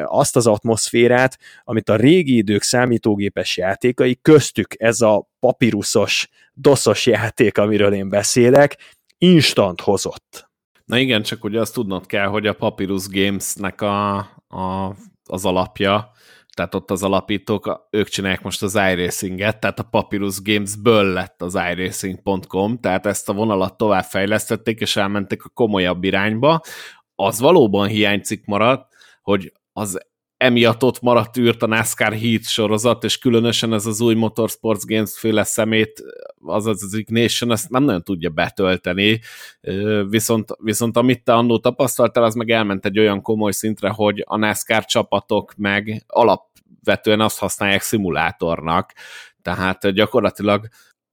[0.04, 7.58] azt az atmoszférát, amit a régi idők számítógépes játékai, köztük ez a papirusos, doszos játék,
[7.58, 8.76] amiről én beszélek,
[9.18, 10.48] instant hozott.
[10.84, 14.94] Na igen, csak ugye azt tudnod kell, hogy a Papyrus Games-nek a, a,
[15.24, 16.10] az alapja,
[16.58, 21.54] tehát ott az alapítók, ők csinálják most az iRacing-et, tehát a Papyrus Games-ből lett az
[21.54, 26.60] iRacing.com, tehát ezt a vonalat továbbfejlesztették, és elmentek a komolyabb irányba.
[27.14, 28.92] Az valóban hiánycik maradt,
[29.22, 29.98] hogy az
[30.38, 35.18] emiatt ott maradt űrt a NASCAR Heat sorozat, és különösen ez az új Motorsports Games
[35.18, 36.02] féle szemét,
[36.44, 39.20] azaz az Ignition, ezt nem nagyon tudja betölteni,
[40.08, 44.36] viszont, viszont amit te annó tapasztaltál, az meg elment egy olyan komoly szintre, hogy a
[44.36, 48.92] NASCAR csapatok meg alapvetően azt használják szimulátornak,
[49.42, 50.68] tehát gyakorlatilag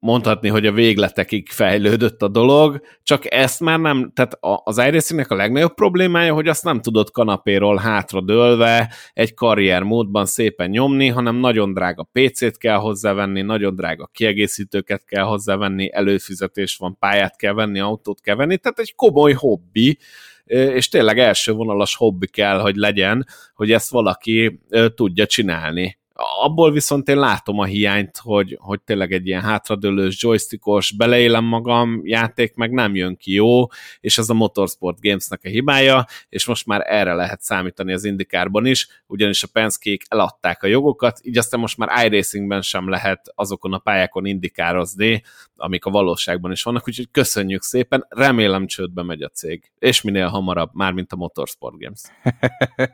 [0.05, 5.35] mondhatni, hogy a végletekig fejlődött a dolog, csak ezt már nem, tehát az iRacing-nek a
[5.35, 11.35] legnagyobb problémája, hogy azt nem tudod kanapéról hátra dőlve egy karrier módban szépen nyomni, hanem
[11.35, 17.79] nagyon drága PC-t kell hozzávenni, nagyon drága kiegészítőket kell hozzávenni, előfizetés van, pályát kell venni,
[17.79, 19.97] autót kell venni, tehát egy komoly hobbi,
[20.45, 24.59] és tényleg első vonalas hobbi kell, hogy legyen, hogy ezt valaki
[24.95, 30.91] tudja csinálni abból viszont én látom a hiányt, hogy, hogy tényleg egy ilyen hátradőlős, joystickos,
[30.91, 33.65] beleélem magam játék meg nem jön ki jó,
[33.99, 38.65] és ez a Motorsport Gamesnek a hibája, és most már erre lehet számítani az indikárban
[38.65, 43.73] is, ugyanis a Penskék eladták a jogokat, így aztán most már iRacingben sem lehet azokon
[43.73, 45.23] a pályákon indikározni,
[45.55, 50.27] amik a valóságban is vannak, úgyhogy köszönjük szépen, remélem csődbe megy a cég, és minél
[50.27, 52.01] hamarabb, már mint a Motorsport Games.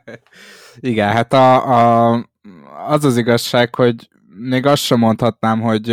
[0.80, 2.30] Igen, hát a, a
[2.86, 5.90] az az igazság, hogy még azt sem mondhatnám, hogy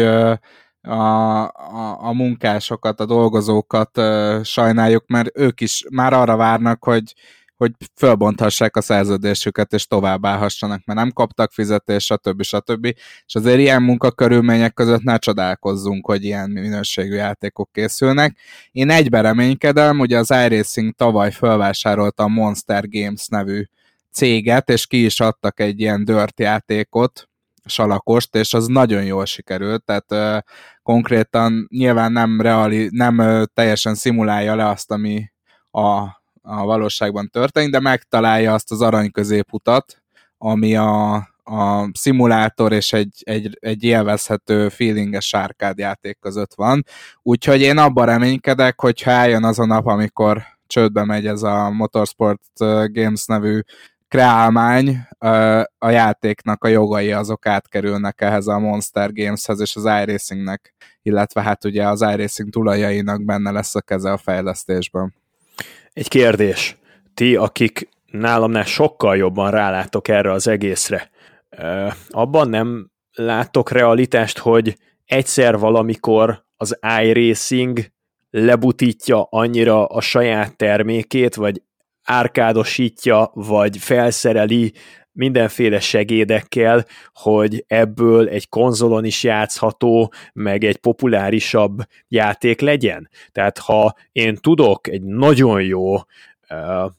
[0.82, 4.02] a, a, a munkásokat, a dolgozókat
[4.44, 7.14] sajnáljuk, mert ők is már arra várnak, hogy,
[7.56, 12.42] hogy fölbonthassák a szerződésüket, és továbbállhassanak, mert nem kaptak fizetést, stb.
[12.42, 12.86] stb.
[13.26, 18.38] És azért ilyen munkakörülmények között ne csodálkozzunk, hogy ilyen minőségű játékok készülnek.
[18.72, 23.64] Én egyben reménykedem, ugye az iRacing tavaly felvásárolta a Monster Games nevű
[24.12, 27.30] céget, és ki is adtak egy ilyen dört játékot,
[27.66, 30.54] salakost, és az nagyon jól sikerült, tehát uh,
[30.84, 35.32] konkrétan nyilván nem, reali, nem uh, teljesen szimulálja le azt, ami
[35.72, 35.98] a,
[36.42, 40.02] a valóságban történik, de megtalálja azt az arany középutat,
[40.38, 41.14] ami a,
[41.44, 46.84] a szimulátor és egy, egy, egy élvezhető feelinges sárkád játék között van.
[47.22, 51.70] Úgyhogy én abban reménykedek, hogy ha eljön az a nap, amikor csődbe megy ez a
[51.70, 52.42] Motorsport
[52.92, 53.60] Games nevű
[54.10, 54.98] kreálmány,
[55.78, 61.66] a játéknak a jogai azok átkerülnek ehhez a Monster Gameshez és az iRacingnek, illetve hát
[61.66, 65.14] ugye az iRacing tulajainak benne lesz a keze a fejlesztésben.
[65.94, 66.78] Egy kérdés.
[67.14, 71.10] Ti, akik nálamnál sokkal jobban rálátok erre az egészre,
[72.10, 77.80] abban nem látok realitást, hogy egyszer valamikor az iRacing
[78.30, 81.62] lebutítja annyira a saját termékét, vagy
[82.10, 84.74] árkádosítja, vagy felszereli
[85.12, 91.78] mindenféle segédekkel, hogy ebből egy konzolon is játszható, meg egy populárisabb
[92.08, 93.10] játék legyen.
[93.32, 95.96] Tehát ha én tudok egy nagyon jó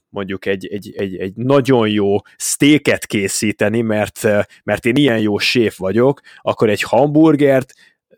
[0.09, 4.27] mondjuk egy, egy, egy, egy nagyon jó sztéket készíteni, mert,
[4.63, 7.73] mert én ilyen jó séf vagyok, akkor egy hamburgert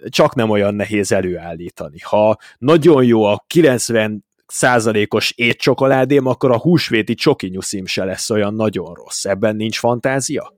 [0.10, 1.98] csak nem olyan nehéz előállítani.
[2.00, 8.94] Ha nagyon jó a 90 százalékos étcsokoládém, akkor a húsvéti csokinyuszim se lesz olyan nagyon
[8.94, 9.26] rossz.
[9.26, 10.54] Ebben nincs fantázia?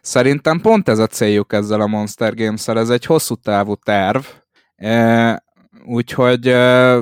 [0.00, 4.22] Szerintem pont ez a céljuk ezzel a Monster games ez egy hosszú távú terv,
[4.76, 5.44] e,
[5.86, 6.98] úgyhogy e,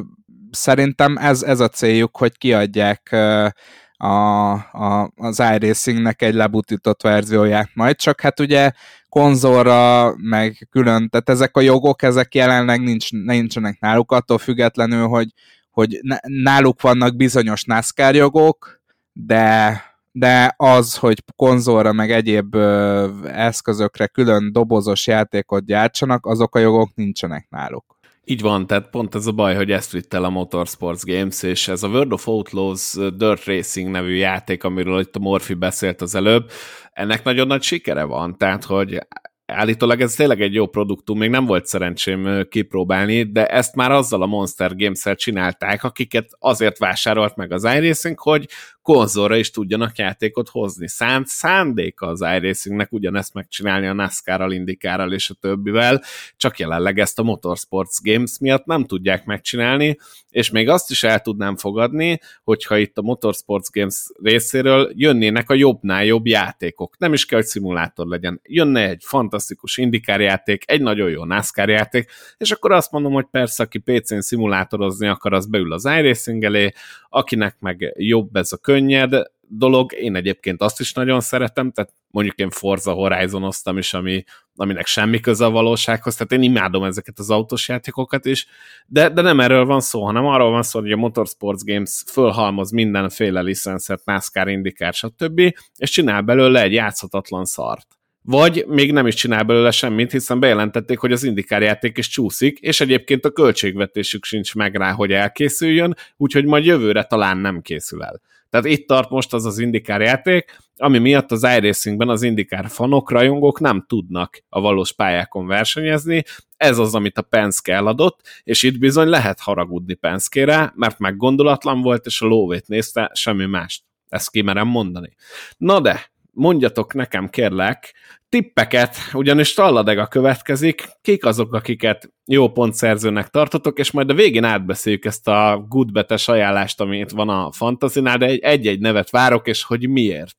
[0.51, 3.55] szerintem ez, ez a céljuk, hogy kiadják e,
[3.97, 8.71] a, a, az iRacingnek egy lebutított verzióját majd, csak hát ugye
[9.09, 15.29] konzolra, meg külön, tehát ezek a jogok, ezek jelenleg nincs, nincsenek náluk, attól függetlenül, hogy,
[15.75, 18.81] hogy náluk vannak bizonyos NASCAR jogok,
[19.13, 19.83] de,
[20.13, 26.95] de az, hogy konzolra meg egyéb ö, eszközökre külön dobozos játékot gyártsanak, azok a jogok
[26.95, 27.99] nincsenek náluk.
[28.25, 31.69] Így van, tehát pont ez a baj, hogy ezt vitt el a Motorsports Games, és
[31.69, 36.15] ez a World of Outlaws Dirt Racing nevű játék, amiről itt a Morphy beszélt az
[36.15, 36.51] előbb,
[36.93, 38.99] ennek nagyon nagy sikere van, tehát hogy
[39.47, 44.23] állítólag ez tényleg egy jó produktum, még nem volt szerencsém kipróbálni, de ezt már azzal
[44.23, 48.49] a Monster Games-el csinálták, akiket azért vásárolt meg az iRacing, hogy
[48.85, 50.89] konzolra is tudjanak játékot hozni.
[50.89, 56.03] Szánt szándéka az iRacingnek ugyanezt megcsinálni a NASCAR-ral, IndyCar-ral és a többivel,
[56.37, 59.99] csak jelenleg ezt a Motorsports Games miatt nem tudják megcsinálni,
[60.31, 65.55] és még azt is el tudnám fogadni, hogyha itt a Motorsports Games részéről jönnének a
[65.55, 66.99] jobbnál jobb játékok.
[66.99, 68.41] Nem is kell, hogy szimulátor legyen.
[68.43, 73.27] Jönne egy fantasztikus IndyCar játék, egy nagyon jó NASCAR játék, és akkor azt mondom, hogy
[73.31, 76.73] persze, aki PC-n szimulátorozni akar, az beül az iRacing elé,
[77.09, 82.37] akinek meg jobb ez a könnyed dolog, én egyébként azt is nagyon szeretem, tehát mondjuk
[82.37, 84.25] én Forza Horizon-oztam is, ami,
[84.57, 88.47] aminek semmi köze a valósághoz, tehát én imádom ezeket az autós játékokat is,
[88.87, 92.71] de, de nem erről van szó, hanem arról van szó, hogy a Motorsports Games fölhalmoz
[92.71, 95.41] mindenféle licenszet, NASCAR, IndyCar, stb.,
[95.77, 97.87] és csinál belőle egy játszhatatlan szart.
[98.27, 102.59] Vagy még nem is csinál belőle semmit, hiszen bejelentették, hogy az indikár játék is csúszik,
[102.59, 108.03] és egyébként a költségvetésük sincs meg rá, hogy elkészüljön, úgyhogy majd jövőre talán nem készül
[108.03, 108.21] el.
[108.55, 113.11] Tehát itt tart most az az indikár játék, ami miatt az iRacingben az indikár fanok,
[113.11, 116.23] rajongók nem tudnak a valós pályákon versenyezni,
[116.57, 122.07] ez az, amit a Penske eladott, és itt bizony lehet haragudni Penske-re, mert meggondolatlan volt,
[122.07, 123.83] és a lóvét nézte, semmi mást.
[124.09, 125.15] Ezt kimerem mondani.
[125.57, 127.95] Na de, mondjatok nekem kérlek
[128.35, 135.05] tippeket, ugyanis Talladega következik, kik azok, akiket jó pontszerzőnek tartotok, és majd a végén átbeszéljük
[135.05, 140.37] ezt a goodbetes ajánlást, amit van a fantazinál, de egy-egy nevet várok, és hogy miért.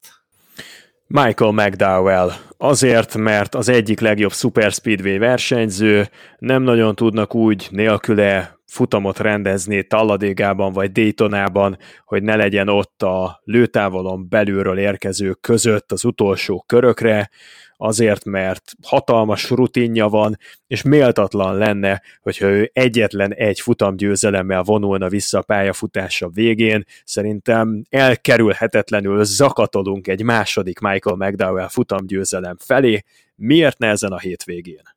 [1.08, 2.32] Michael McDowell.
[2.58, 9.84] Azért, mert az egyik legjobb Super Speedway versenyző, nem nagyon tudnak úgy nélküle futamot rendezni
[9.84, 17.30] Talladégában vagy Daytonában, hogy ne legyen ott a lőtávolon belülről érkezők között az utolsó körökre,
[17.78, 20.38] azért, mert hatalmas rutinja van,
[20.68, 26.84] és méltatlan lenne, hogyha ő egyetlen egy futamgyőzelemmel vonulna vissza a pályafutása végén.
[27.04, 33.04] Szerintem elkerülhetetlenül zakatolunk egy második Michael McDowell futamgyőzelem felé.
[33.36, 34.95] Miért ne ezen a hétvégén?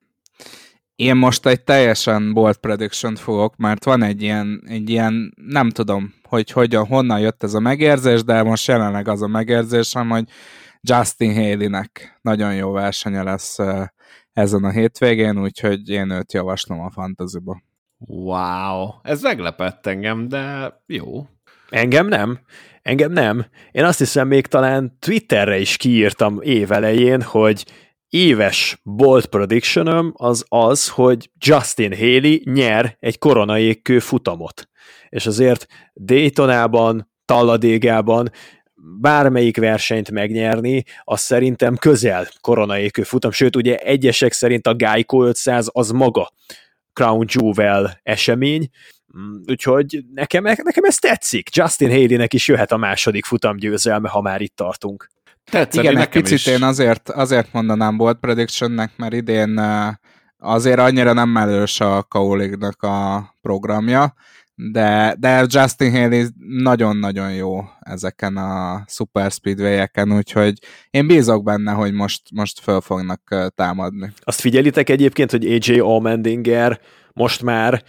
[0.99, 6.15] Én most egy teljesen bold prediction fogok, mert van egy ilyen, egy ilyen nem tudom,
[6.23, 10.25] hogy hogyan, honnan jött ez a megérzés, de most jelenleg az a megérzésem, hogy
[10.81, 13.57] Justin Haley-nek nagyon jó versenye lesz
[14.33, 17.62] ezen a hétvégén, úgyhogy én őt javaslom a fantasyba.
[17.99, 21.27] Wow, ez meglepett engem, de jó.
[21.69, 22.39] Engem nem.
[22.83, 23.47] Engem nem.
[23.73, 27.65] Én azt hiszem, még talán Twitterre is kiírtam évelején, hogy
[28.09, 34.68] éves bold prediction az az, hogy Justin Haley nyer egy koronaékkő futamot.
[35.09, 38.30] És azért Daytonában, Talladégában
[39.01, 45.68] bármelyik versenyt megnyerni, az szerintem közel koronaékő futam, sőt ugye egyesek szerint a Geico 500
[45.72, 46.32] az maga
[46.93, 48.68] Crown Jewel esemény,
[49.18, 51.48] mm, úgyhogy nekem, nekem ez tetszik.
[51.56, 55.09] Justin Haley-nek is jöhet a második futam győzelme, ha már itt tartunk.
[55.51, 56.47] Tetszeni Igen, egy picit is.
[56.47, 59.61] én azért, azért mondanám Bold Predictionnek, mert idén
[60.39, 64.15] azért annyira nem mellős a Kaulignak a programja,
[64.55, 70.59] de, de Justin Haley nagyon-nagyon jó ezeken a super speedway-eken, úgyhogy
[70.91, 74.12] én bízok benne, hogy most, most föl fognak támadni.
[74.20, 76.81] Azt figyelitek egyébként, hogy AJ Allmendinger
[77.12, 77.83] most már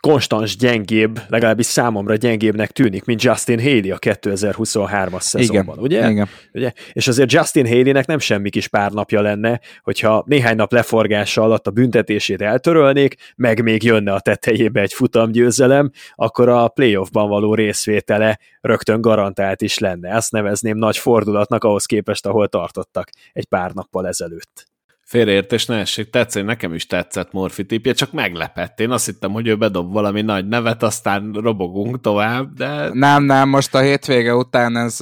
[0.00, 6.10] konstans gyengébb, legalábbis számomra gyengébbnek tűnik, mint Justin Haley a 2023-as szezonban, igen, ugye?
[6.10, 6.28] Igen.
[6.52, 6.72] ugye?
[6.92, 11.66] És azért Justin Haleynek nem semmi kis pár napja lenne, hogyha néhány nap leforgása alatt
[11.66, 18.38] a büntetését eltörölnék, meg még jönne a tetejébe egy futamgyőzelem, akkor a playoffban való részvétele
[18.60, 20.10] rögtön garantált is lenne.
[20.10, 24.74] Ezt nevezném nagy fordulatnak ahhoz képest, ahol tartottak egy pár nappal ezelőtt
[25.06, 28.80] félreértés ne essék, tetszett, nekem is tetszett Morfi tipje, csak meglepett.
[28.80, 32.90] Én azt hittem, hogy ő bedob valami nagy nevet, aztán robogunk tovább, de...
[32.92, 35.00] Nem, nem, most a hétvége után ez,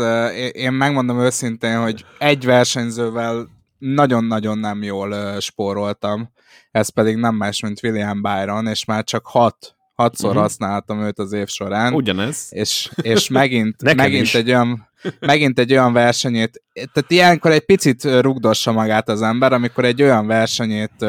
[0.52, 3.48] én megmondom őszintén, hogy egy versenyzővel
[3.78, 6.32] nagyon-nagyon nem jól spóroltam,
[6.70, 10.42] ez pedig nem más, mint William Byron, és már csak hat hatszor uh-huh.
[10.42, 11.94] használtam őt az év során.
[11.94, 12.46] Ugyanez.
[12.50, 14.88] És, és megint, megint, egy olyan,
[15.20, 20.26] megint egy olyan versenyét, tehát ilyenkor egy picit rugdossa magát az ember, amikor egy olyan
[20.26, 21.06] versenyét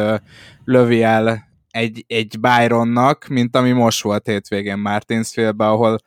[0.63, 5.97] lövi el egy, egy Byronnak, mint ami most volt hétvégén Martinsville-ben, ahol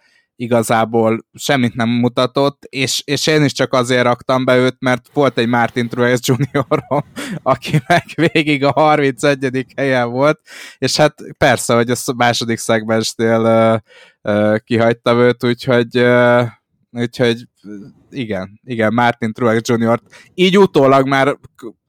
[0.40, 5.38] igazából semmit nem mutatott, és, és én is csak azért raktam be őt, mert volt
[5.38, 6.64] egy Martin Truex Jr.,
[7.42, 9.66] aki meg végig a 31.
[9.76, 10.40] helyen volt,
[10.78, 13.82] és hát persze, hogy a második szegmensnél
[14.22, 15.96] uh, kihagytam őt, úgyhogy
[16.90, 17.48] úgyhogy
[18.10, 20.00] igen, igen, Martin Truex Jr.
[20.34, 21.38] így utólag már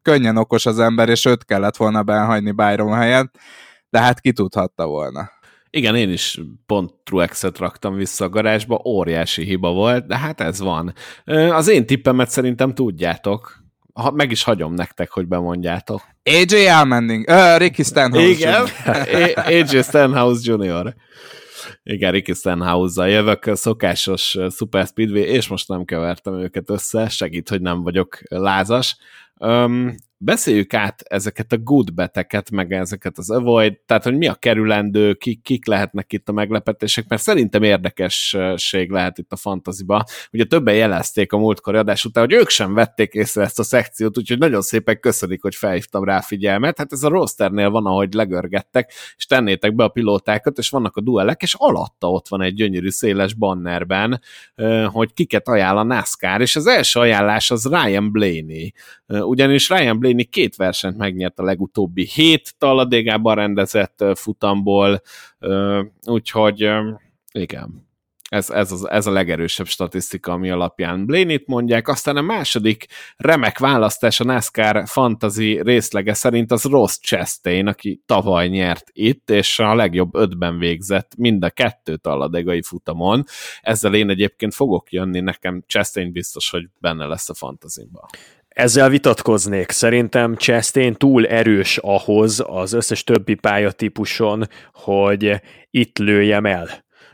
[0.02, 3.32] könnyen okos az ember, és őt kellett volna behagyni Byron helyen,
[3.90, 5.30] de hát ki tudhatta volna.
[5.72, 10.60] Igen, én is pont Truexet raktam vissza a garázsba, óriási hiba volt, de hát ez
[10.60, 10.94] van.
[11.52, 13.64] Az én tippemet szerintem tudjátok.
[13.94, 16.02] Ha, meg is hagyom nektek, hogy bemondjátok.
[16.24, 18.68] AJ Almending, uh, Ricky Stenhouse Igen,
[19.36, 20.96] AJ Stenhouse Jr.
[21.84, 27.62] Igen, Ricky Stenhouse-zal jövök, szokásos Super Speedway, és most nem kevertem őket össze, segít, hogy
[27.62, 28.98] nem vagyok lázas.
[29.40, 34.34] Um, beszéljük át ezeket a good beteket, meg ezeket az avoid, tehát hogy mi a
[34.34, 40.04] kerülendő, kik, kik lehetnek itt a meglepetések, mert szerintem érdekesség lehet itt a fantaziba.
[40.32, 44.18] Ugye többen jelezték a múltkori adás után, hogy ők sem vették észre ezt a szekciót,
[44.18, 46.78] úgyhogy nagyon szépen köszönik, hogy felhívtam rá figyelmet.
[46.78, 51.02] Hát ez a rosternél van, ahogy legörgettek, és tennétek be a pilótákat, és vannak a
[51.02, 54.22] duelek, és alatta ott van egy gyönyörű széles bannerben,
[54.86, 58.74] hogy kiket ajánl a NASCAR, és az első ajánlás az Ryan Blaney.
[59.10, 65.02] Ugyanis Ryan Blaney két versenyt megnyert a legutóbbi hét talladégában rendezett futamból,
[66.06, 66.70] úgyhogy
[67.32, 67.88] igen,
[68.30, 71.88] ez, ez, az, ez a legerősebb statisztika, ami alapján Blaney-t mondják.
[71.88, 72.86] Aztán a második
[73.18, 79.60] remek választás a NASCAR fantasy részlege szerint az Ross Chastain, aki tavaly nyert itt, és
[79.60, 83.24] a legjobb ötben végzett mind a kettő talladégai futamon.
[83.62, 88.06] Ezzel én egyébként fogok jönni, nekem Chastain biztos, hogy benne lesz a fantazimban.
[88.60, 89.72] Ezzel vitatkoznék.
[89.72, 96.68] Szerintem Chastain túl erős ahhoz az összes többi pályatípuson, hogy itt lőjem el.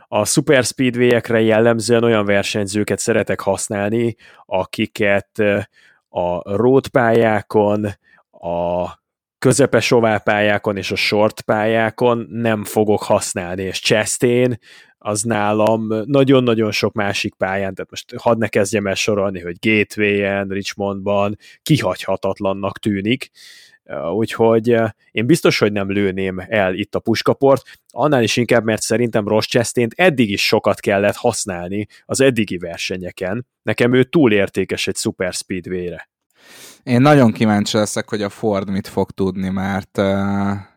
[0.08, 4.16] A super speedway-ekre jellemzően olyan versenyzőket szeretek használni,
[4.46, 5.40] akiket
[6.10, 7.86] a road pályákon,
[8.32, 8.90] a
[9.40, 9.94] közepes
[10.24, 14.60] pályákon és a short pályákon nem fogok használni, és Chastain
[15.06, 20.48] az nálam nagyon-nagyon sok másik pályán, tehát most hadd ne kezdjem el sorolni, hogy Gateway-en,
[20.48, 23.32] Richmondban kihagyhatatlannak tűnik,
[24.14, 24.76] úgyhogy
[25.11, 29.48] én biztos, hogy nem lőném el itt a puskaport, annál is inkább, mert szerintem Ross
[29.48, 33.48] chastain eddig is sokat kellett használni az eddigi versenyeken.
[33.61, 36.10] Nekem ő túl értékes egy Super Speedway-re.
[36.84, 40.73] Én nagyon kíváncsi leszek, hogy a Ford mit fog tudni, mert uh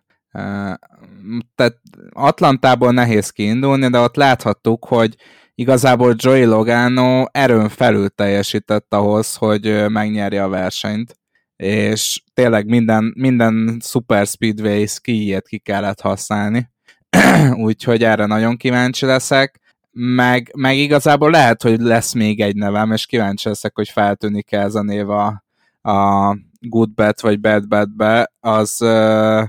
[1.55, 1.80] tehát
[2.12, 5.16] Atlantából nehéz kiindulni, de ott láthattuk, hogy
[5.55, 11.16] igazából Joey Logano erőn felül teljesített ahhoz, hogy megnyerje a versenyt,
[11.56, 16.70] és tényleg minden, minden Super Speedway skijét ki kellett használni,
[17.68, 19.60] úgyhogy erre nagyon kíváncsi leszek,
[20.00, 24.60] meg, meg igazából lehet, hogy lesz még egy nevem, és kíváncsi leszek, hogy feltűnik -e
[24.60, 25.44] ez a név a,
[25.80, 29.44] a Good Bet vagy Bad Bet-be, az uh,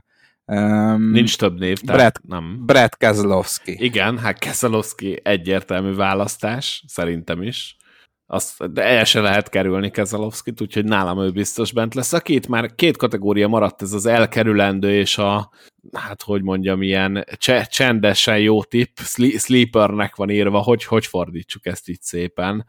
[0.52, 2.66] Um, Nincs több név, tehát Brett, nem.
[2.66, 3.76] Brett Keselowski.
[3.80, 7.78] Igen, hát Keselowski egyértelmű választás, szerintem is.
[8.26, 12.14] Azt, de el se lehet kerülni Keselowskit, úgyhogy nálam ő biztos bent lesz.
[12.14, 15.52] A két már két kategória maradt, ez az elkerülendő és a,
[15.94, 17.26] hát hogy mondjam, ilyen
[17.70, 18.98] csendesen jó tipp,
[19.38, 22.66] sleepernek van írva, hogy hogy fordítsuk ezt itt szépen.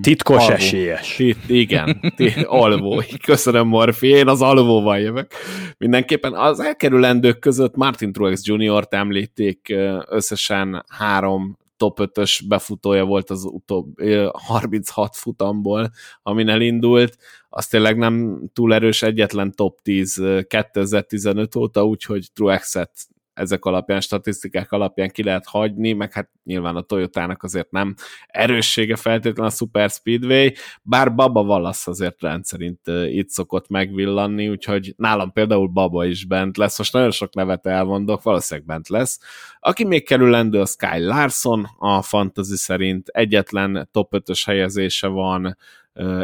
[0.00, 0.52] Titkos alvó.
[0.52, 1.16] esélyes.
[1.16, 3.02] Tit, igen, tit, alvó.
[3.24, 5.32] Köszönöm, Morfi, én az alvóval jövök.
[5.78, 9.74] Mindenképpen az elkerülendők között Martin Truex Jr.-t említék
[10.08, 13.94] összesen három top 5-ös befutója volt az utóbb
[14.32, 15.90] 36 futamból,
[16.22, 17.16] amin elindult.
[17.48, 22.90] Az tényleg nem túl erős, egyetlen top 10 2015 óta, úgyhogy Truexet
[23.36, 27.94] ezek alapján, statisztikák alapján ki lehet hagyni, meg hát nyilván a Toyotának azért nem
[28.26, 30.52] erőssége feltétlenül a Super Speedway,
[30.82, 36.78] bár Baba Valasz azért rendszerint itt szokott megvillanni, úgyhogy nálam például Baba is bent lesz,
[36.78, 39.20] most nagyon sok nevet elmondok, valószínűleg bent lesz.
[39.60, 45.56] Aki még kerülendő a Sky Larson, a fantasy szerint egyetlen top 5-ös helyezése van,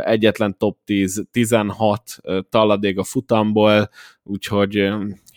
[0.05, 2.03] egyetlen top 10, 16
[2.49, 3.89] taladék a futamból,
[4.23, 4.93] úgyhogy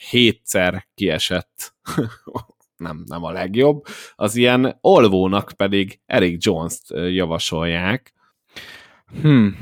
[0.09, 1.75] hétszer kiesett
[2.77, 8.13] nem, nem a legjobb, az ilyen olvónak pedig Eric Jones-t javasolják.
[9.21, 9.57] Hmm.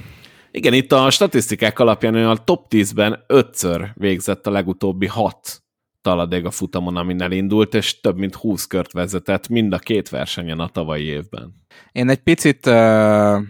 [0.52, 5.64] Igen, itt a statisztikák alapján olyan a top 10-ben ötször végzett a legutóbbi hat
[6.02, 10.60] taladék a futamon, amin elindult, és több mint 20 kört vezetett mind a két versenyen
[10.60, 11.54] a tavalyi évben.
[11.92, 13.42] Én egy picit uh,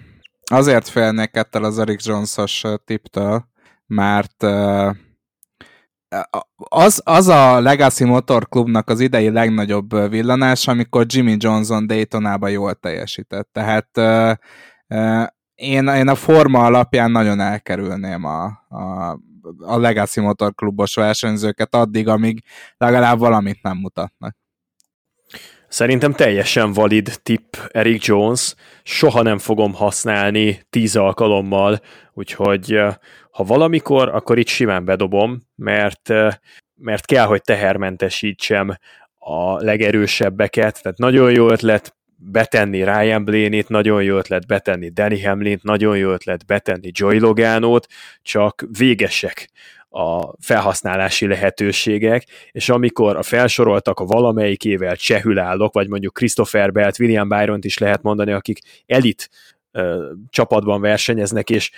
[0.43, 3.45] azért félnék ettől az Eric Jones-os tiptől,
[3.87, 4.95] mert uh,
[6.55, 12.73] az, az a Legacy Motor Clubnak az idei legnagyobb villanás, amikor Jimmy Johnson Daytonában jól
[12.73, 13.49] teljesített.
[13.51, 19.19] Tehát uh, én, én a forma alapján nagyon elkerülném a, a,
[19.59, 22.43] a Legacy Motor Clubos versenyzőket addig, amíg
[22.77, 24.35] legalább valamit nem mutatnak.
[25.67, 31.81] Szerintem teljesen valid tipp Eric Jones, soha nem fogom használni tíz alkalommal,
[32.13, 32.79] úgyhogy
[33.33, 36.09] ha valamikor, akkor itt simán bedobom, mert,
[36.75, 38.77] mert kell, hogy tehermentesítsem
[39.17, 45.63] a legerősebbeket, tehát nagyon jó ötlet betenni Ryan Blaney-t, nagyon jó ötlet betenni Danny Hamlin-t,
[45.63, 47.87] nagyon jó ötlet betenni Joy Logano-t,
[48.21, 49.49] csak végesek
[49.89, 56.99] a felhasználási lehetőségek, és amikor a felsoroltak a valamelyikével csehül állok, vagy mondjuk Christopher Belt,
[56.99, 59.29] William byron is lehet mondani, akik elit
[60.29, 61.71] csapatban versenyeznek, és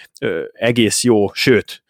[0.54, 1.84] egész jó, sőt,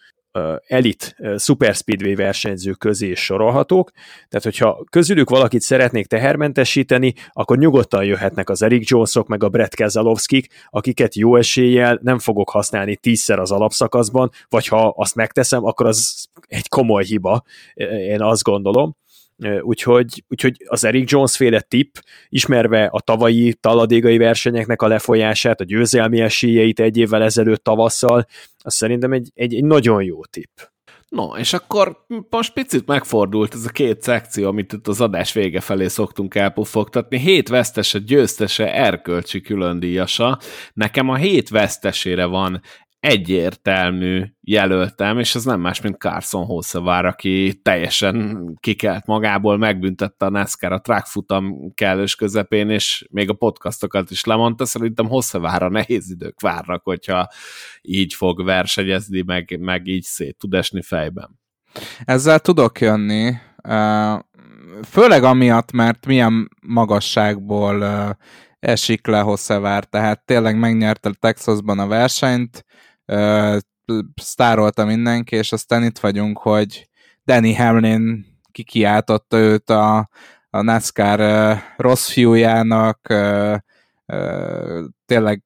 [0.68, 3.92] elit super speedway versenyző közé is sorolhatók,
[4.30, 9.74] tehát hogyha közülük valakit szeretnék tehermentesíteni, akkor nyugodtan jöhetnek az Eric Jonesok, meg a Brett
[9.74, 15.86] Keselowskik, akiket jó eséllyel nem fogok használni tízszer az alapszakaszban, vagy ha azt megteszem, akkor
[15.86, 17.44] az egy komoly hiba,
[18.08, 18.96] én azt gondolom.
[19.62, 21.96] Úgyhogy, úgyhogy az Eric Jones féle tipp,
[22.30, 28.26] ismerve a tavalyi taladégai versenyeknek a lefolyását, a győzelmi esélyeit egy évvel ezelőtt tavasszal,
[28.64, 30.58] az szerintem egy, egy, egy nagyon jó tipp.
[31.10, 35.60] No, és akkor most picit megfordult ez a két szekció, amit itt az adás vége
[35.60, 37.20] felé szoktunk elpufogtatni.
[37.20, 40.40] Hét vesztese, győztese, erkölcsi különdíjasa.
[40.74, 42.62] Nekem a hét vesztesére van
[43.06, 50.30] egyértelmű jelöltem, és ez nem más, mint Carson Hossevár, aki teljesen kikelt magából, megbüntette a
[50.30, 56.10] NASCAR a track futam kellős közepén, és még a podcastokat is lemondta, szerintem Hossevára nehéz
[56.10, 57.28] idők várnak, hogyha
[57.82, 61.40] így fog versenyezni, meg, meg így szét tud esni fejben.
[62.06, 63.34] Ezzel tudok jönni,
[64.84, 67.86] főleg amiatt, mert milyen magasságból
[68.60, 72.66] esik le Hosszevár, tehát tényleg megnyerte Texasban a versenyt,
[74.16, 76.90] sztárolta mindenki, és aztán itt vagyunk, hogy
[77.26, 80.10] Danny Hamlin kikiáltotta őt a,
[80.50, 83.14] a NASCAR uh, rossz fiújának,
[85.06, 85.44] tényleg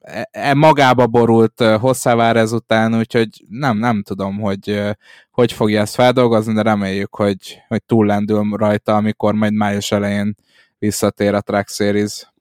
[0.00, 4.94] e, e magába borult hosszávár ezután, úgyhogy nem, nem tudom, hogy
[5.30, 10.34] hogy fogja ezt feldolgozni, de reméljük, hogy, hogy túllendül rajta, amikor majd május elején
[10.78, 12.31] visszatér a Track Series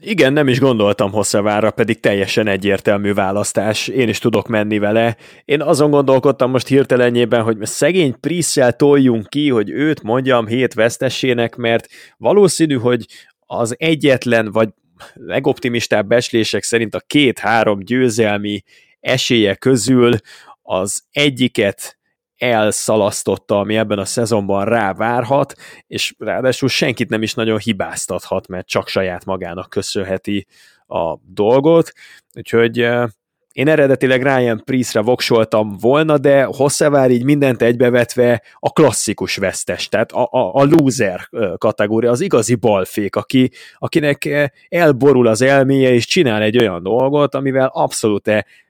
[0.00, 3.88] igen, nem is gondoltam Hosszavárra, pedig teljesen egyértelmű választás.
[3.88, 5.16] Én is tudok menni vele.
[5.44, 11.56] Én azon gondolkodtam most hirtelenjében, hogy szegény Prisszel toljunk ki, hogy őt mondjam hét vesztessének,
[11.56, 13.06] mert valószínű, hogy
[13.46, 14.68] az egyetlen, vagy
[15.14, 18.62] legoptimistább beslések szerint a két-három győzelmi
[19.00, 20.14] esélye közül
[20.62, 21.97] az egyiket
[22.38, 25.54] elszalasztotta, ami ebben a szezonban rávárhat,
[25.86, 30.46] és ráadásul senkit nem is nagyon hibáztathat, mert csak saját magának köszönheti
[30.86, 31.92] a dolgot,
[32.34, 33.08] úgyhogy eh,
[33.52, 40.12] én eredetileg Ryan Priestre voksoltam volna, de Hosszevár így mindent egybevetve a klasszikus vesztes, tehát
[40.12, 45.90] a, a, a loser eh, kategória, az igazi balfék, aki, akinek eh, elborul az elméje,
[45.90, 48.28] és csinál egy olyan dolgot, amivel abszolút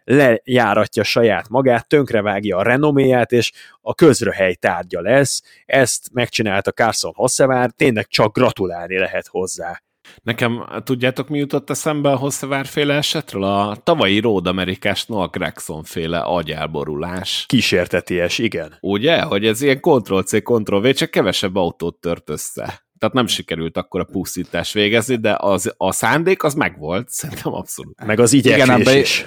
[0.09, 5.43] lejáratja saját magát, tönkrevágja a renoméját, és a közröhely tárgya lesz.
[5.67, 9.83] Ezt megcsinálta Carson Hosszevár, tényleg csak gratulálni lehet hozzá.
[10.23, 13.43] Nekem tudjátok, mi jutott eszembe a Hosszevár féle esetről?
[13.43, 17.45] A tavalyi Road Amerikás Noah Gregson féle agyelborulás.
[17.49, 18.77] Kísérteties, igen.
[18.81, 19.23] Ugye?
[19.23, 22.87] Hogy ez ilyen Ctrl-C, Ctrl-V, csak kevesebb autót tört össze.
[22.99, 28.05] Tehát nem sikerült akkor a pusztítást végezni, de az, a szándék az megvolt, szerintem abszolút.
[28.05, 29.27] Meg az igyekvés igen, is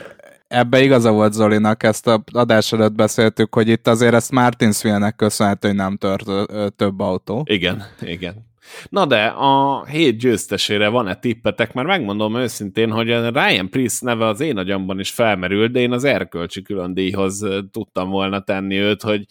[0.51, 5.67] ebbe igaza volt Zolinak, ezt a adás előtt beszéltük, hogy itt azért ezt Martinsville-nek köszönhető,
[5.67, 6.29] hogy nem tört
[6.75, 7.43] több autó.
[7.49, 8.49] Igen, igen.
[8.89, 11.73] Na de a hét győztesére van-e tippetek?
[11.73, 15.91] Mert megmondom őszintén, hogy a Ryan Priest neve az én agyamban is felmerült, de én
[15.91, 19.25] az erkölcsi külön díjhoz tudtam volna tenni őt, hogy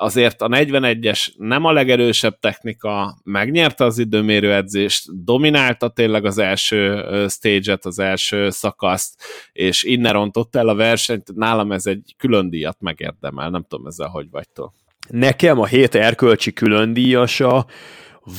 [0.00, 7.04] azért a 41-es nem a legerősebb technika, megnyerte az időmérő edzést, dominálta tényleg az első
[7.28, 9.22] stage-et, az első szakaszt,
[9.52, 14.08] és innen rontott el a versenyt, nálam ez egy külön díjat megérdemel, nem tudom ezzel
[14.08, 14.72] hogy vagytok.
[15.08, 17.66] Nekem a hét erkölcsi külön díjasa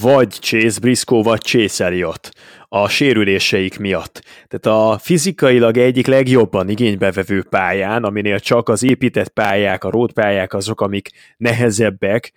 [0.02, 2.34] vagy Chase Briscoe, vagy Chase Elliott
[2.68, 4.24] a sérüléseik miatt.
[4.48, 10.54] Tehát a fizikailag egyik legjobban igénybevevő pályán, aminél csak az épített pályák, a road pályák
[10.54, 12.34] azok, amik nehezebbek,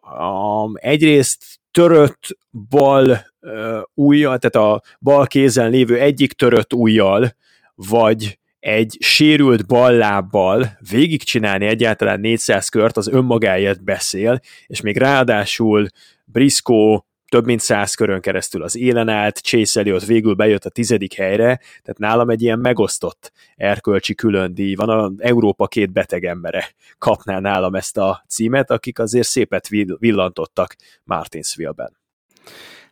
[0.00, 2.38] a, egyrészt törött
[2.68, 7.34] bal uh, ujjal, tehát a bal kézen lévő egyik törött ujjal,
[7.74, 15.88] vagy egy sérült ballábbal végigcsinálni egyáltalán 400 kört, az önmagáért beszél, és még ráadásul
[16.24, 21.14] Briscoe több mint száz körön keresztül az élen állt, Chase Elliot végül bejött a tizedik
[21.14, 26.68] helyre, tehát nálam egy ilyen megosztott erkölcsi külön díj van, a Európa két beteg embere
[26.98, 29.68] kapná nálam ezt a címet, akik azért szépet
[29.98, 31.96] villantottak Martinsville-ben.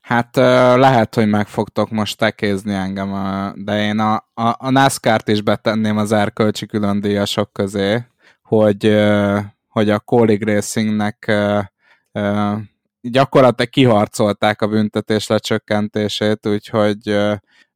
[0.00, 0.36] Hát
[0.76, 3.12] lehet, hogy meg fogtok most tekézni engem,
[3.56, 8.04] de én a, a, a NASCAR-t is betenném az erkölcsi külön díjasok közé,
[8.42, 9.02] hogy,
[9.68, 11.32] hogy a Colleague Racingnek
[13.03, 17.16] gyakorlatilag kiharcolták a büntetés lecsökkentését, úgyhogy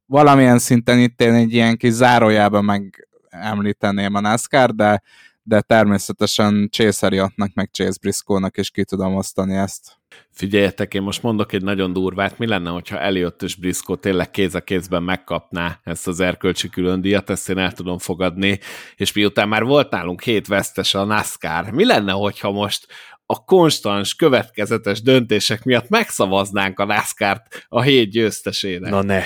[0.07, 5.03] valamilyen szinten itt én egy ilyen kis zárójában megemlíteném a NASCAR, de,
[5.43, 9.98] de természetesen Chase Elliottnak, meg Chase Briscoe-nak is ki tudom osztani ezt.
[10.31, 14.55] Figyeljetek, én most mondok egy nagyon durvát, mi lenne, hogyha Elliot és Briscoe tényleg kéz
[14.55, 18.59] a kézben megkapná ezt az erkölcsi külön díjat, ezt én el tudom fogadni,
[18.97, 22.86] és miután már volt nálunk hét vesztes a NASCAR, mi lenne, hogyha most
[23.27, 28.90] a konstans, következetes döntések miatt megszavaznánk a NASCAR-t a hét győztesének?
[28.90, 29.23] Na ne.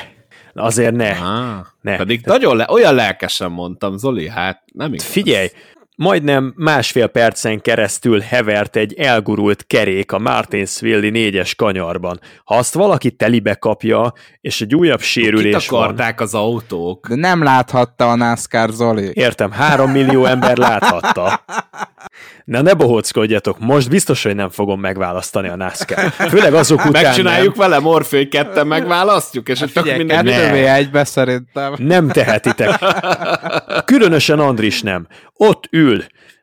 [0.55, 1.11] Azért ne.
[1.11, 1.97] Ah, ne.
[1.97, 5.07] Pedig nagyon le, olyan lelkesen mondtam, Zoli, hát nem igaz.
[5.07, 5.49] Figyelj,
[6.01, 12.21] majdnem másfél percen keresztül hevert egy elgurult kerék a Martinsville-i négyes kanyarban.
[12.45, 17.09] Ha azt valaki telibe kapja, és egy újabb sérülés Kit akarták van, az autók?
[17.09, 19.11] De nem láthatta a NASCAR Zoli.
[19.13, 21.45] Értem, három millió ember láthatta.
[22.45, 26.11] Na ne bohóckodjatok, most biztos, hogy nem fogom megválasztani a NASCAR.
[26.11, 27.69] Főleg azok után Megcsináljuk nem.
[27.69, 30.25] vele, Morfé, ketten megválasztjuk, és hát csak minden...
[30.25, 30.75] Ne.
[30.75, 31.75] egybe szerintem.
[31.77, 32.79] Nem tehetitek.
[33.85, 35.07] Különösen Andris nem.
[35.35, 35.90] Ott ül,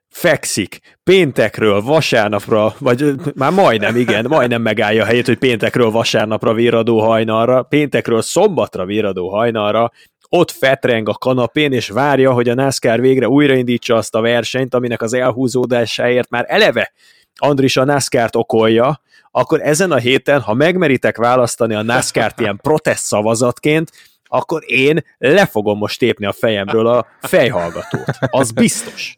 [0.09, 6.99] fekszik, péntekről vasárnapra, vagy már majdnem, igen, majdnem megállja a helyét, hogy péntekről vasárnapra véradó
[6.99, 9.91] hajnalra, péntekről szombatra véradó hajnalra,
[10.29, 15.01] ott fetreng a kanapén, és várja, hogy a NASCAR végre újraindítsa azt a versenyt, aminek
[15.01, 16.93] az elhúzódásáért már eleve
[17.35, 19.01] Andris a NASCAR-t okolja,
[19.31, 23.91] akkor ezen a héten, ha megmeritek választani a NASCAR-t ilyen protest szavazatként,
[24.23, 28.09] akkor én le fogom most tépni a fejemről a fejhallgatót.
[28.19, 29.17] Az biztos.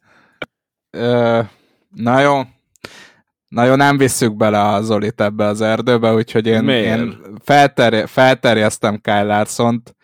[0.89, 1.41] Ö,
[1.89, 2.41] na jó.
[3.47, 9.01] Na jó, nem visszük bele a Zolit ebbe az erdőbe, úgyhogy én, én felterje, felterjeztem
[9.01, 9.95] Kyle Larson-t,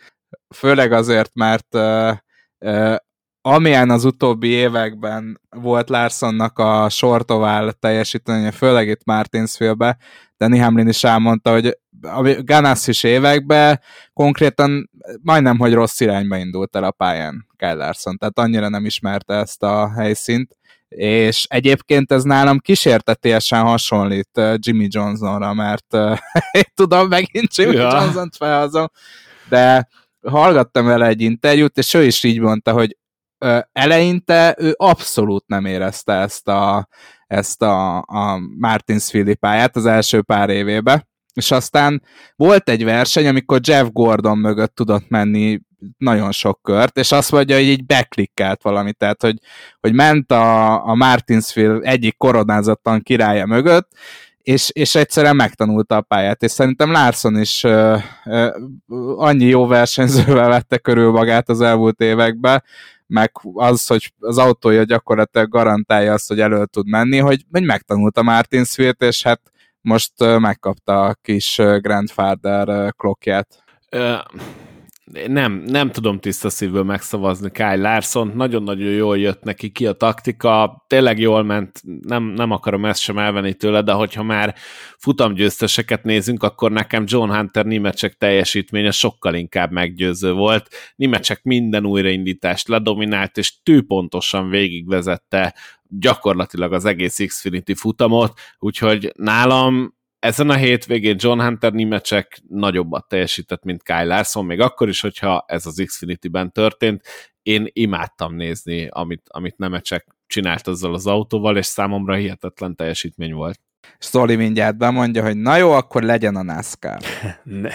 [0.55, 2.11] főleg azért, mert uh,
[2.59, 2.95] uh,
[3.41, 9.97] amilyen az utóbbi években volt Larsonnak a sortovál teljesítménye, főleg itt Martinsville-be,
[10.37, 13.81] Danny Hamlin is elmondta, hogy a Ganassi is években
[14.13, 14.89] konkrétan
[15.21, 19.63] majdnem, hogy rossz irányba indult el a pályán Kyle Larson, tehát annyira nem ismerte ezt
[19.63, 20.57] a helyszínt,
[20.87, 25.93] és egyébként ez nálam kísértetésen hasonlít Jimmy Johnsonra, mert
[26.51, 27.89] én tudom, megint Jimmy ja.
[27.91, 28.87] Johnson-t felhozom,
[29.49, 29.87] de
[30.27, 32.97] hallgattam vele egy interjút, és ő is így mondta, hogy
[33.71, 36.87] eleinte ő abszolút nem érezte ezt a,
[37.27, 42.03] ezt a, a Martinsville pályát az első pár évébe, és aztán
[42.35, 45.59] volt egy verseny, amikor Jeff Gordon mögött tudott menni
[45.97, 49.37] nagyon sok kört, és azt mondja, hogy így beklikkelt valami, tehát hogy,
[49.79, 53.89] hogy ment a, a Martinsville egyik koronázatlan királya mögött,
[54.41, 60.49] és, és egyszerűen megtanulta a pályát, és szerintem Larson is uh, uh, annyi jó versenyzővel
[60.49, 62.63] vette körül magát az elmúlt években,
[63.07, 68.23] meg az, hogy az autója gyakorlatilag garantálja azt, hogy elő tud menni, hogy, hogy megtanulta
[68.23, 69.41] Martinsville-t, és hát
[69.81, 73.63] most megkapta a kis grandfather klokját
[75.27, 80.83] nem, nem tudom tiszta szívből megszavazni Kyle larson nagyon-nagyon jól jött neki ki a taktika,
[80.87, 84.55] tényleg jól ment, nem, nem akarom ezt sem elvenni tőle, de hogyha már
[84.97, 90.67] futamgyőzteseket nézünk, akkor nekem John Hunter Nimecsek teljesítménye sokkal inkább meggyőző volt.
[90.95, 95.55] Nimecsek minden újraindítást ledominált, és tűpontosan végigvezette
[95.87, 99.94] gyakorlatilag az egész Xfinity futamot, úgyhogy nálam
[100.25, 105.45] ezen a hétvégén John Hunter Nimecsek nagyobbat teljesített, mint Kyle Larson, még akkor is, hogyha
[105.47, 107.01] ez az Xfinity-ben történt.
[107.43, 113.59] Én imádtam nézni, amit, amit Nemecsek csinált azzal az autóval, és számomra hihetetlen teljesítmény volt.
[113.97, 116.99] Szoli mindjárt bemondja, hogy na jó, akkor legyen a NASCAR.
[117.43, 117.69] Ne.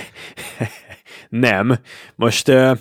[1.49, 1.79] Nem.
[2.15, 2.79] Most uh,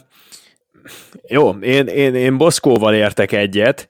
[1.28, 3.88] jó, én, én, én Boszkóval értek egyet,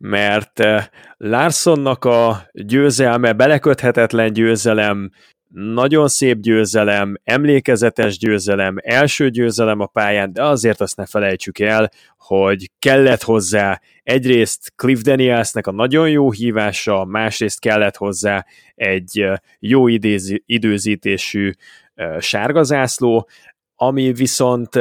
[0.00, 0.86] mert eh,
[1.16, 5.10] Larsonnak a győzelme, beleköthetetlen győzelem,
[5.54, 11.90] nagyon szép győzelem, emlékezetes győzelem, első győzelem a pályán, de azért azt ne felejtsük el,
[12.18, 19.36] hogy kellett hozzá egyrészt Cliff Danielsnek a nagyon jó hívása, másrészt kellett hozzá egy eh,
[19.58, 21.50] jó idézi, időzítésű
[21.94, 23.28] eh, sárgazászló,
[23.76, 24.78] ami viszont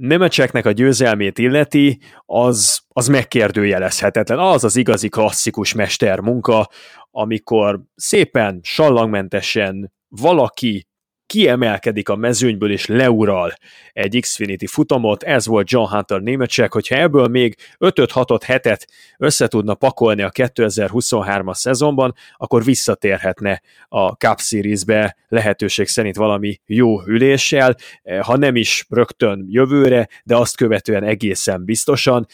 [0.00, 4.38] Nemecseknek a győzelmét illeti, az, az megkérdőjelezhetetlen.
[4.38, 6.68] Az az igazi klasszikus mester munka,
[7.10, 10.86] amikor szépen, sallangmentesen valaki
[11.30, 13.54] kiemelkedik a mezőnyből és leural
[13.92, 18.86] egy Xfinity futamot, ez volt John Hunter némecsek, hogyha ebből még 5-6 hetet
[19.18, 27.06] össze tudna pakolni a 2023-as szezonban, akkor visszatérhetne a Cup Series-be lehetőség szerint valami jó
[27.06, 27.76] üléssel,
[28.20, 32.26] ha nem is rögtön jövőre, de azt követően egészen biztosan,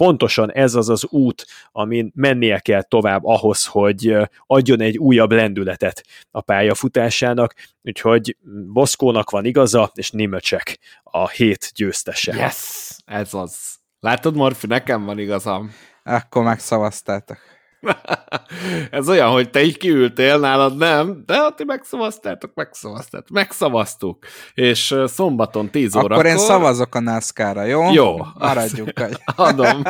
[0.00, 4.16] pontosan ez az az út, amin mennie kell tovább ahhoz, hogy
[4.46, 8.36] adjon egy újabb lendületet a pályafutásának, úgyhogy
[8.72, 12.34] Boszkónak van igaza, és Nimöcsek a hét győztese.
[12.36, 13.78] Yes, ez az.
[14.00, 15.70] Látod, Morfi, nekem van igazam.
[16.04, 17.38] Akkor megszavaztátok.
[18.90, 24.26] Ez olyan, hogy te így kiültél, nálad nem, de ha ti megszavaztátok, megszavaztátok, megszavaztuk.
[24.54, 26.12] És szombaton 10 órakor...
[26.12, 27.92] Akkor én szavazok a NASCAR-ra, jó?
[27.92, 28.16] Jó.
[28.38, 28.98] Maradjuk.
[28.98, 29.16] Hogy...
[29.48, 29.82] Adom.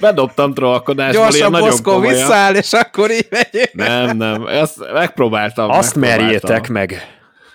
[0.00, 3.72] Bedobtam trollkodásból, Gyorsan Boszkó visszaáll, és akkor így megyünk.
[3.72, 5.70] Nem, nem, ezt megpróbáltam.
[5.70, 6.24] Azt megpróbáltam.
[6.24, 6.94] merjétek meg.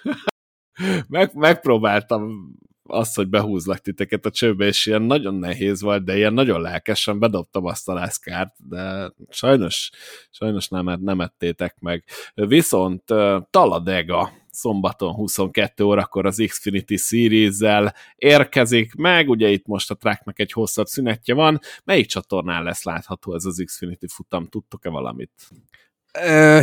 [1.07, 2.51] Meg, megpróbáltam
[2.87, 7.19] azt, hogy behúzlak titeket a csőbe, és ilyen nagyon nehéz volt, de ilyen nagyon lelkesen
[7.19, 9.89] bedobtam azt a lászkárt, de sajnos,
[10.31, 12.03] sajnos nem, nem ettétek meg.
[12.33, 13.03] Viszont
[13.49, 20.51] Taladega szombaton 22 órakor az Xfinity Series-zel érkezik meg, ugye itt most a tracknek egy
[20.51, 21.59] hosszabb szünetje van.
[21.83, 24.47] Melyik csatornán lesz látható ez az Xfinity futam?
[24.47, 25.31] Tudtok-e valamit?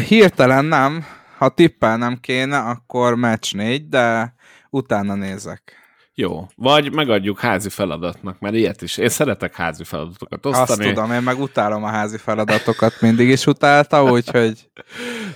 [0.09, 1.05] Hirtelen nem.
[1.38, 4.34] Ha tippelnem kéne, akkor match 4, de
[4.70, 5.84] utána nézek.
[6.16, 8.97] Jó, vagy megadjuk házi feladatnak, mert ilyet is.
[8.97, 10.85] Én szeretek házi feladatokat osztani.
[10.86, 14.59] Azt tudom, én meg utálom a házi feladatokat, mindig is utálta, úgyhogy...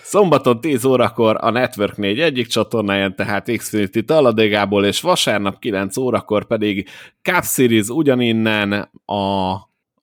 [0.02, 6.46] Szombaton 10 órakor a Network 4 egyik csatornáján, tehát Xfinity Taladégából, és vasárnap 9 órakor
[6.46, 6.88] pedig
[7.22, 9.52] Cup Series ugyaninnen a...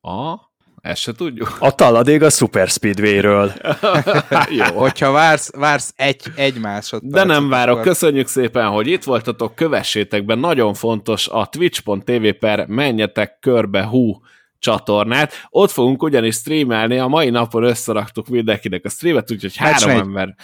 [0.10, 0.54] a
[0.86, 1.56] ezt se tudjuk.
[1.60, 3.54] A taladég a Super Speedway-ről.
[4.60, 4.66] Jó.
[4.66, 7.28] Hogyha vársz, vársz egy, egy másodpercet.
[7.28, 7.74] De nem várok.
[7.78, 7.88] Akkor...
[7.88, 9.56] Köszönjük szépen, hogy itt voltatok.
[9.56, 10.36] Kövessétek be.
[10.36, 14.22] Nagyon fontos a twitch.tv per menjetek körbe hú
[14.60, 15.34] csatornát.
[15.50, 16.98] Ott fogunk ugyanis streamelni.
[16.98, 20.00] A mai napon összeraktuk mindenkinek a streamet, úgyhogy három négy.
[20.00, 20.36] ember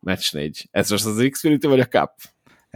[0.00, 0.68] Match 4.
[0.70, 2.10] Ez most az Xfinity vagy a Cup?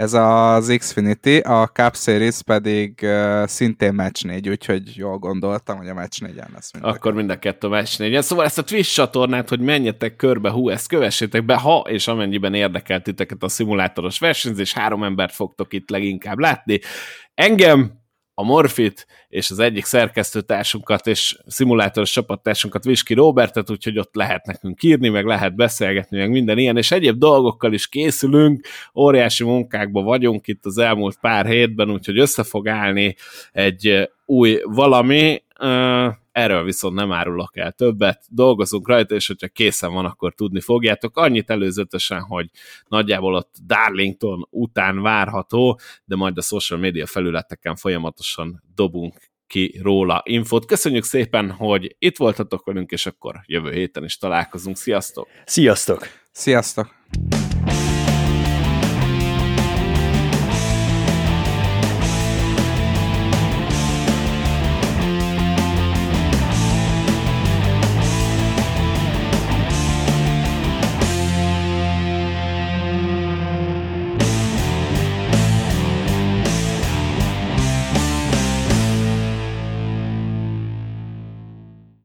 [0.01, 5.89] Ez az Xfinity, a Cup Series pedig uh, szintén match 4, úgyhogy jól gondoltam, hogy
[5.89, 6.72] a match 4 lesz.
[6.72, 10.51] Mind Akkor mind a kettő match 4 Szóval ezt a Twitch csatornát, hogy menjetek körbe,
[10.51, 15.72] hú, ezt kövessétek be, ha és amennyiben érdekelt titeket a szimulátoros versenyzés, három embert fogtok
[15.72, 16.81] itt leginkább látni.
[17.35, 17.99] Engem
[18.41, 24.83] a Morfit és az egyik szerkesztőtársunkat és szimulátoros csapattársunkat, Viski Robertet, úgyhogy ott lehet nekünk
[24.83, 30.47] írni, meg lehet beszélgetni, meg minden ilyen, és egyéb dolgokkal is készülünk, óriási munkákban vagyunk
[30.47, 33.17] itt az elmúlt pár hétben, úgyhogy össze fog állni
[33.53, 35.43] egy új valami,
[36.41, 41.17] erről viszont nem árulok el többet, dolgozunk rajta, és hogyha készen van, akkor tudni fogjátok.
[41.17, 42.47] Annyit előzetesen, hogy
[42.89, 50.23] nagyjából ott Darlington után várható, de majd a social media felületeken folyamatosan dobunk ki róla
[50.25, 50.67] infót.
[50.67, 54.77] Köszönjük szépen, hogy itt voltatok velünk, és akkor jövő héten is találkozunk.
[54.77, 55.29] Sziasztok!
[55.45, 56.07] Sziasztok!
[56.33, 57.40] Sziasztok!